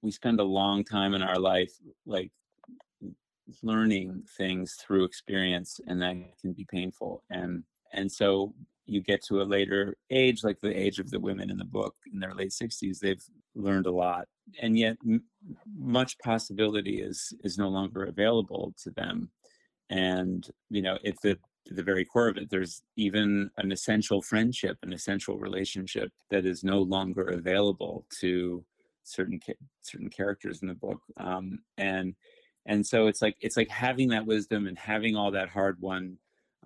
we 0.01 0.11
spend 0.11 0.41
a 0.41 0.45
long 0.45 0.85
time 0.85 1.13
in 1.15 1.23
our 1.23 1.39
life 1.39 1.73
like 2.07 2.31
learning 3.63 4.23
things 4.37 4.77
through 4.81 5.05
experience 5.05 5.81
and 5.87 6.01
that 6.01 6.15
can 6.41 6.53
be 6.53 6.65
painful 6.71 7.25
and 7.31 7.65
and 7.93 8.11
so 8.11 8.55
you 8.87 9.01
get 9.03 9.23
to 9.25 9.43
a 9.43 9.45
later 9.45 9.97
age 10.11 10.45
like 10.45 10.61
the 10.61 10.73
age 10.73 11.01
of 11.01 11.11
the 11.11 11.19
women 11.19 11.51
in 11.51 11.57
the 11.57 11.65
book 11.65 11.97
in 12.13 12.21
their 12.21 12.35
late 12.35 12.51
60s 12.51 13.01
they've 13.01 13.25
learned 13.57 13.87
a 13.87 13.91
lot 13.91 14.29
and 14.63 14.79
yet 14.79 14.97
m- 15.05 15.25
much 15.77 16.17
possibility 16.21 17.03
is 17.03 17.35
is 17.43 17.59
no 17.59 17.69
longer 17.69 18.05
available 18.05 18.73
to 18.81 18.91
them 18.91 19.31
and 19.91 20.49
you 20.71 20.83
know 20.83 20.99
at 21.05 21.21
the 21.23 21.39
the 21.67 21.83
very 21.83 22.05
core 22.05 22.29
of 22.29 22.37
it. 22.37 22.51
There's 22.51 22.83
even 22.97 23.51
an 23.59 23.71
essential 23.71 24.23
friendship 24.23 24.79
an 24.83 24.93
essential 24.93 25.39
relationship 25.39 26.11
that 26.31 26.47
is 26.47 26.65
no 26.65 26.81
longer 26.81 27.29
available 27.29 28.07
to 28.21 28.65
certain 29.05 29.41
certain 29.83 30.09
characters 30.09 30.63
in 30.63 30.69
the 30.69 30.75
book 30.75 31.01
um, 31.17 31.59
and 31.79 32.15
and 32.67 32.87
so 32.87 33.07
it's 33.07 33.23
like 33.23 33.37
it's 33.41 33.57
like 33.57 33.69
having 33.69 34.09
that 34.09 34.27
wisdom 34.27 34.67
and 34.67 34.79
having 34.79 35.17
all 35.17 35.31
that 35.31 35.49
hard 35.49 35.81
won 35.81 36.17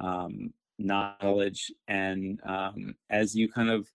um, 0.01 0.53
knowledge 0.79 1.73
and 1.89 2.41
um, 2.45 2.95
as 3.11 3.35
you 3.35 3.49
kind 3.49 3.71
of 3.71 3.89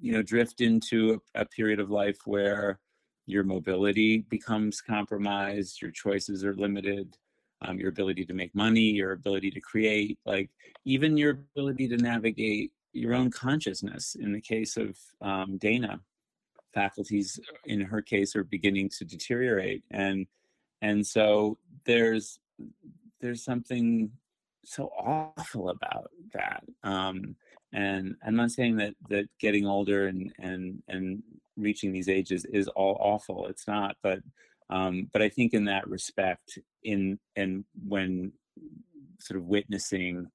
you 0.00 0.12
know 0.12 0.22
drift 0.22 0.60
into 0.60 1.20
a, 1.34 1.42
a, 1.42 1.44
period 1.44 1.78
of 1.78 1.90
life 1.90 2.18
where 2.26 2.80
your 3.26 3.44
mobility 3.44 4.18
becomes 4.28 4.80
compromised 4.80 5.80
your 5.80 5.90
choices 5.90 6.44
are 6.44 6.54
limited 6.54 7.16
um, 7.62 7.78
your 7.78 7.88
ability 7.88 8.24
to 8.26 8.34
make 8.34 8.54
money 8.54 8.80
your 8.80 9.12
ability 9.12 9.50
to 9.50 9.60
create 9.60 10.18
like 10.26 10.50
even 10.84 11.16
your 11.16 11.30
ability 11.30 11.88
to 11.88 11.96
navigate 11.96 12.72
your 12.92 13.14
own 13.14 13.30
consciousness 13.30 14.16
in 14.18 14.32
the 14.32 14.40
case 14.40 14.76
of 14.76 14.96
um, 15.20 15.58
dana. 15.58 16.00
Faculties 16.74 17.38
in 17.64 17.80
her 17.80 18.00
case 18.00 18.36
are 18.36 18.44
beginning 18.44 18.88
to 18.90 19.04
deteriorate 19.04 19.82
and 19.90 20.26
and 20.82 21.04
so 21.04 21.58
there's 21.84 22.38
there's 23.20 23.44
something 23.44 24.10
so 24.64 24.86
awful 24.86 25.70
about 25.70 26.10
that 26.32 26.62
um, 26.84 27.34
and 27.72 28.14
i'm 28.24 28.36
not 28.36 28.50
saying 28.50 28.76
that 28.76 28.94
that 29.08 29.26
getting 29.40 29.66
older 29.66 30.06
and 30.06 30.32
and 30.38 30.82
and 30.88 31.22
reaching 31.56 31.92
these 31.92 32.08
ages 32.08 32.44
is 32.46 32.68
all 32.68 32.96
awful 33.00 33.46
it's 33.46 33.66
not 33.66 33.96
but 34.02 34.20
um, 34.70 35.08
but 35.12 35.22
i 35.22 35.28
think 35.28 35.52
in 35.54 35.64
that 35.64 35.86
respect 35.88 36.58
in 36.82 37.18
and 37.36 37.64
when 37.86 38.32
sort 39.20 39.38
of 39.38 39.46
witnessing 39.46 40.26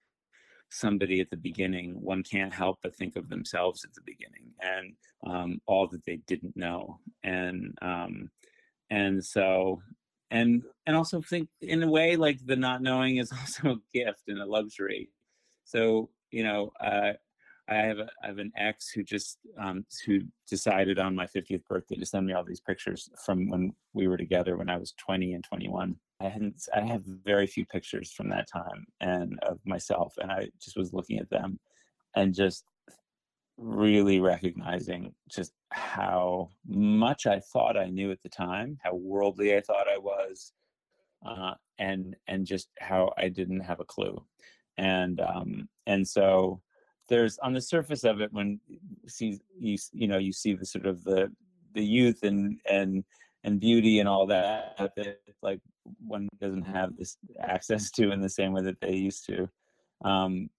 somebody 0.70 1.22
at 1.22 1.30
the 1.30 1.38
beginning, 1.38 2.02
one 2.02 2.24
can't 2.24 2.54
help 2.54 2.80
but 2.84 2.96
think 2.96 3.16
of 3.16 3.30
themselves 3.30 3.86
at 3.86 3.94
the 3.94 4.02
beginning 4.06 4.52
and 4.60 4.94
um, 5.26 5.62
all 5.66 5.88
that 5.88 6.04
they 6.06 6.18
didn't 6.28 6.56
know. 6.56 7.00
And 7.24 7.78
um, 7.82 8.30
and 8.90 9.24
so 9.24 9.82
and 10.32 10.64
and 10.86 10.96
also 10.96 11.22
think 11.22 11.50
in 11.62 11.84
a 11.84 11.90
way 11.90 12.16
like 12.16 12.40
the 12.46 12.56
not 12.56 12.82
knowing 12.82 13.18
is 13.18 13.32
also 13.40 13.76
a 13.76 13.98
gift 13.98 14.24
and 14.28 14.40
a 14.40 14.46
luxury. 14.46 15.10
So 15.64 16.10
you 16.32 16.44
know, 16.44 16.72
uh, 16.84 17.14
I 17.68 17.76
have 17.76 18.00
a, 18.00 18.10
I 18.24 18.28
have 18.28 18.38
an 18.38 18.52
ex 18.58 18.90
who 18.90 19.04
just 19.04 19.40
um, 19.60 19.86
who 20.06 20.20
decided 20.48 21.00
on 21.00 21.16
my 21.16 21.26
50th 21.26 21.66
birthday 21.68 21.96
to 21.96 22.06
send 22.06 22.28
me 22.28 22.34
all 22.34 22.44
these 22.44 22.62
pictures 22.62 23.10
from 23.26 23.50
when 23.50 23.74
we 23.94 24.08
were 24.08 24.18
together 24.18 24.56
when 24.58 24.70
I 24.70 24.78
was 24.78 24.94
20 25.04 25.34
and 25.34 25.44
21. 25.44 25.96
I 26.22 26.30
hadn't 26.30 26.62
I 26.76 26.82
have 26.82 27.04
very 27.04 27.48
few 27.48 27.66
pictures 27.66 28.12
from 28.12 28.30
that 28.30 28.48
time 28.48 28.86
and 29.02 29.40
of 29.42 29.60
myself, 29.66 30.14
and 30.22 30.32
I 30.32 30.50
just 30.62 30.78
was 30.78 30.94
looking 30.94 31.18
at 31.20 31.30
them 31.30 31.60
and 32.16 32.34
just 32.34 32.66
really 33.58 34.20
recognizing 34.20 35.14
just 35.30 35.54
how 35.72 36.50
much 36.68 37.26
I 37.26 37.40
thought 37.40 37.78
I 37.78 37.90
knew 37.90 38.12
at 38.12 38.22
the 38.22 38.30
time, 38.30 38.78
how 38.84 38.96
worldly 38.96 39.56
I 39.56 39.62
thought 39.62 39.88
I 39.88 39.98
was, 39.98 40.54
uh, 41.26 41.54
and 41.80 42.16
and 42.28 42.46
just 42.46 42.70
how 42.80 43.12
I 43.18 43.30
didn't 43.30 43.62
have 43.62 43.80
a 43.80 43.86
clue, 43.86 44.24
and 44.78 45.20
um, 45.20 45.68
and 45.88 46.08
so 46.08 46.62
there's 47.08 47.38
on 47.40 47.54
the 47.54 47.62
surface 47.62 48.04
of 48.04 48.22
it 48.22 48.32
when 48.34 48.60
you 48.68 48.80
see 49.08 49.40
you 49.58 49.78
you 49.94 50.08
know 50.08 50.18
you 50.18 50.32
see 50.32 50.54
the 50.54 50.66
sort 50.66 50.86
of 50.86 51.04
the 51.04 51.32
the 51.74 51.84
youth 51.84 52.24
and 52.24 52.60
and 52.70 53.04
and 53.44 53.60
beauty 53.60 54.00
and 54.00 54.10
all 54.10 54.26
that 54.26 54.76
that 54.96 55.20
like 55.42 55.60
one 56.06 56.28
doesn't 56.42 56.64
have 56.64 56.98
this 56.98 57.18
access 57.40 57.92
to 57.92 58.12
in 58.12 58.22
the 58.22 58.30
same 58.30 58.54
way 58.54 58.64
that 58.64 58.82
they 58.82 58.96
used 58.96 59.26
to. 59.28 59.48
Um 60.04 60.50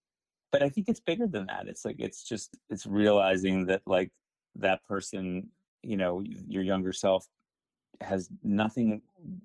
but 0.51 0.63
i 0.63 0.69
think 0.69 0.87
it's 0.87 1.01
bigger 1.01 1.27
than 1.27 1.45
that. 1.47 1.67
It's 1.67 1.83
like 1.83 1.97
it's 1.99 2.23
just 2.23 2.57
it's 2.69 2.85
realizing 2.85 3.65
that 3.65 3.81
like 3.85 4.11
that 4.55 4.83
person 4.85 5.49
you 5.83 5.97
know 5.97 6.21
your 6.21 6.63
younger 6.63 6.93
self 6.93 7.27
has 8.01 8.29
nothing 8.43 9.01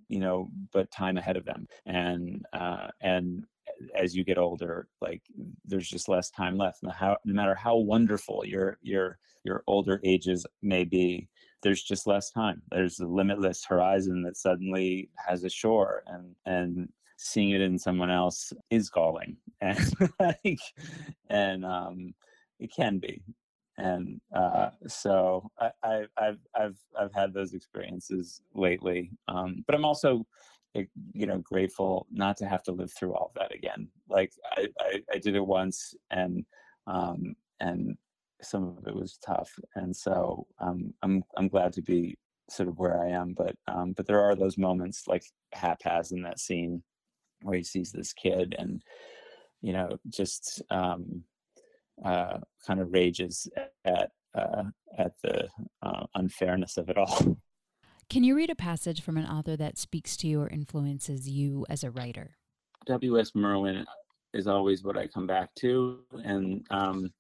you 0.09 0.21
know 0.21 0.49
but 0.73 0.91
time 0.91 1.17
ahead 1.17 1.37
of 1.37 1.45
them. 1.45 1.67
And 1.85 2.47
uh 2.53 2.89
and 3.01 3.45
as 3.95 4.15
you 4.15 4.25
get 4.25 4.39
older 4.39 4.89
like 5.01 5.23
there's 5.65 5.89
just 5.89 6.09
less 6.09 6.31
time 6.31 6.57
left 6.57 6.83
no, 6.83 6.91
how, 6.91 7.17
no 7.25 7.35
matter 7.35 7.55
how 7.55 7.77
wonderful 7.77 8.45
your 8.45 8.79
your 8.83 9.19
your 9.45 9.63
older 9.67 10.01
ages 10.05 10.47
may 10.63 10.85
be 10.85 11.29
there's 11.63 11.83
just 11.83 12.07
less 12.07 12.31
time 12.31 12.63
there's 12.71 13.01
a 13.01 13.07
limitless 13.07 13.65
horizon 13.65 14.23
that 14.23 14.37
suddenly 14.37 15.09
has 15.17 15.45
a 15.45 15.51
shore 15.51 16.03
and 16.07 16.35
and 16.47 16.89
seeing 17.17 17.51
it 17.51 17.61
in 17.61 17.79
someone 17.79 18.11
else 18.11 18.53
is 18.71 18.91
galling 18.91 19.37
and 19.61 19.95
like 20.19 20.61
and 21.31 21.65
um 21.65 22.13
it 22.59 22.71
can 22.75 22.99
be 22.99 23.23
and 23.79 24.21
uh, 24.35 24.71
so 24.87 25.51
I, 25.59 26.05
have 26.19 26.39
I've 26.55 26.77
I've 26.99 27.13
had 27.15 27.33
those 27.33 27.55
experiences 27.55 28.43
lately. 28.55 29.11
Um, 29.29 29.65
but 29.67 29.75
I'm 29.75 29.85
also, 29.85 30.27
you 30.75 31.27
know, 31.27 31.39
grateful 31.39 32.07
not 32.11 32.37
to 32.39 32.47
have 32.47 32.63
to 32.65 32.73
live 32.73 32.93
through 32.93 33.15
all 33.15 33.33
of 33.35 33.41
that 33.41 33.55
again. 33.55 33.89
Like 34.09 34.33
I, 34.57 34.69
I, 34.81 35.03
I 35.15 35.19
did 35.19 35.37
it 35.37 35.47
once, 35.47 35.95
and 36.11 36.45
um, 36.87 37.35
and 37.61 37.97
some 38.43 38.77
of 38.79 38.87
it 38.87 38.95
was 38.95 39.19
tough, 39.25 39.53
and 39.75 39.95
so 39.95 40.47
um, 40.61 40.95
I'm 41.03 41.23
I'm 41.37 41.49
glad 41.49 41.73
to 41.75 41.83
be 41.83 42.17
sort 42.51 42.69
of 42.69 42.79
where 42.79 43.03
I 43.03 43.11
am. 43.11 43.35
But 43.35 43.55
um, 43.69 43.93
but 43.93 44.07
there 44.07 44.23
are 44.23 44.35
those 44.35 44.59
moments 44.59 45.05
like 45.07 45.25
Hap 45.53 45.83
has 45.83 46.13
in 46.13 46.23
that 46.23 46.41
scene 46.41 46.83
where 47.43 47.57
he 47.57 47.65
sees 47.65 47.91
this 47.91 48.13
kid 48.13 48.55
and 48.59 48.81
you 49.63 49.73
know 49.73 49.99
just 50.09 50.63
um 50.71 51.25
uh, 52.05 52.39
kind 52.67 52.81
of 52.81 52.93
rages 52.93 53.49
at 53.85 54.11
uh, 54.35 54.65
at 54.99 55.13
the 55.23 55.49
uh, 55.83 56.07
unfairness 56.15 56.77
of 56.77 56.89
it 56.89 56.97
all. 56.97 57.37
Can 58.13 58.25
you 58.25 58.37
read 58.37 58.51
a 58.51 58.55
passage 58.55 59.01
from 59.01 59.17
an 59.17 59.25
author 59.25 59.57
that 59.57 59.79
speaks 59.79 60.19
to 60.19 60.27
you 60.27 60.43
or 60.43 60.47
influences 60.47 61.31
you 61.31 61.65
as 61.71 61.83
a 61.83 61.91
writer? 61.91 62.37
W.S. 62.85 63.35
Merwin 63.35 63.87
is 64.35 64.47
always 64.47 64.85
what 64.85 64.99
I 64.99 65.07
come 65.07 65.27
back 65.27 65.55
to, 65.61 66.01
and 66.23 66.63
um, 66.69 67.11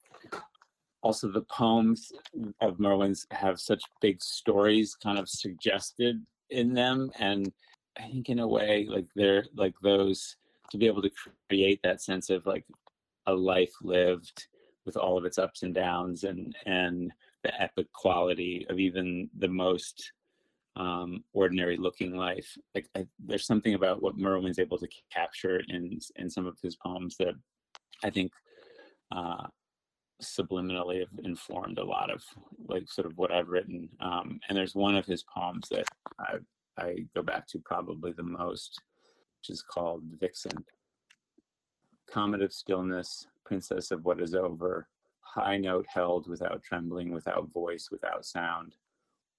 also 1.00 1.28
the 1.28 1.46
poems 1.50 2.12
of 2.60 2.78
Merwin's 2.78 3.26
have 3.30 3.58
such 3.58 3.82
big 4.02 4.20
stories 4.22 4.94
kind 4.94 5.18
of 5.18 5.30
suggested 5.30 6.20
in 6.50 6.74
them, 6.74 7.10
and 7.18 7.50
I 7.98 8.02
think 8.02 8.28
in 8.28 8.40
a 8.40 8.46
way 8.46 8.86
like 8.86 9.06
they're 9.16 9.46
like 9.56 9.74
those 9.82 10.36
to 10.72 10.76
be 10.76 10.88
able 10.88 11.00
to 11.00 11.10
create 11.48 11.80
that 11.84 12.02
sense 12.02 12.28
of 12.28 12.44
like 12.44 12.66
a 13.26 13.32
life 13.32 13.72
lived 13.80 14.46
with 14.84 14.98
all 14.98 15.16
of 15.16 15.24
its 15.24 15.38
ups 15.38 15.62
and 15.62 15.74
downs 15.74 16.24
and 16.24 16.54
and 16.66 17.14
the 17.44 17.62
epic 17.62 17.90
quality 17.94 18.66
of 18.68 18.78
even 18.78 19.30
the 19.38 19.48
most 19.48 20.12
um, 20.76 21.24
ordinary 21.32 21.76
looking 21.76 22.16
life. 22.16 22.56
Like 22.74 22.88
I, 22.96 23.06
there's 23.18 23.46
something 23.46 23.74
about 23.74 24.02
what 24.02 24.16
Merwin's 24.16 24.58
able 24.58 24.78
to 24.78 24.88
capture 25.12 25.60
in 25.68 25.98
in 26.16 26.30
some 26.30 26.46
of 26.46 26.58
his 26.62 26.76
poems 26.76 27.16
that 27.18 27.34
I 28.04 28.10
think 28.10 28.32
uh, 29.10 29.46
subliminally 30.22 31.00
have 31.00 31.24
informed 31.24 31.78
a 31.78 31.84
lot 31.84 32.10
of 32.10 32.22
like 32.68 32.88
sort 32.88 33.06
of 33.06 33.16
what 33.18 33.32
I've 33.32 33.48
written. 33.48 33.88
Um, 34.00 34.40
and 34.48 34.56
there's 34.56 34.74
one 34.74 34.96
of 34.96 35.06
his 35.06 35.24
poems 35.24 35.68
that 35.70 35.84
I 36.18 36.36
I 36.78 37.06
go 37.14 37.22
back 37.22 37.46
to 37.48 37.58
probably 37.58 38.12
the 38.12 38.22
most, 38.22 38.80
which 39.40 39.50
is 39.50 39.62
called 39.62 40.02
Vixen. 40.18 40.64
Comet 42.10 42.42
of 42.42 42.52
stillness, 42.52 43.26
princess 43.44 43.90
of 43.90 44.04
what 44.04 44.20
is 44.20 44.34
over, 44.34 44.88
high 45.20 45.56
note 45.56 45.86
held 45.88 46.28
without 46.28 46.62
trembling, 46.62 47.12
without 47.12 47.52
voice, 47.52 47.88
without 47.90 48.24
sound, 48.24 48.74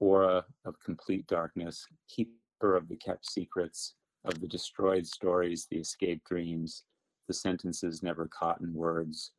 aura 0.04 0.44
of 0.66 0.76
complete 0.84 1.26
darkness, 1.28 1.88
keeper 2.10 2.76
of 2.76 2.90
the 2.90 2.96
kept 2.98 3.26
secrets, 3.26 3.94
of 4.26 4.42
the 4.42 4.48
destroyed 4.48 5.08
stories, 5.08 5.66
the 5.72 5.78
escaped 5.78 6.26
dreams, 6.26 6.84
the 7.30 7.34
sentences 7.34 8.04
never 8.04 8.28
caught 8.28 8.60
in 8.60 8.74
words, 8.74 9.32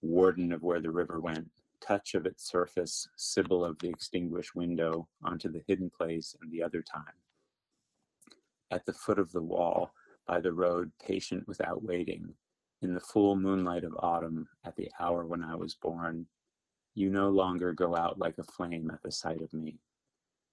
warden 0.00 0.52
of 0.52 0.62
where 0.62 0.80
the 0.80 0.90
river 0.90 1.20
went, 1.20 1.46
touch 1.82 2.14
of 2.14 2.24
its 2.24 2.50
surface, 2.50 3.06
sibyl 3.16 3.62
of 3.62 3.78
the 3.78 3.90
extinguished 3.90 4.54
window 4.54 5.06
onto 5.22 5.52
the 5.52 5.62
hidden 5.66 5.90
place 5.90 6.34
and 6.40 6.50
the 6.50 6.62
other 6.62 6.80
time. 6.80 7.18
At 8.70 8.86
the 8.86 8.94
foot 8.94 9.18
of 9.18 9.30
the 9.32 9.42
wall, 9.42 9.92
by 10.26 10.40
the 10.40 10.52
road, 10.52 10.90
patient 11.04 11.46
without 11.46 11.82
waiting, 11.82 12.32
in 12.80 12.94
the 12.94 13.00
full 13.00 13.36
moonlight 13.36 13.84
of 13.84 13.94
autumn, 13.98 14.48
at 14.64 14.76
the 14.76 14.90
hour 14.98 15.26
when 15.26 15.44
I 15.44 15.56
was 15.56 15.74
born, 15.74 16.26
you 16.94 17.10
no 17.10 17.28
longer 17.28 17.74
go 17.74 17.94
out 17.94 18.18
like 18.18 18.38
a 18.38 18.44
flame 18.44 18.90
at 18.90 19.02
the 19.02 19.12
sight 19.12 19.42
of 19.42 19.52
me. 19.52 19.78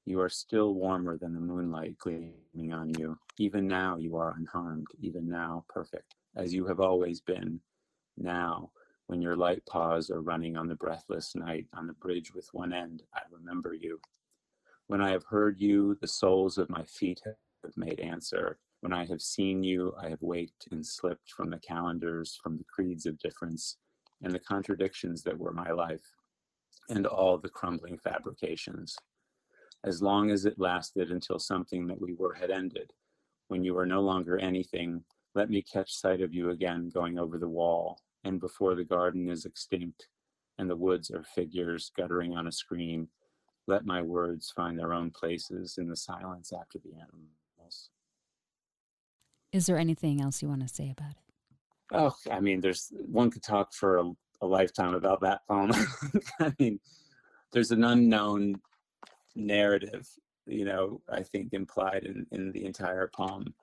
You 0.07 0.21
are 0.21 0.29
still 0.29 0.73
warmer 0.73 1.17
than 1.17 1.33
the 1.33 1.41
moonlight 1.41 1.97
gleaming 1.97 2.71
on 2.71 2.93
you. 2.97 3.19
Even 3.39 3.67
now 3.67 3.97
you 3.97 4.15
are 4.15 4.35
unharmed, 4.37 4.87
even 5.01 5.27
now 5.27 5.65
perfect, 5.67 6.15
as 6.37 6.53
you 6.53 6.65
have 6.67 6.79
always 6.79 7.19
been. 7.19 7.59
Now, 8.15 8.71
when 9.07 9.21
your 9.21 9.35
light 9.35 9.65
paws 9.65 10.09
are 10.09 10.21
running 10.21 10.55
on 10.55 10.69
the 10.69 10.75
breathless 10.75 11.35
night 11.35 11.65
on 11.73 11.87
the 11.87 11.93
bridge 11.93 12.33
with 12.33 12.47
one 12.53 12.71
end, 12.71 13.03
I 13.13 13.23
remember 13.29 13.73
you. 13.73 13.99
When 14.87 15.01
I 15.01 15.11
have 15.11 15.25
heard 15.25 15.59
you, 15.59 15.97
the 15.99 16.07
soles 16.07 16.57
of 16.57 16.69
my 16.69 16.85
feet 16.85 17.19
have 17.25 17.75
made 17.75 17.99
answer. 17.99 18.59
When 18.79 18.93
I 18.93 19.05
have 19.07 19.21
seen 19.21 19.61
you, 19.61 19.93
I 20.01 20.07
have 20.07 20.21
waked 20.21 20.69
and 20.71 20.85
slipped 20.85 21.31
from 21.31 21.49
the 21.49 21.59
calendars, 21.59 22.39
from 22.41 22.57
the 22.57 22.63
creeds 22.63 23.05
of 23.05 23.19
difference, 23.19 23.75
and 24.23 24.31
the 24.33 24.39
contradictions 24.39 25.21
that 25.23 25.37
were 25.37 25.51
my 25.51 25.71
life, 25.71 26.13
and 26.87 27.05
all 27.05 27.37
the 27.37 27.49
crumbling 27.49 27.97
fabrications. 27.97 28.95
As 29.83 30.01
long 30.01 30.31
as 30.31 30.45
it 30.45 30.59
lasted 30.59 31.11
until 31.11 31.39
something 31.39 31.87
that 31.87 32.01
we 32.01 32.13
were 32.13 32.33
had 32.33 32.51
ended, 32.51 32.91
when 33.47 33.63
you 33.63 33.77
are 33.77 33.85
no 33.85 34.01
longer 34.01 34.37
anything, 34.37 35.03
let 35.35 35.49
me 35.49 35.61
catch 35.61 35.93
sight 35.93 36.21
of 36.21 36.33
you 36.33 36.49
again 36.49 36.89
going 36.93 37.17
over 37.17 37.37
the 37.37 37.47
wall, 37.47 37.99
and 38.23 38.39
before 38.39 38.75
the 38.75 38.83
garden 38.83 39.29
is 39.29 39.45
extinct, 39.45 40.07
and 40.57 40.69
the 40.69 40.75
woods 40.75 41.11
are 41.11 41.23
figures 41.23 41.91
guttering 41.95 42.35
on 42.35 42.47
a 42.47 42.51
screen, 42.51 43.07
let 43.67 43.85
my 43.85 44.01
words 44.01 44.51
find 44.55 44.77
their 44.77 44.93
own 44.93 45.11
places 45.11 45.77
in 45.77 45.87
the 45.87 45.95
silence 45.95 46.51
after 46.51 46.79
the 46.79 46.93
animals. 46.93 47.89
Is 49.53 49.65
there 49.65 49.77
anything 49.77 50.21
else 50.21 50.41
you 50.41 50.49
want 50.49 50.61
to 50.61 50.73
say 50.73 50.91
about 50.91 51.11
it? 51.11 51.17
Oh, 51.93 52.13
I 52.31 52.39
mean, 52.39 52.59
there's 52.59 52.91
one 53.07 53.31
could 53.31 53.43
talk 53.43 53.73
for 53.73 53.97
a, 53.97 54.11
a 54.41 54.45
lifetime 54.45 54.93
about 54.93 55.21
that 55.21 55.41
poem. 55.47 55.71
I 56.39 56.53
mean, 56.59 56.79
there's 57.51 57.71
an 57.71 57.83
unknown 57.83 58.55
narrative, 59.37 60.07
you 60.45 60.65
know, 60.65 61.01
I 61.09 61.23
think 61.23 61.53
implied 61.53 62.03
in, 62.03 62.25
in 62.31 62.51
the 62.51 62.65
entire 62.65 63.09
poem 63.13 63.53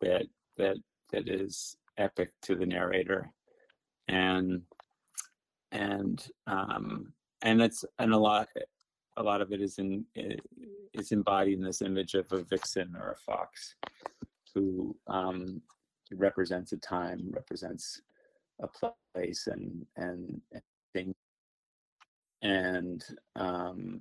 that 0.00 0.26
that 0.56 0.76
that 1.12 1.28
is 1.28 1.76
epic 1.98 2.32
to 2.42 2.54
the 2.54 2.66
narrator, 2.66 3.28
and 4.08 4.62
and 5.72 6.26
um, 6.46 7.12
and 7.42 7.60
it's 7.60 7.84
and 7.98 8.12
a 8.12 8.18
lot 8.18 8.48
a 9.16 9.22
lot 9.22 9.40
of 9.40 9.52
it 9.52 9.60
is 9.60 9.78
in 9.78 10.04
is 10.94 11.12
embodied 11.12 11.58
in 11.58 11.64
this 11.64 11.82
image 11.82 12.14
of 12.14 12.30
a 12.32 12.42
vixen 12.44 12.94
or 12.96 13.12
a 13.12 13.16
fox 13.16 13.74
who 14.54 14.96
um, 15.08 15.60
represents 16.12 16.72
a 16.72 16.76
time, 16.76 17.30
represents 17.32 18.00
a 18.60 18.68
place 19.14 19.48
and 19.48 19.84
and, 19.96 20.40
and 20.94 21.14
and 22.42 23.04
um 23.36 24.00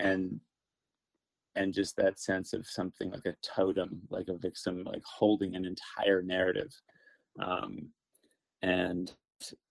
and 0.00 0.40
and 1.56 1.74
just 1.74 1.96
that 1.96 2.20
sense 2.20 2.52
of 2.52 2.66
something 2.66 3.10
like 3.10 3.26
a 3.26 3.34
totem 3.42 4.00
like 4.10 4.28
a 4.28 4.36
victim, 4.36 4.84
like 4.84 5.02
holding 5.04 5.54
an 5.54 5.64
entire 5.64 6.22
narrative 6.22 6.72
um 7.40 7.88
and 8.62 9.12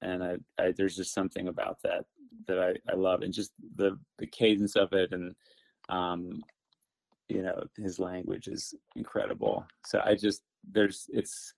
and 0.01 0.23
I, 0.23 0.38
I 0.57 0.71
there's 0.71 0.95
just 0.95 1.13
something 1.13 1.47
about 1.47 1.77
that 1.84 2.05
that 2.47 2.59
I, 2.59 2.91
I 2.91 2.95
love 2.95 3.21
and 3.21 3.34
just 3.34 3.51
the 3.75 3.97
the 4.17 4.27
cadence 4.27 4.75
of 4.75 4.93
it 4.93 5.11
and 5.11 5.36
um 5.89 6.43
you 7.27 7.43
know 7.43 7.63
his 7.77 7.99
language 7.99 8.47
is 8.47 8.73
incredible. 8.95 9.65
So 9.86 10.01
i 10.03 10.15
just 10.15 10.41
there's 10.71 11.05
it's 11.09 11.53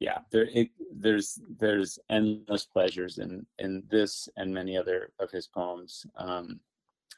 yeah 0.00 0.18
there 0.32 0.48
it, 0.52 0.70
there's 0.94 1.38
there's 1.58 1.98
endless 2.10 2.64
pleasures 2.64 3.18
in 3.18 3.46
in 3.58 3.82
this 3.90 4.28
and 4.36 4.52
many 4.52 4.76
other 4.76 5.12
of 5.20 5.30
his 5.30 5.46
poems 5.46 6.04
um 6.16 6.60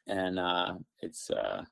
and 0.07 0.39
uh 0.39 0.74
it's 1.01 1.30
uh 1.30 1.62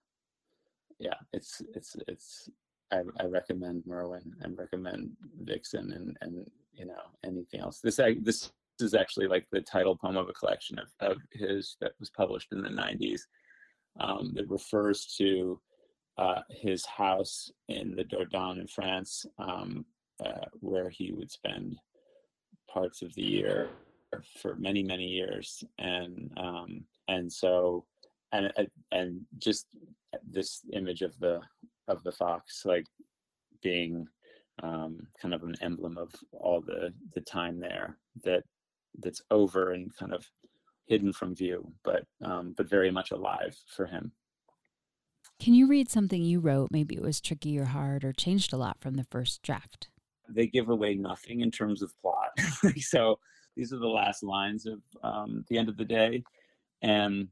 yeah 0.99 1.15
it's 1.33 1.63
it's 1.75 1.97
it's 2.09 2.49
i, 2.93 3.01
I 3.21 3.25
recommend 3.27 3.85
merwin 3.87 4.35
and 4.43 4.59
recommend 4.59 5.11
vixen 5.43 5.93
and 5.93 6.17
and 6.21 6.47
you 6.77 6.87
know 6.87 6.95
anything 7.25 7.61
else. 7.61 7.81
This 7.81 7.97
this 7.97 8.51
is 8.81 8.95
actually 8.95 9.27
like 9.27 9.47
the 9.51 9.61
title 9.61 9.97
poem 9.97 10.17
of 10.17 10.29
a 10.29 10.35
collection 10.35 10.79
of, 10.79 10.89
of 11.01 11.19
his 11.33 11.77
that 11.81 11.93
was 11.99 12.11
published 12.11 12.53
in 12.53 12.63
the 12.63 12.69
90s 12.69 13.23
um, 13.99 14.33
that 14.35 14.49
refers 14.51 15.15
to 15.17 15.59
uh, 16.19 16.43
his 16.51 16.85
house 16.85 17.51
in 17.69 17.95
the 17.95 18.05
Dordogne 18.05 18.61
in 18.61 18.67
France, 18.67 19.25
um, 19.39 19.85
uh, 20.25 20.45
where 20.61 20.91
he 20.91 21.13
would 21.13 21.31
spend 21.31 21.77
parts 22.71 23.01
of 23.03 23.15
the 23.15 23.23
year 23.23 23.71
for 24.41 24.55
many 24.57 24.83
many 24.83 25.07
years, 25.07 25.65
and 25.79 26.31
um, 26.37 26.85
and 27.09 27.33
so 27.33 27.85
and 28.37 28.69
and 28.93 29.21
just 29.39 29.67
this 30.29 30.61
image 30.73 31.03
of 31.03 31.19
the 31.19 31.41
of 31.89 32.03
the 32.03 32.13
fox 32.13 32.63
like 32.65 32.87
being 33.63 34.07
um, 34.63 34.99
kind 35.21 35.35
of 35.35 35.43
an 35.43 35.55
emblem 35.61 35.99
of 35.99 36.13
all 36.33 36.61
the 36.61 36.93
the 37.15 37.21
time 37.21 37.61
there 37.61 37.99
that 38.25 38.43
that's 38.99 39.21
over 39.31 39.73
and 39.73 39.95
kind 39.97 40.15
of 40.15 40.25
hidden 40.87 41.13
from 41.13 41.35
view, 41.35 41.73
but 41.85 42.05
um, 42.25 42.55
but 42.57 42.69
very 42.69 42.91
much 42.91 43.11
alive 43.11 43.57
for 43.75 43.87
him. 43.87 44.13
Can 45.41 45.55
you 45.55 45.67
read 45.67 45.91
something 45.91 46.23
you 46.23 46.41
wrote? 46.41 46.71
Maybe 46.71 46.95
it 46.95 47.03
was 47.03 47.21
tricky 47.21 47.59
or 47.59 47.67
hard 47.67 48.05
or 48.05 48.13
changed 48.13 48.53
a 48.53 48.57
lot 48.57 48.79
from 48.81 48.95
the 48.95 49.05
first 49.11 49.43
draft. 49.43 49.89
They 50.29 50.47
give 50.47 50.71
away 50.71 50.95
nothing 50.95 51.41
in 51.41 51.51
terms 51.51 51.83
of 51.83 51.93
plot. 52.01 52.31
so 52.79 53.19
these 53.55 53.73
are 53.73 53.79
the 53.79 53.87
last 53.87 54.23
lines 54.23 54.67
of 54.67 54.81
um, 55.03 55.45
the 55.49 55.59
end 55.59 55.69
of 55.69 55.77
the 55.77 55.85
day, 55.85 56.23
and 56.83 57.29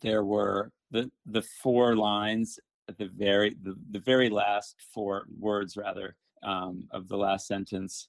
there 0.00 0.24
were 0.24 0.70
the 0.90 1.10
the 1.26 1.42
four 1.62 1.96
lines 1.96 2.58
at 2.88 2.98
the 2.98 3.08
very 3.16 3.56
the, 3.62 3.74
the 3.90 4.00
very 4.00 4.28
last 4.28 4.76
four 4.94 5.26
words 5.38 5.76
rather 5.76 6.16
um, 6.42 6.84
of 6.90 7.08
the 7.08 7.16
last 7.16 7.46
sentence. 7.46 8.08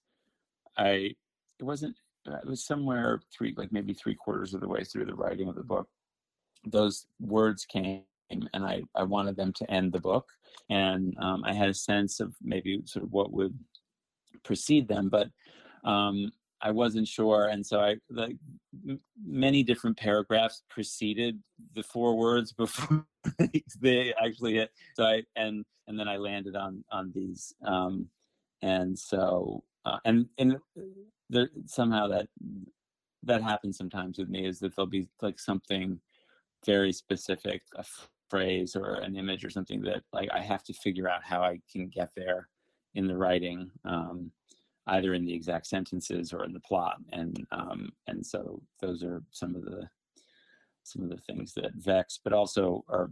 I 0.78 1.15
it 1.59 1.63
wasn't 1.63 1.95
it 2.26 2.45
was 2.45 2.65
somewhere 2.65 3.22
three 3.36 3.53
like 3.57 3.72
maybe 3.72 3.93
three 3.93 4.15
quarters 4.15 4.53
of 4.53 4.61
the 4.61 4.68
way 4.68 4.84
through 4.84 5.05
the 5.05 5.15
writing 5.15 5.47
of 5.47 5.55
the 5.55 5.63
book. 5.63 5.88
Those 6.65 7.07
words 7.20 7.65
came 7.65 8.03
and 8.30 8.49
I, 8.65 8.84
I 8.95 9.03
wanted 9.03 9.36
them 9.36 9.53
to 9.53 9.72
end 9.72 9.91
the 9.91 9.99
book. 9.99 10.28
And 10.70 11.15
um, 11.20 11.43
I 11.45 11.53
had 11.53 11.70
a 11.70 11.74
sense 11.74 12.20
of 12.20 12.36
maybe 12.41 12.82
sort 12.86 13.05
of 13.05 13.11
what 13.11 13.32
would 13.32 13.57
precede 14.43 14.88
them, 14.88 15.09
but 15.09 15.30
um, 15.84 16.32
I 16.62 16.72
wasn't 16.72 17.08
sure. 17.08 17.49
And 17.49 17.66
so 17.66 17.80
I 17.80 17.97
like 18.10 18.36
many 19.24 19.64
different 19.64 19.97
paragraphs 19.97 20.64
preceded 20.70 21.39
the 21.76 21.84
four 21.84 22.18
words 22.18 22.51
before 22.58 23.05
they 23.80 24.14
actually 24.24 24.55
hit. 24.55 24.72
So 24.95 25.03
I 25.03 25.24
and 25.36 25.66
and 25.88 25.99
then 25.99 26.08
I 26.08 26.18
landed 26.18 26.55
on 26.55 26.84
on 26.91 27.12
these. 27.14 27.53
Um, 27.66 28.08
and 28.62 28.97
so 28.97 29.64
uh, 29.86 29.99
and 30.05 30.28
and 30.38 30.58
there 31.30 31.49
somehow 31.66 32.08
that 32.08 32.28
that 33.24 33.43
happens 33.43 33.78
sometimes 33.78 34.18
with 34.18 34.30
me 34.30 34.45
is 34.45 34.60
that 34.60 34.76
there'll 34.76 34.88
be 34.89 35.08
like 35.22 35.39
something 35.39 35.99
very 36.66 36.91
specific, 36.91 37.62
a 37.76 37.86
phrase 38.30 38.76
or 38.76 38.95
an 38.95 39.16
image 39.16 39.45
or 39.45 39.49
something 39.49 39.82
that 39.82 40.03
like 40.14 40.30
I 40.34 40.39
have 40.39 40.64
to 40.64 40.74
figure 40.74 41.10
out 41.10 41.24
how 41.24 41.41
I 41.41 41.60
can 41.72 41.88
get 41.88 42.10
there 42.16 42.49
in 42.95 43.08
the 43.08 43.18
writing, 43.18 43.70
um, 43.86 44.32
either 44.88 45.13
in 45.13 45.25
the 45.25 45.33
exact 45.33 45.67
sentences 45.67 46.33
or 46.33 46.43
in 46.43 46.53
the 46.53 46.59
plot. 46.59 46.97
And 47.11 47.45
um, 47.51 47.89
and 48.07 48.25
so 48.25 48.61
those 48.81 49.03
are 49.03 49.23
some 49.31 49.55
of 49.55 49.63
the 49.63 49.88
some 50.83 51.03
of 51.03 51.09
the 51.09 51.17
things 51.17 51.53
that 51.53 51.71
vex, 51.75 52.19
but 52.23 52.33
also 52.33 52.83
are 52.88 53.11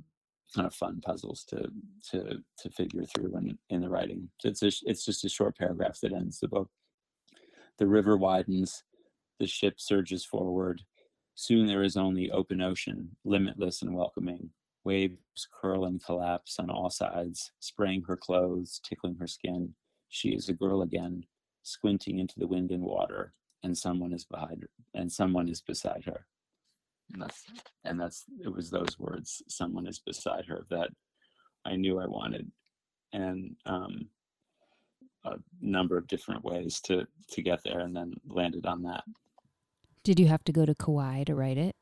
kind 0.53 0.67
of 0.67 0.73
fun 0.73 1.01
puzzles 1.01 1.43
to 1.45 1.67
to 2.11 2.37
to 2.59 2.69
figure 2.69 3.03
through 3.03 3.37
in, 3.37 3.57
in 3.69 3.81
the 3.81 3.89
writing. 3.89 4.29
So 4.39 4.49
it's 4.49 4.63
a, 4.63 4.71
it's 4.83 5.05
just 5.05 5.25
a 5.25 5.29
short 5.29 5.57
paragraph 5.57 5.99
that 6.01 6.13
ends 6.13 6.39
the 6.39 6.47
book. 6.47 6.69
The 7.77 7.87
river 7.87 8.15
widens, 8.15 8.83
the 9.39 9.47
ship 9.47 9.75
surges 9.77 10.23
forward. 10.25 10.81
Soon 11.37 11.67
there 11.67 11.83
is 11.83 11.97
only 11.97 12.31
open 12.31 12.61
ocean, 12.61 13.09
limitless 13.25 13.81
and 13.81 13.93
welcoming, 13.93 14.51
Waves 14.85 15.47
curl 15.59 15.85
and 15.85 16.01
collapse 16.01 16.59
on 16.59 16.69
all 16.69 16.91
sides, 16.91 17.51
spraying 17.59 18.03
her 18.03 18.15
clothes, 18.15 18.79
tickling 18.87 19.15
her 19.19 19.27
skin. 19.27 19.73
She 20.09 20.29
is 20.29 20.47
a 20.47 20.53
girl 20.53 20.83
again, 20.83 21.25
squinting 21.65 22.19
into 22.19 22.35
the 22.37 22.47
wind 22.47 22.71
and 22.71 22.83
water, 22.83 23.33
and 23.63 23.77
someone 23.77 24.13
is 24.13 24.23
behind 24.23 24.61
her, 24.61 24.69
and 24.93 25.11
someone 25.11 25.49
is 25.49 25.61
beside 25.61 26.03
her. 26.05 26.25
And 27.11 27.21
that's 27.21 27.43
and 27.83 27.99
that's 27.99 28.23
it 28.39 28.53
was 28.53 28.69
those 28.69 28.97
words, 28.99 29.41
someone 29.47 29.87
is 29.87 29.99
beside 29.99 30.45
her, 30.45 30.65
that 30.69 30.89
I 31.65 31.75
knew 31.75 31.99
I 31.99 32.07
wanted. 32.07 32.51
And 33.13 33.55
um, 33.65 34.09
a 35.25 35.35
number 35.61 35.97
of 35.97 36.07
different 36.07 36.43
ways 36.43 36.79
to 36.81 37.05
to 37.31 37.41
get 37.41 37.63
there 37.63 37.79
and 37.79 37.95
then 37.95 38.13
landed 38.27 38.65
on 38.65 38.83
that. 38.83 39.03
Did 40.03 40.19
you 40.19 40.27
have 40.27 40.43
to 40.45 40.51
go 40.51 40.65
to 40.65 40.75
Kauai 40.75 41.23
to 41.23 41.35
write 41.35 41.57
it? 41.57 41.75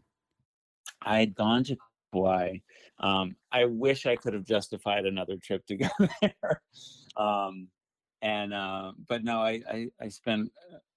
I 1.02 1.20
had 1.20 1.36
gone 1.36 1.66
to 1.66 1.76
Kauai. 2.14 2.60
Um, 3.00 3.36
I 3.52 3.66
wish 3.66 4.06
I 4.06 4.16
could 4.16 4.34
have 4.34 4.46
justified 4.46 5.06
another 5.06 5.36
trip 5.36 5.66
to 5.68 5.76
go 5.76 5.90
there. 6.22 6.62
Um, 7.18 7.68
and 8.24 8.54
uh, 8.54 8.94
but 9.08 9.24
no, 9.24 9.42
I 9.42 9.62
I, 9.70 9.88
I 10.02 10.08
spent 10.08 10.52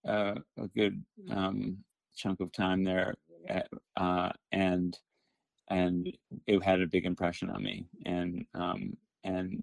uh, 0.08 0.36
a 0.56 0.68
good 0.68 1.04
um, 1.30 1.78
chunk 2.14 2.40
of 2.40 2.52
time 2.52 2.84
there, 2.84 3.14
at, 3.48 3.68
uh, 3.96 4.30
and 4.52 4.98
and 5.68 6.16
it 6.46 6.62
had 6.62 6.80
a 6.80 6.86
big 6.86 7.04
impression 7.04 7.50
on 7.50 7.62
me, 7.62 7.84
and 8.06 8.46
um, 8.54 8.96
and 9.24 9.62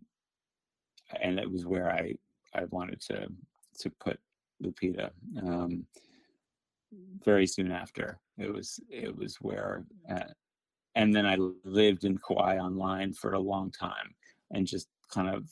and 1.22 1.40
it 1.40 1.50
was 1.50 1.66
where 1.66 1.90
I 1.90 2.14
I 2.54 2.66
wanted 2.66 3.02
to 3.08 3.28
to 3.80 3.90
put 4.00 4.20
Lupita. 4.62 5.10
Um, 5.42 5.88
very 7.26 7.48
soon 7.48 7.72
after, 7.72 8.20
it 8.38 8.54
was 8.54 8.80
it 8.90 9.18
was 9.18 9.38
where 9.38 9.86
uh, 10.12 10.26
and 10.96 11.16
then 11.16 11.26
I 11.26 11.38
lived 11.64 12.04
in 12.04 12.20
Kauai 12.20 12.58
online 12.58 13.14
for 13.14 13.34
a 13.34 13.40
long 13.40 13.72
time 13.72 14.14
and 14.52 14.68
just 14.68 14.90
kind 15.12 15.30
of 15.36 15.50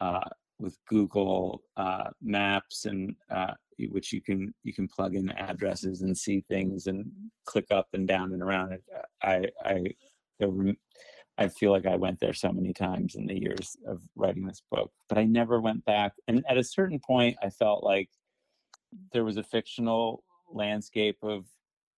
uh, 0.00 0.28
with 0.64 0.78
Google 0.88 1.62
uh, 1.76 2.08
Maps 2.22 2.86
and 2.86 3.14
uh, 3.30 3.52
which 3.90 4.12
you 4.12 4.22
can 4.22 4.52
you 4.64 4.72
can 4.72 4.88
plug 4.88 5.14
in 5.14 5.30
addresses 5.30 6.00
and 6.00 6.16
see 6.16 6.40
things 6.48 6.86
and 6.86 7.04
click 7.44 7.66
up 7.70 7.88
and 7.92 8.08
down 8.08 8.32
and 8.32 8.42
around. 8.42 8.72
It. 8.72 8.82
I 9.22 9.46
I 9.62 10.74
I 11.36 11.48
feel 11.48 11.70
like 11.70 11.86
I 11.86 11.96
went 11.96 12.18
there 12.18 12.32
so 12.32 12.50
many 12.50 12.72
times 12.72 13.14
in 13.14 13.26
the 13.26 13.38
years 13.38 13.76
of 13.86 14.00
writing 14.16 14.46
this 14.46 14.62
book, 14.70 14.90
but 15.08 15.18
I 15.18 15.24
never 15.24 15.60
went 15.60 15.84
back. 15.84 16.12
And 16.28 16.42
at 16.48 16.56
a 16.56 16.64
certain 16.64 16.98
point, 16.98 17.36
I 17.42 17.50
felt 17.50 17.84
like 17.84 18.08
there 19.12 19.24
was 19.24 19.36
a 19.36 19.42
fictional 19.42 20.24
landscape 20.50 21.18
of 21.22 21.44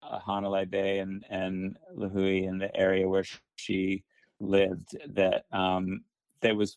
uh, 0.03 0.19
Hanalei 0.19 0.69
Bay 0.69 0.99
and 0.99 1.25
and 1.31 1.79
Lihue 1.97 2.49
in 2.49 2.59
the 2.59 2.75
area 2.77 3.09
where 3.09 3.25
she 3.55 4.03
lived 4.41 4.97
that 5.15 5.45
um, 5.53 6.03
that 6.41 6.57
was 6.57 6.77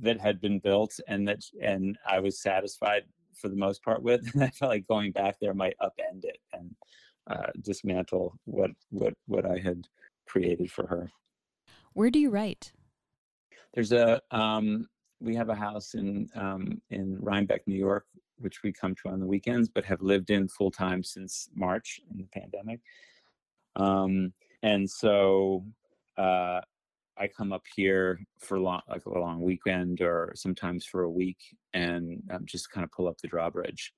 that 0.00 0.20
had 0.20 0.40
been 0.40 0.58
built 0.58 0.98
and 1.08 1.26
that 1.28 1.44
and 1.62 1.98
I 2.06 2.20
was 2.20 2.40
satisfied 2.40 3.04
for 3.34 3.48
the 3.48 3.56
most 3.56 3.82
part 3.82 4.02
with. 4.02 4.28
And 4.34 4.44
I 4.44 4.50
felt 4.50 4.70
like 4.70 4.86
going 4.86 5.12
back 5.12 5.36
there 5.40 5.54
might 5.54 5.76
upend 5.80 6.24
it 6.24 6.38
and 6.52 6.74
uh, 7.28 7.50
dismantle 7.62 8.38
what 8.44 8.70
what 8.90 9.14
what 9.26 9.46
I 9.46 9.58
had 9.58 9.86
created 10.26 10.70
for 10.70 10.86
her. 10.86 11.10
Where 11.92 12.10
do 12.10 12.18
you 12.18 12.30
write? 12.30 12.72
There's 13.74 13.92
a 13.92 14.20
um, 14.30 14.88
we 15.20 15.34
have 15.36 15.48
a 15.48 15.54
house 15.54 15.94
in 15.94 16.28
um, 16.34 16.80
in 16.90 17.18
Rhinebeck, 17.20 17.66
New 17.66 17.76
York, 17.76 18.06
which 18.38 18.62
we 18.62 18.72
come 18.72 18.94
to 18.96 19.10
on 19.10 19.20
the 19.20 19.26
weekends, 19.26 19.68
but 19.68 19.84
have 19.84 20.02
lived 20.02 20.30
in 20.30 20.48
full 20.48 20.70
time 20.70 21.02
since 21.02 21.48
March 21.54 22.00
in 22.10 22.18
the 22.18 22.40
pandemic. 22.40 22.80
Um, 23.76 24.32
and 24.62 24.88
so 24.88 25.64
uh, 26.18 26.60
I 27.20 27.28
come 27.28 27.52
up 27.52 27.64
here 27.76 28.18
for 28.38 28.58
long, 28.58 28.80
like 28.88 29.04
a 29.04 29.18
long 29.18 29.42
weekend 29.42 30.00
or 30.00 30.32
sometimes 30.34 30.86
for 30.86 31.02
a 31.02 31.10
week 31.10 31.36
and 31.74 32.22
um, 32.32 32.46
just 32.46 32.70
kind 32.70 32.82
of 32.82 32.90
pull 32.92 33.06
up 33.08 33.18
the 33.18 33.28
drawbridge. 33.28 33.92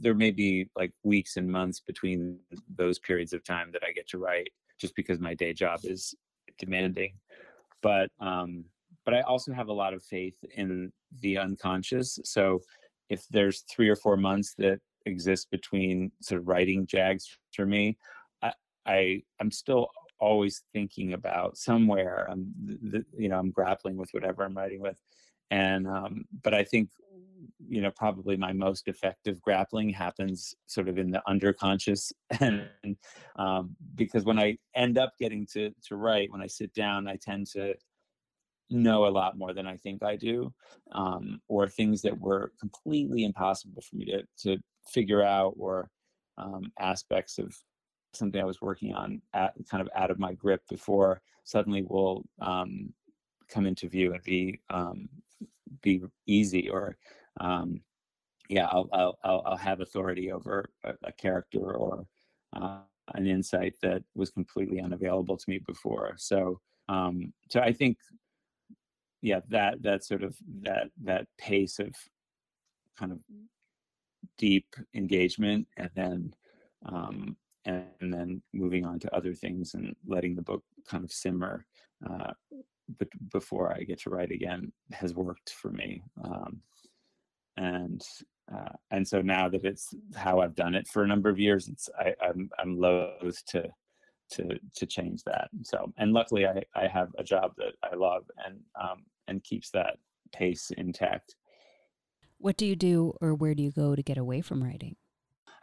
There 0.00 0.14
may 0.14 0.30
be 0.30 0.70
like 0.76 0.92
weeks 1.02 1.36
and 1.36 1.48
months 1.50 1.80
between 1.80 2.38
those 2.74 2.98
periods 2.98 3.32
of 3.32 3.44
time 3.44 3.70
that 3.72 3.82
I 3.86 3.92
get 3.92 4.08
to 4.10 4.18
write, 4.18 4.50
just 4.80 4.94
because 4.96 5.18
my 5.18 5.34
day 5.34 5.52
job 5.52 5.80
is 5.84 6.14
demanding. 6.58 7.14
But 7.82 8.10
um, 8.20 8.64
but 9.04 9.14
I 9.14 9.22
also 9.22 9.52
have 9.52 9.68
a 9.68 9.72
lot 9.72 9.94
of 9.94 10.02
faith 10.02 10.36
in 10.54 10.92
the 11.20 11.38
unconscious. 11.38 12.18
So 12.24 12.60
if 13.08 13.26
there's 13.30 13.64
three 13.70 13.88
or 13.88 13.96
four 13.96 14.16
months 14.16 14.54
that 14.58 14.80
exist 15.06 15.50
between 15.50 16.12
sort 16.22 16.40
of 16.40 16.48
writing 16.48 16.86
jags 16.86 17.26
for 17.54 17.66
me, 17.66 17.98
I, 18.42 18.52
I 18.86 19.22
I'm 19.40 19.50
still 19.50 19.88
always 20.20 20.62
thinking 20.72 21.12
about 21.12 21.56
somewhere. 21.56 22.26
I'm 22.30 22.52
the, 22.64 23.04
you 23.16 23.28
know 23.28 23.38
I'm 23.38 23.50
grappling 23.50 23.96
with 23.96 24.10
whatever 24.12 24.44
I'm 24.44 24.56
writing 24.56 24.80
with, 24.80 25.00
and 25.50 25.86
um, 25.86 26.24
but 26.42 26.54
I 26.54 26.64
think 26.64 26.90
you 27.68 27.80
know 27.80 27.90
probably 27.90 28.36
my 28.36 28.52
most 28.52 28.88
effective 28.88 29.40
grappling 29.40 29.88
happens 29.90 30.54
sort 30.66 30.88
of 30.88 30.98
in 30.98 31.10
the 31.10 31.22
underconscious 31.28 32.12
and 32.40 32.68
um, 33.36 33.76
because 33.94 34.24
when 34.24 34.38
i 34.38 34.56
end 34.74 34.98
up 34.98 35.12
getting 35.18 35.46
to 35.46 35.70
to 35.84 35.96
write 35.96 36.30
when 36.30 36.42
i 36.42 36.46
sit 36.46 36.72
down 36.74 37.08
i 37.08 37.16
tend 37.16 37.46
to 37.46 37.74
know 38.70 39.06
a 39.06 39.08
lot 39.08 39.38
more 39.38 39.54
than 39.54 39.66
i 39.66 39.76
think 39.76 40.02
i 40.02 40.14
do 40.14 40.52
um, 40.92 41.40
or 41.48 41.68
things 41.68 42.02
that 42.02 42.18
were 42.18 42.52
completely 42.60 43.24
impossible 43.24 43.82
for 43.82 43.96
me 43.96 44.04
to 44.04 44.22
to 44.36 44.58
figure 44.88 45.22
out 45.22 45.54
or 45.58 45.88
um, 46.38 46.70
aspects 46.78 47.38
of 47.38 47.54
something 48.12 48.40
i 48.40 48.44
was 48.44 48.60
working 48.60 48.94
on 48.94 49.20
at, 49.34 49.52
kind 49.70 49.80
of 49.80 49.88
out 49.94 50.10
of 50.10 50.18
my 50.18 50.32
grip 50.32 50.62
before 50.68 51.20
suddenly 51.44 51.82
will 51.82 52.24
um, 52.40 52.92
come 53.48 53.66
into 53.66 53.88
view 53.88 54.12
and 54.12 54.22
be 54.22 54.60
um, 54.70 55.08
be 55.82 56.02
easy 56.26 56.68
or 56.68 56.96
um, 57.40 57.80
yeah, 58.48 58.66
I'll, 58.70 58.88
I'll, 58.92 59.18
I'll, 59.22 59.56
have 59.56 59.80
authority 59.80 60.32
over 60.32 60.70
a, 60.84 60.94
a 61.04 61.12
character 61.12 61.74
or 61.74 62.06
uh, 62.56 62.80
an 63.14 63.26
insight 63.26 63.74
that 63.82 64.02
was 64.14 64.30
completely 64.30 64.80
unavailable 64.80 65.36
to 65.36 65.50
me 65.50 65.58
before. 65.66 66.14
So, 66.16 66.60
um, 66.88 67.32
so 67.50 67.60
I 67.60 67.72
think, 67.72 67.98
yeah, 69.20 69.40
that, 69.50 69.82
that 69.82 70.04
sort 70.04 70.22
of, 70.22 70.36
that, 70.62 70.88
that 71.04 71.26
pace 71.36 71.78
of 71.78 71.94
kind 72.98 73.12
of 73.12 73.18
deep 74.38 74.74
engagement 74.94 75.66
and 75.76 75.90
then, 75.94 76.34
um, 76.86 77.36
and, 77.64 77.84
and 78.00 78.12
then 78.12 78.42
moving 78.52 78.84
on 78.84 78.98
to 79.00 79.14
other 79.14 79.34
things 79.34 79.74
and 79.74 79.94
letting 80.06 80.34
the 80.34 80.42
book 80.42 80.62
kind 80.86 81.04
of 81.04 81.12
simmer 81.12 81.66
uh, 82.08 82.32
but 82.98 83.08
before 83.30 83.72
I 83.72 83.82
get 83.82 84.00
to 84.00 84.10
write 84.10 84.30
again 84.30 84.72
has 84.92 85.14
worked 85.14 85.50
for 85.50 85.70
me. 85.70 86.02
Um, 86.22 86.60
and 87.56 88.02
uh, 88.52 88.72
and 88.90 89.06
so 89.06 89.20
now 89.20 89.48
that 89.48 89.64
it's 89.64 89.92
how 90.16 90.40
I've 90.40 90.54
done 90.54 90.74
it 90.74 90.88
for 90.88 91.02
a 91.02 91.06
number 91.06 91.28
of 91.28 91.38
years, 91.38 91.68
it's 91.68 91.90
I, 91.98 92.14
I'm 92.22 92.50
I'm 92.58 92.78
loath 92.78 93.44
to 93.48 93.68
to 94.32 94.58
to 94.76 94.86
change 94.86 95.22
that. 95.24 95.48
So 95.62 95.92
and 95.98 96.12
luckily 96.12 96.46
I 96.46 96.62
I 96.74 96.86
have 96.86 97.08
a 97.18 97.24
job 97.24 97.52
that 97.58 97.74
I 97.82 97.94
love 97.94 98.24
and 98.44 98.60
um, 98.80 99.04
and 99.26 99.44
keeps 99.44 99.70
that 99.70 99.98
pace 100.32 100.70
intact. 100.76 101.34
What 102.38 102.56
do 102.56 102.64
you 102.64 102.76
do, 102.76 103.14
or 103.20 103.34
where 103.34 103.54
do 103.54 103.62
you 103.64 103.72
go 103.72 103.96
to 103.96 104.02
get 104.02 104.16
away 104.16 104.40
from 104.40 104.62
writing? 104.62 104.96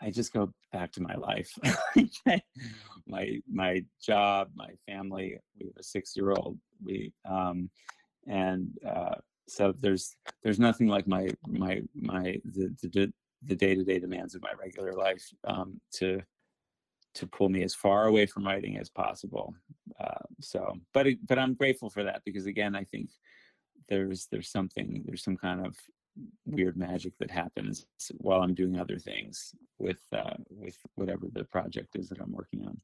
I 0.02 0.10
just 0.12 0.34
go 0.34 0.52
back 0.72 0.92
to 0.94 1.02
my 1.02 1.16
life, 1.16 1.52
my 3.08 3.40
my 3.52 3.84
job, 4.02 4.50
my 4.56 4.72
family. 4.88 5.38
We 5.60 5.68
have 5.68 5.78
a 5.78 5.84
six 5.84 6.16
year 6.16 6.32
old. 6.32 6.58
We 6.84 7.14
um, 7.30 7.70
and 8.28 8.70
uh, 8.88 9.16
so 9.48 9.74
there's 9.80 10.16
there's 10.44 10.60
nothing 10.60 10.88
like 10.88 11.08
my 11.08 11.30
my 11.48 11.82
my 11.96 12.40
the 12.44 12.76
the, 12.82 13.14
the 13.46 13.56
day-to-day 13.56 14.00
demands 14.00 14.36
of 14.36 14.42
my 14.42 14.52
regular 14.60 14.94
life 14.94 15.24
um, 15.46 15.80
to 15.94 16.22
to 17.14 17.28
pull 17.28 17.50
me 17.50 17.64
as 17.64 17.74
far 17.74 18.08
away 18.08 18.26
from 18.26 18.46
writing 18.46 18.78
as 18.78 18.90
possible 18.90 19.54
uh, 20.00 20.26
so 20.42 20.78
but 20.94 21.08
it, 21.08 21.28
but 21.28 21.40
i'm 21.40 21.54
grateful 21.54 21.90
for 21.90 22.04
that 22.04 22.22
because 22.26 22.46
again 22.46 22.76
i 22.76 22.84
think 22.84 23.10
there's 23.88 24.28
there's 24.32 24.50
something 24.50 25.04
there's 25.06 25.24
some 25.24 25.38
kind 25.38 25.66
of 25.66 25.76
weird 26.46 26.78
magic 26.78 27.18
that 27.20 27.32
happens 27.32 27.86
while 28.18 28.42
i'm 28.42 28.54
doing 28.54 28.80
other 28.80 28.98
things 28.98 29.54
with 29.80 30.02
uh, 30.14 30.34
with 30.50 30.78
whatever 30.96 31.28
the 31.34 31.44
project 31.44 31.96
is 31.96 32.08
that 32.10 32.22
i'm 32.22 32.32
working 32.32 32.66
on 32.66 32.80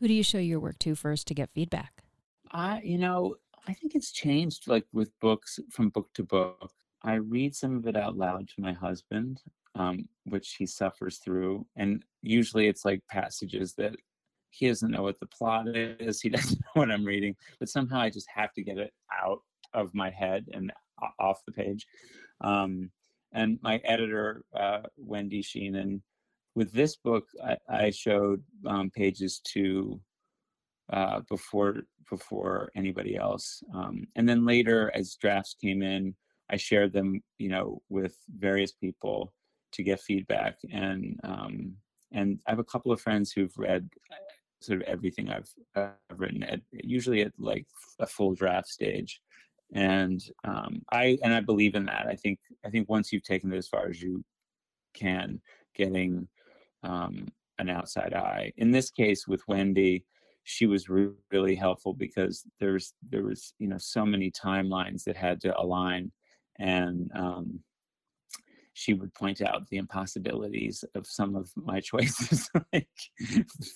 who 0.00 0.08
do 0.08 0.14
you 0.14 0.22
show 0.22 0.38
your 0.38 0.60
work 0.60 0.78
to 0.78 0.94
first 0.94 1.26
to 1.26 1.34
get 1.34 1.50
feedback 1.54 2.02
i 2.50 2.80
you 2.82 2.98
know 2.98 3.34
I 3.68 3.74
think 3.74 3.94
it's 3.94 4.12
changed 4.12 4.66
like 4.66 4.86
with 4.94 5.10
books 5.20 5.60
from 5.70 5.90
book 5.90 6.08
to 6.14 6.22
book. 6.22 6.72
I 7.02 7.14
read 7.14 7.54
some 7.54 7.76
of 7.76 7.86
it 7.86 7.96
out 7.96 8.16
loud 8.16 8.48
to 8.48 8.62
my 8.62 8.72
husband, 8.72 9.42
um, 9.74 10.08
which 10.24 10.54
he 10.54 10.64
suffers 10.64 11.18
through. 11.18 11.66
And 11.76 12.02
usually 12.22 12.66
it's 12.68 12.86
like 12.86 13.02
passages 13.10 13.74
that 13.74 13.94
he 14.50 14.68
doesn't 14.68 14.90
know 14.90 15.02
what 15.02 15.20
the 15.20 15.26
plot 15.26 15.68
is, 15.68 16.20
he 16.22 16.28
doesn't 16.30 16.58
know 16.60 16.80
what 16.80 16.90
I'm 16.90 17.04
reading, 17.04 17.36
but 17.60 17.68
somehow 17.68 18.00
I 18.00 18.08
just 18.08 18.26
have 18.34 18.54
to 18.54 18.62
get 18.62 18.78
it 18.78 18.92
out 19.22 19.40
of 19.74 19.94
my 19.94 20.08
head 20.08 20.46
and 20.54 20.72
off 21.18 21.44
the 21.46 21.52
page. 21.52 21.86
Um, 22.40 22.90
and 23.32 23.58
my 23.62 23.80
editor, 23.84 24.44
uh, 24.54 24.82
Wendy 24.96 25.42
Sheanin, 25.42 26.00
with 26.54 26.72
this 26.72 26.96
book, 26.96 27.26
I, 27.44 27.56
I 27.68 27.90
showed 27.90 28.42
um, 28.66 28.90
pages 28.90 29.40
to 29.52 30.00
uh, 30.92 31.20
before 31.28 31.82
before 32.08 32.70
anybody 32.74 33.16
else. 33.16 33.62
Um, 33.74 34.06
and 34.16 34.28
then 34.28 34.46
later, 34.46 34.90
as 34.94 35.16
drafts 35.20 35.54
came 35.60 35.82
in, 35.82 36.14
I 36.50 36.56
shared 36.56 36.92
them, 36.92 37.22
you 37.36 37.50
know, 37.50 37.82
with 37.90 38.16
various 38.38 38.72
people 38.72 39.34
to 39.72 39.82
get 39.82 40.00
feedback. 40.00 40.56
And 40.72 41.20
um, 41.22 41.74
and 42.12 42.40
I 42.46 42.50
have 42.50 42.58
a 42.58 42.64
couple 42.64 42.90
of 42.90 43.00
friends 43.00 43.30
who've 43.30 43.56
read 43.58 43.88
sort 44.60 44.80
of 44.80 44.88
everything 44.88 45.28
I've, 45.28 45.48
I've 45.76 46.18
written, 46.18 46.42
at, 46.42 46.60
usually 46.72 47.20
at 47.22 47.32
like 47.38 47.66
a 48.00 48.06
full 48.06 48.34
draft 48.34 48.68
stage. 48.68 49.20
And 49.74 50.20
um, 50.44 50.82
I 50.90 51.18
and 51.22 51.34
I 51.34 51.40
believe 51.40 51.74
in 51.74 51.86
that. 51.86 52.06
I 52.08 52.14
think 52.14 52.38
I 52.64 52.70
think 52.70 52.88
once 52.88 53.12
you've 53.12 53.22
taken 53.22 53.52
it 53.52 53.58
as 53.58 53.68
far 53.68 53.88
as 53.88 54.00
you 54.00 54.24
can, 54.94 55.40
getting 55.74 56.26
um, 56.82 57.28
an 57.58 57.68
outside 57.68 58.14
eye. 58.14 58.52
In 58.56 58.70
this 58.70 58.90
case, 58.90 59.28
with 59.28 59.46
Wendy, 59.46 60.04
she 60.44 60.66
was 60.66 60.88
re- 60.88 61.10
really 61.30 61.54
helpful 61.54 61.92
because 61.92 62.44
there's 62.58 62.94
there 63.10 63.22
was 63.22 63.52
you 63.58 63.68
know 63.68 63.76
so 63.78 64.06
many 64.06 64.30
timelines 64.30 65.04
that 65.04 65.16
had 65.16 65.40
to 65.42 65.58
align 65.58 66.10
and 66.58 67.10
um, 67.14 67.60
she 68.72 68.94
would 68.94 69.12
point 69.12 69.42
out 69.42 69.68
the 69.68 69.76
impossibilities 69.76 70.84
of 70.94 71.06
some 71.06 71.36
of 71.36 71.50
my 71.56 71.80
choices 71.90 72.48
like 72.72 72.88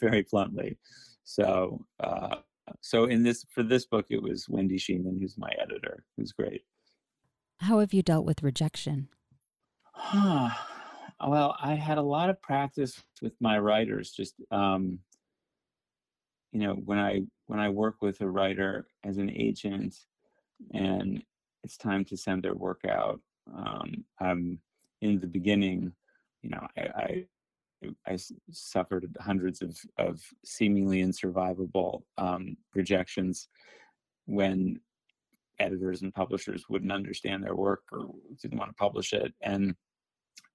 very 0.01 0.25
bluntly 0.31 0.79
so 1.25 1.85
uh, 2.01 2.37
so 2.81 3.05
in 3.05 3.23
this 3.23 3.45
for 3.51 3.63
this 3.63 3.87
book 3.87 4.07
it 4.11 4.23
was 4.23 4.49
wendy 4.49 4.79
sheanin 4.79 5.21
who's 5.21 5.37
my 5.39 5.51
editor 5.61 6.05
who's 6.17 6.33
great. 6.33 6.63
How 7.59 7.79
have 7.79 7.93
you 7.93 8.03
dealt 8.03 8.27
with 8.27 8.43
rejection? 8.43 9.09
Well 11.21 11.57
i 11.63 11.75
had 11.75 11.99
a 11.99 12.03
lot 12.03 12.31
of 12.31 12.43
practice 12.43 13.03
with 13.21 13.35
my 13.41 13.59
writers 13.59 14.11
just 14.11 14.35
um, 14.51 14.99
you 16.53 16.61
know 16.61 16.75
when 16.75 16.99
i 16.99 17.23
when 17.47 17.61
i 17.61 17.69
work 17.69 17.97
with 18.01 18.21
a 18.21 18.29
writer 18.29 18.87
as 19.05 19.19
an 19.19 19.31
agent 19.31 19.95
and 20.75 21.23
it's 21.63 21.77
time 21.77 22.05
to 22.05 22.17
send 22.17 22.43
their 22.43 22.55
work 22.55 22.81
out 22.89 23.21
um, 23.55 24.05
i'm 24.21 24.59
in 25.01 25.21
the 25.21 25.27
beginning 25.27 25.93
you 26.43 26.51
know 26.51 26.67
i 26.77 26.81
i, 26.81 27.25
I 28.07 28.19
suffered 28.51 29.15
hundreds 29.21 29.63
of 29.63 29.77
of 29.99 30.21
seemingly 30.45 31.03
insurvivable 31.03 32.03
um, 32.19 32.57
rejections 32.75 33.49
when 34.27 34.81
editors 35.59 36.03
and 36.03 36.15
publishers 36.15 36.65
wouldn't 36.69 36.93
understand 36.93 37.45
their 37.45 37.55
work 37.55 37.83
or 37.93 38.09
didn't 38.41 38.59
want 38.59 38.71
to 38.71 38.75
publish 38.75 39.13
it 39.13 39.33
and 39.43 39.75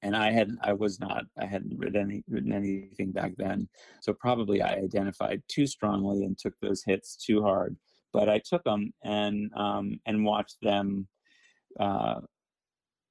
and 0.02 0.16
I 0.16 0.32
had 0.32 0.52
I 0.62 0.74
was 0.74 1.00
not 1.00 1.24
I 1.40 1.46
hadn't 1.46 1.78
written 1.78 2.02
any 2.02 2.24
written 2.30 2.54
anything 2.54 3.12
back 3.12 3.34
then, 3.38 3.68
so 4.02 4.14
probably 4.14 4.62
I 4.62 4.74
identified 4.76 5.42
too 5.48 5.66
strongly 5.66 6.24
and 6.24 6.38
took 6.38 6.54
those 6.62 6.84
hits 6.84 7.16
too 7.16 7.42
hard. 7.42 7.76
But 8.14 8.30
I 8.30 8.40
took 8.40 8.64
them 8.64 8.94
and 9.04 9.52
um, 9.56 10.00
and 10.06 10.24
watched 10.24 10.58
them, 10.62 11.08
uh, 11.80 12.22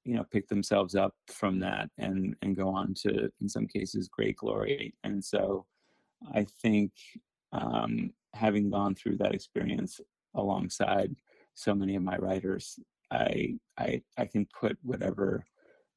you 0.06 0.14
know, 0.14 0.24
pick 0.30 0.46
themselves 0.48 0.94
up 0.94 1.14
from 1.26 1.58
that 1.60 1.90
and 1.98 2.36
and 2.42 2.56
go 2.56 2.68
on 2.68 2.94
to 2.94 3.28
in 3.40 3.48
some 3.48 3.66
cases 3.66 4.08
great 4.08 4.36
glory. 4.36 4.94
And 5.04 5.22
so, 5.22 5.66
I 6.32 6.46
think 6.62 6.92
um, 7.52 8.12
having 8.32 8.70
gone 8.70 8.94
through 8.94 9.16
that 9.18 9.34
experience 9.34 10.00
alongside 10.34 11.14
so 11.54 11.74
many 11.74 11.96
of 11.96 12.02
my 12.02 12.16
writers, 12.18 12.78
I 13.10 13.58
I 13.78 14.02
I 14.16 14.26
can 14.26 14.46
put 14.58 14.78
whatever 14.82 15.44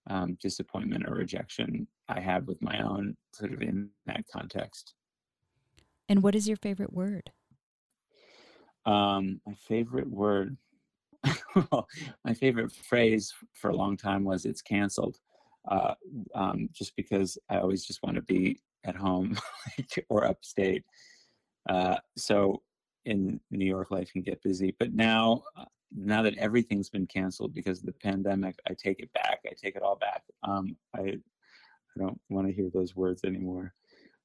um, 0.09 0.37
disappointment 0.41 1.05
or 1.07 1.13
rejection 1.13 1.87
I 2.07 2.19
have 2.19 2.47
with 2.47 2.61
my 2.61 2.81
own 2.81 3.15
sort 3.33 3.53
of 3.53 3.61
in 3.61 3.89
that 4.07 4.25
context. 4.31 4.95
And 6.07 6.23
what 6.23 6.33
is 6.33 6.47
your 6.47 6.57
favorite 6.57 6.91
word? 6.91 7.31
Um, 8.85 9.41
my 9.45 9.53
favorite 9.53 10.09
word, 10.09 10.57
my 12.25 12.33
favorite 12.33 12.71
phrase 12.71 13.33
for 13.53 13.69
a 13.69 13.75
long 13.75 13.97
time 13.97 14.23
was 14.23 14.45
"it's 14.45 14.61
canceled," 14.61 15.17
uh, 15.69 15.95
um, 16.35 16.69
just 16.71 16.95
because 16.95 17.37
I 17.49 17.57
always 17.57 17.85
just 17.85 18.01
want 18.03 18.15
to 18.15 18.21
be 18.21 18.61
at 18.85 18.95
home 18.95 19.37
or 20.09 20.25
upstate. 20.25 20.83
Uh, 21.67 21.97
so 22.17 22.61
in 23.05 23.39
New 23.51 23.65
York, 23.65 23.91
life 23.91 24.11
can 24.11 24.21
get 24.21 24.41
busy. 24.43 24.75
But 24.79 24.93
now, 24.93 25.43
uh, 25.57 25.65
now 25.95 26.21
that 26.21 26.37
everything's 26.37 26.89
been 26.89 27.07
canceled 27.07 27.53
because 27.53 27.79
of 27.79 27.85
the 27.85 27.93
pandemic, 27.93 28.59
I 28.67 28.73
take 28.73 28.99
it 28.99 29.11
back. 29.13 29.39
I 29.45 29.53
take 29.61 29.75
it 29.75 29.83
all 29.83 29.95
back. 29.95 30.23
Um, 30.43 30.75
I, 30.95 31.01
I 31.01 31.99
don't 31.99 32.19
want 32.29 32.47
to 32.47 32.53
hear 32.53 32.69
those 32.73 32.95
words 32.95 33.23
anymore. 33.23 33.73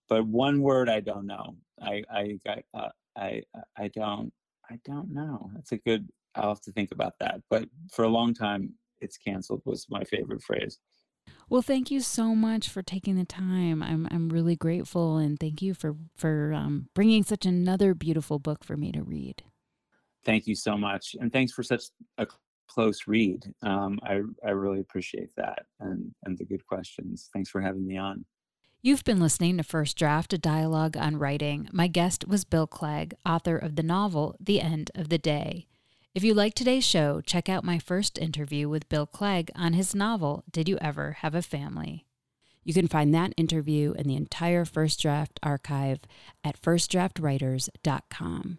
But 0.09 0.27
one 0.27 0.61
word 0.61 0.89
I 0.89 1.01
don't 1.01 1.27
know. 1.27 1.57
I, 1.81 2.03
I, 2.11 2.39
uh, 2.75 2.89
I, 3.17 3.43
I 3.77 3.89
don't, 3.89 4.33
I 4.71 4.79
don't 4.85 5.13
know. 5.13 5.51
That's 5.55 5.73
a 5.73 5.79
good. 5.79 6.09
I'll 6.37 6.49
have 6.49 6.61
to 6.63 6.73
think 6.73 6.93
about 6.93 7.15
that. 7.21 7.41
But 7.51 7.69
for 7.93 8.05
a 8.05 8.09
long 8.09 8.35
time, 8.35 8.75
it's 9.01 9.17
canceled 9.17 9.63
was 9.65 9.87
my 9.91 10.05
favorite 10.05 10.43
phrase. 10.43 10.79
Well, 11.49 11.63
thank 11.63 11.91
you 11.91 12.01
so 12.01 12.35
much 12.35 12.69
for 12.69 12.83
taking 12.83 13.17
the 13.17 13.25
time. 13.25 13.83
I'm 13.83 14.09
I'm 14.11 14.29
really 14.29 14.57
grateful, 14.57 15.19
and 15.19 15.39
thank 15.39 15.63
you 15.63 15.75
for 15.75 15.97
for 16.17 16.53
um, 16.55 16.89
bringing 16.95 17.23
such 17.23 17.47
another 17.47 17.95
beautiful 17.95 18.39
book 18.39 18.65
for 18.65 18.77
me 18.77 18.93
to 18.93 19.03
read. 19.03 19.43
Thank 20.25 20.47
you 20.47 20.55
so 20.55 20.77
much, 20.77 21.15
and 21.21 21.33
thanks 21.33 21.53
for 21.53 21.63
such 21.63 21.85
a 22.19 22.27
close 22.67 23.07
read. 23.07 23.53
Um, 23.63 23.99
I 24.03 24.23
I 24.45 24.51
really 24.51 24.81
appreciate 24.81 25.35
that, 25.37 25.67
and 25.81 26.15
and 26.25 26.39
the 26.39 26.45
good 26.45 26.67
questions. 26.67 27.29
Thanks 27.33 27.51
for 27.51 27.61
having 27.61 27.87
me 27.87 27.99
on. 27.99 28.25
You've 28.83 29.05
been 29.05 29.21
listening 29.21 29.57
to 29.57 29.63
First 29.63 29.97
Draft, 29.97 30.35
a 30.35 30.39
dialogue 30.39 30.95
on 30.95 31.17
writing. 31.17 31.69
My 31.73 31.87
guest 31.87 32.29
was 32.29 32.45
Bill 32.45 32.67
Clegg, 32.67 33.15
author 33.25 33.57
of 33.57 33.77
the 33.77 33.83
novel 33.83 34.37
The 34.39 34.61
End 34.61 34.91
of 34.95 35.09
the 35.09 35.17
Day. 35.17 35.69
If 36.15 36.23
you 36.23 36.33
like 36.33 36.55
today's 36.55 36.85
show, 36.85 37.21
check 37.21 37.49
out 37.49 37.65
my 37.65 37.81
first 37.81 38.19
interview 38.19 38.69
with 38.69 38.89
Bill 38.89 39.05
Clegg 39.05 39.51
on 39.57 39.73
his 39.73 39.97
novel, 39.97 40.45
Did 40.49 40.69
You 40.69 40.79
Ever 40.81 41.17
Have 41.23 41.35
a 41.35 41.43
Family? 41.43 42.07
You 42.63 42.73
can 42.73 42.87
find 42.87 43.13
that 43.13 43.35
interview 43.37 43.95
and 43.99 44.07
the 44.07 44.15
entire 44.15 44.65
First 44.65 45.03
Draft 45.03 45.41
archive 45.43 46.03
at 46.45 46.63
firstdraftwriters.com. 46.63 48.59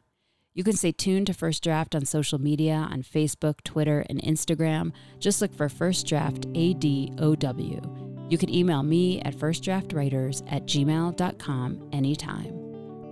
You 0.53 0.63
can 0.65 0.73
stay 0.73 0.91
tuned 0.91 1.27
to 1.27 1.33
First 1.33 1.63
Draft 1.63 1.95
on 1.95 2.03
social 2.03 2.41
media 2.41 2.89
on 2.91 3.03
Facebook, 3.03 3.63
Twitter, 3.63 4.05
and 4.09 4.21
Instagram. 4.21 4.91
Just 5.19 5.41
look 5.41 5.55
for 5.55 5.69
First 5.69 6.07
Draft 6.07 6.49
ADOW. 6.49 8.31
You 8.31 8.37
can 8.37 8.53
email 8.53 8.83
me 8.83 9.21
at 9.21 9.33
firstdraftwriters 9.33 10.43
at 10.51 10.65
gmail.com 10.65 11.89
anytime. 11.93 12.64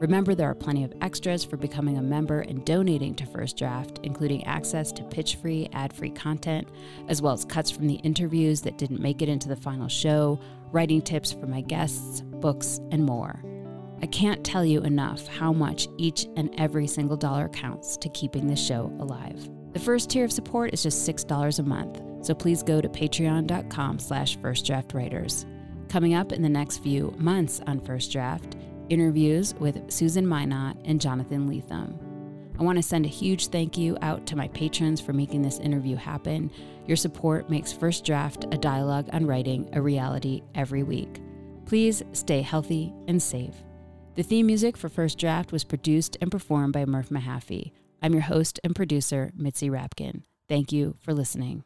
Remember, 0.03 0.35
there 0.35 0.49
are 0.49 0.53
plenty 0.53 0.83
of 0.83 0.91
extras 0.99 1.45
for 1.45 1.55
becoming 1.55 1.97
a 1.97 2.01
member 2.01 2.41
and 2.41 2.65
donating 2.65 3.15
to 3.15 3.25
First 3.25 3.55
Draft, 3.55 4.01
including 4.03 4.43
access 4.43 4.91
to 4.91 5.03
pitch 5.03 5.37
free, 5.37 5.69
ad 5.71 5.93
free 5.93 6.09
content, 6.09 6.67
as 7.07 7.21
well 7.21 7.31
as 7.31 7.45
cuts 7.45 7.71
from 7.71 7.87
the 7.87 8.01
interviews 8.03 8.59
that 8.63 8.77
didn't 8.77 8.99
make 8.99 9.21
it 9.21 9.29
into 9.29 9.47
the 9.47 9.55
final 9.55 9.87
show, 9.87 10.37
writing 10.73 11.01
tips 11.01 11.31
for 11.31 11.45
my 11.47 11.61
guests, 11.61 12.19
books, 12.19 12.81
and 12.91 13.05
more. 13.05 13.41
I 14.01 14.07
can't 14.07 14.43
tell 14.43 14.65
you 14.65 14.81
enough 14.81 15.25
how 15.27 15.53
much 15.53 15.87
each 15.97 16.27
and 16.35 16.53
every 16.57 16.85
single 16.85 17.15
dollar 17.15 17.47
counts 17.47 17.95
to 17.95 18.09
keeping 18.09 18.45
this 18.45 18.61
show 18.61 18.91
alive. 18.99 19.49
The 19.71 19.79
first 19.79 20.09
tier 20.09 20.25
of 20.25 20.33
support 20.33 20.73
is 20.73 20.83
just 20.83 21.07
$6 21.07 21.59
a 21.59 21.63
month, 21.63 22.01
so 22.25 22.35
please 22.35 22.61
go 22.61 22.81
to 22.81 22.89
patreon.com 22.89 23.99
slash 23.99 24.37
firstdraftwriters. 24.39 25.45
Coming 25.87 26.13
up 26.13 26.33
in 26.33 26.41
the 26.41 26.49
next 26.49 26.79
few 26.79 27.13
months 27.17 27.61
on 27.67 27.79
First 27.79 28.11
Draft, 28.11 28.57
interviews 28.89 29.53
with 29.59 29.91
Susan 29.91 30.27
Minot 30.27 30.77
and 30.85 30.99
Jonathan 30.99 31.49
Lethem. 31.49 31.97
I 32.59 32.63
want 32.63 32.77
to 32.77 32.83
send 32.83 33.05
a 33.05 33.09
huge 33.09 33.47
thank 33.47 33.77
you 33.77 33.97
out 34.01 34.25
to 34.27 34.35
my 34.35 34.47
patrons 34.49 35.01
for 35.01 35.13
making 35.13 35.41
this 35.41 35.59
interview 35.59 35.95
happen. 35.95 36.51
Your 36.85 36.97
support 36.97 37.49
makes 37.49 37.73
First 37.73 38.05
Draft, 38.05 38.45
a 38.51 38.57
dialogue 38.57 39.09
on 39.11 39.25
writing, 39.25 39.69
a 39.73 39.81
reality 39.81 40.43
every 40.53 40.83
week. 40.83 41.21
Please 41.65 42.03
stay 42.13 42.41
healthy 42.41 42.93
and 43.07 43.21
safe. 43.21 43.55
The 44.15 44.23
theme 44.23 44.45
music 44.45 44.77
for 44.77 44.89
First 44.89 45.17
Draft 45.17 45.51
was 45.51 45.63
produced 45.63 46.17
and 46.21 46.29
performed 46.29 46.73
by 46.73 46.85
Murph 46.85 47.09
Mahaffey. 47.09 47.71
I'm 48.01 48.13
your 48.13 48.21
host 48.21 48.59
and 48.63 48.75
producer, 48.75 49.31
Mitzi 49.35 49.69
Rapkin. 49.69 50.21
Thank 50.47 50.71
you 50.71 50.95
for 50.99 51.13
listening. 51.13 51.63